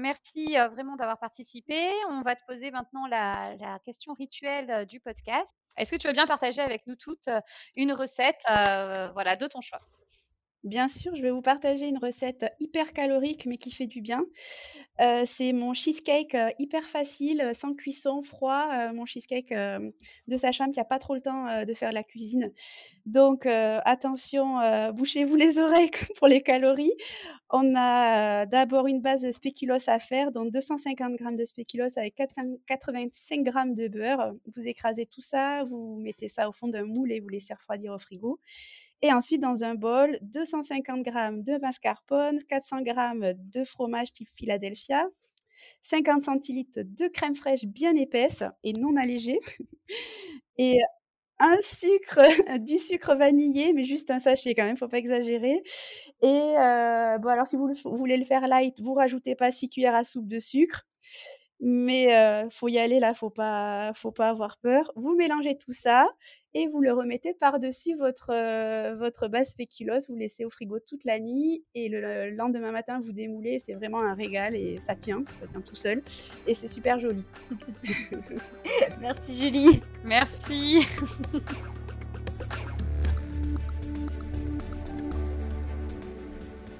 merci 0.00 0.56
vraiment 0.72 0.96
d'avoir 0.96 1.18
participé. 1.18 1.90
On 2.08 2.22
va 2.22 2.34
te 2.34 2.40
poser 2.46 2.70
maintenant 2.70 3.06
la, 3.06 3.78
question 3.84 4.14
rituelle 4.14 4.86
du 4.86 5.00
podcast. 5.00 5.54
Est-ce 5.76 5.90
que 5.90 5.96
tu 5.96 6.06
veux 6.06 6.14
bien 6.14 6.26
partager 6.26 6.62
avec 6.62 6.86
nous 6.86 6.96
toutes 6.96 7.28
une 7.76 7.92
recette 7.92 8.40
voilà, 8.46 9.36
de 9.36 9.46
ton 9.46 9.60
choix? 9.60 9.80
Bien 10.64 10.88
sûr, 10.88 11.14
je 11.14 11.20
vais 11.20 11.30
vous 11.30 11.42
partager 11.42 11.86
une 11.86 11.98
recette 11.98 12.46
hyper 12.58 12.94
calorique 12.94 13.44
mais 13.44 13.58
qui 13.58 13.70
fait 13.70 13.86
du 13.86 14.00
bien. 14.00 14.24
C'est 15.26 15.52
mon 15.52 15.74
cheesecake 15.74 16.36
hyper 16.58 16.84
facile, 16.84 17.50
sans 17.54 17.74
cuisson, 17.74 18.22
froid. 18.22 18.92
mon 18.94 19.04
cheesecake 19.04 19.52
de 19.52 20.36
sa 20.38 20.52
femme 20.52 20.70
qui 20.70 20.78
n'a 20.78 20.84
pas 20.84 20.98
trop 20.98 21.14
le 21.14 21.20
temps 21.20 21.64
de 21.64 21.74
faire 21.74 21.92
la 21.92 22.02
cuisine. 22.02 22.50
Donc 23.04 23.44
attention, 23.44 24.56
bouchez-vous 24.92 25.36
les 25.36 25.58
oreilles 25.58 25.90
pour 26.16 26.28
les 26.28 26.40
calories. 26.40 26.94
On 27.50 27.74
a 27.76 28.46
d'abord 28.46 28.86
une 28.86 29.00
base 29.02 29.22
de 29.22 29.30
spéculoos 29.30 29.88
à 29.88 29.98
faire, 29.98 30.32
donc 30.32 30.50
250 30.50 31.18
g 31.18 31.24
de 31.36 31.44
spéculoos 31.44 31.98
avec 31.98 32.14
485 32.14 33.44
g 33.44 33.52
de 33.74 33.88
beurre. 33.88 34.32
Vous 34.56 34.66
écrasez 34.66 35.06
tout 35.06 35.20
ça, 35.20 35.64
vous 35.64 35.98
mettez 36.00 36.28
ça 36.28 36.48
au 36.48 36.52
fond 36.52 36.68
d'un 36.68 36.84
moule 36.84 37.12
et 37.12 37.20
vous 37.20 37.28
laissez 37.28 37.52
refroidir 37.52 37.92
au 37.92 37.98
frigo. 37.98 38.40
Et 39.04 39.12
ensuite, 39.12 39.42
dans 39.42 39.64
un 39.64 39.74
bol, 39.74 40.18
250 40.22 41.04
g 41.04 41.10
de 41.12 41.58
mascarpone, 41.60 42.38
400 42.48 42.78
g 42.86 42.94
de 43.34 43.62
fromage 43.62 44.14
type 44.14 44.30
Philadelphia, 44.34 45.06
50 45.82 46.22
centilitres 46.22 46.80
de 46.82 47.08
crème 47.08 47.36
fraîche 47.36 47.66
bien 47.66 47.94
épaisse 47.96 48.44
et 48.62 48.72
non 48.72 48.96
allégée, 48.96 49.40
et 50.58 50.78
un 51.38 51.60
sucre, 51.60 52.20
du 52.60 52.78
sucre 52.78 53.14
vanillé, 53.14 53.74
mais 53.74 53.84
juste 53.84 54.10
un 54.10 54.20
sachet 54.20 54.54
quand 54.54 54.64
même, 54.64 54.78
faut 54.78 54.88
pas 54.88 54.96
exagérer. 54.96 55.62
Et 56.22 56.26
euh, 56.58 57.18
bon, 57.18 57.28
alors 57.28 57.46
si 57.46 57.56
vous, 57.56 57.74
voulez 57.84 58.16
le 58.16 58.24
faire 58.24 58.48
light, 58.48 58.80
vous 58.80 58.94
rajoutez 58.94 59.34
pas 59.34 59.50
6 59.50 59.68
cuillères 59.68 59.94
à 59.94 60.04
soupe 60.04 60.28
de 60.28 60.40
sucre. 60.40 60.86
Mais 61.60 62.04
il 62.04 62.50
faut 62.50 62.68
y 62.68 62.78
aller 62.78 63.00
là, 63.00 63.14
faut 63.14 63.30
pas, 63.30 63.92
faut 63.94 64.10
pas 64.10 64.28
avoir 64.28 64.58
peur. 64.58 64.92
Vous 64.96 65.14
mélangez 65.14 65.56
tout 65.56 65.72
ça 65.72 66.06
et 66.52 66.68
vous 66.68 66.80
le 66.80 66.92
remettez 66.92 67.34
par-dessus 67.34 67.94
votre, 67.96 68.32
votre 68.96 69.28
base 69.28 69.50
spéculoos. 69.50 70.06
Vous 70.08 70.16
laissez 70.16 70.44
au 70.44 70.50
frigo 70.50 70.78
toute 70.78 71.04
la 71.04 71.18
nuit 71.20 71.64
et 71.74 71.88
le, 71.88 72.30
lendemain 72.30 72.70
matin 72.70 73.00
vous 73.02 73.12
démoulez. 73.12 73.58
C'est 73.58 73.74
vraiment 73.74 74.00
un 74.00 74.14
régal 74.14 74.54
et 74.54 74.78
ça 74.80 74.94
tient, 74.94 75.24
ça 75.40 75.46
tient 75.46 75.60
tout 75.60 75.74
seul 75.74 76.02
et 76.46 76.54
c'est 76.54 76.68
super 76.68 76.98
joli. 77.00 77.24
Merci 79.00 79.38
Julie. 79.38 79.80
Merci. 80.04 80.86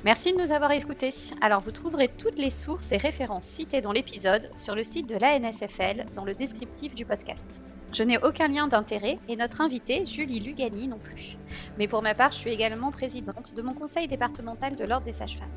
Merci 0.04 0.34
de 0.34 0.38
nous 0.38 0.52
avoir 0.52 0.70
écoutés. 0.72 1.08
Alors 1.40 1.62
vous 1.62 1.70
trouverez 1.70 2.08
toutes 2.08 2.36
les 2.36 2.50
sources 2.50 2.92
et 2.92 2.98
références 2.98 3.46
citées 3.46 3.80
dans 3.80 3.90
l'épisode 3.90 4.50
sur 4.54 4.74
le 4.74 4.84
site 4.84 5.08
de 5.08 5.16
l'ANSFL 5.16 6.04
dans 6.14 6.26
le 6.26 6.34
descriptif 6.34 6.94
du 6.94 7.06
podcast. 7.06 7.62
Je 7.90 8.02
n'ai 8.02 8.18
aucun 8.18 8.48
lien 8.48 8.68
d'intérêt 8.68 9.18
et 9.28 9.36
notre 9.36 9.62
invitée, 9.62 10.04
Julie 10.04 10.40
Lugani, 10.40 10.88
non 10.88 10.98
plus. 10.98 11.38
Mais 11.78 11.88
pour 11.88 12.02
ma 12.02 12.14
part, 12.14 12.32
je 12.32 12.36
suis 12.36 12.52
également 12.52 12.90
présidente 12.90 13.54
de 13.54 13.62
mon 13.62 13.72
conseil 13.72 14.06
départemental 14.06 14.76
de 14.76 14.84
l'Ordre 14.84 15.06
des 15.06 15.14
sages-femmes. 15.14 15.48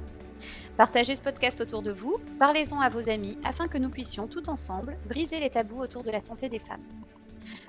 Partagez 0.78 1.18
ce 1.18 1.24
podcast 1.24 1.60
autour 1.60 1.82
de 1.82 1.92
vous, 1.92 2.16
parlez-en 2.40 2.80
à 2.80 2.88
vos 2.88 3.10
amis 3.10 3.38
afin 3.44 3.68
que 3.68 3.78
nous 3.78 3.90
puissions 3.90 4.28
tout 4.28 4.50
ensemble 4.50 4.98
briser 5.10 5.42
les 5.42 5.50
tabous 5.50 5.82
autour 5.82 6.04
de 6.04 6.12
la 6.12 6.22
santé 6.22 6.48
des 6.48 6.60
femmes. 6.60 6.86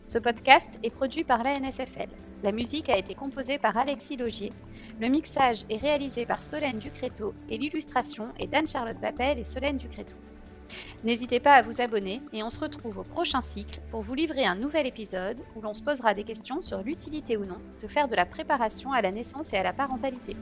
Ce 0.04 0.18
podcast 0.18 0.78
est 0.82 0.90
produit 0.90 1.24
par 1.24 1.42
l'ANSFL. 1.42 2.08
La 2.42 2.52
musique 2.52 2.88
a 2.88 2.96
été 2.96 3.14
composée 3.14 3.58
par 3.58 3.76
Alexis 3.76 4.16
Logier. 4.16 4.52
Le 5.00 5.08
mixage 5.08 5.64
est 5.68 5.76
réalisé 5.76 6.24
par 6.24 6.42
Solène 6.42 6.78
Ducréto 6.78 7.34
et 7.48 7.58
l'illustration 7.58 8.28
est 8.38 8.46
d'Anne-Charlotte 8.46 9.00
Bappel 9.00 9.38
et 9.38 9.44
Solène 9.44 9.76
Ducréto. 9.76 10.14
N'hésitez 11.04 11.40
pas 11.40 11.54
à 11.54 11.62
vous 11.62 11.80
abonner 11.80 12.20
et 12.32 12.42
on 12.42 12.50
se 12.50 12.60
retrouve 12.60 12.98
au 12.98 13.04
prochain 13.04 13.40
cycle 13.40 13.80
pour 13.90 14.02
vous 14.02 14.14
livrer 14.14 14.44
un 14.44 14.56
nouvel 14.56 14.86
épisode 14.86 15.40
où 15.56 15.60
l'on 15.60 15.74
se 15.74 15.82
posera 15.82 16.14
des 16.14 16.24
questions 16.24 16.62
sur 16.62 16.82
l'utilité 16.82 17.36
ou 17.36 17.44
non 17.44 17.58
de 17.82 17.88
faire 17.88 18.08
de 18.08 18.16
la 18.16 18.26
préparation 18.26 18.92
à 18.92 19.00
la 19.00 19.12
naissance 19.12 19.52
et 19.52 19.56
à 19.56 19.62
la 19.62 19.72
parentalité. 19.72 20.36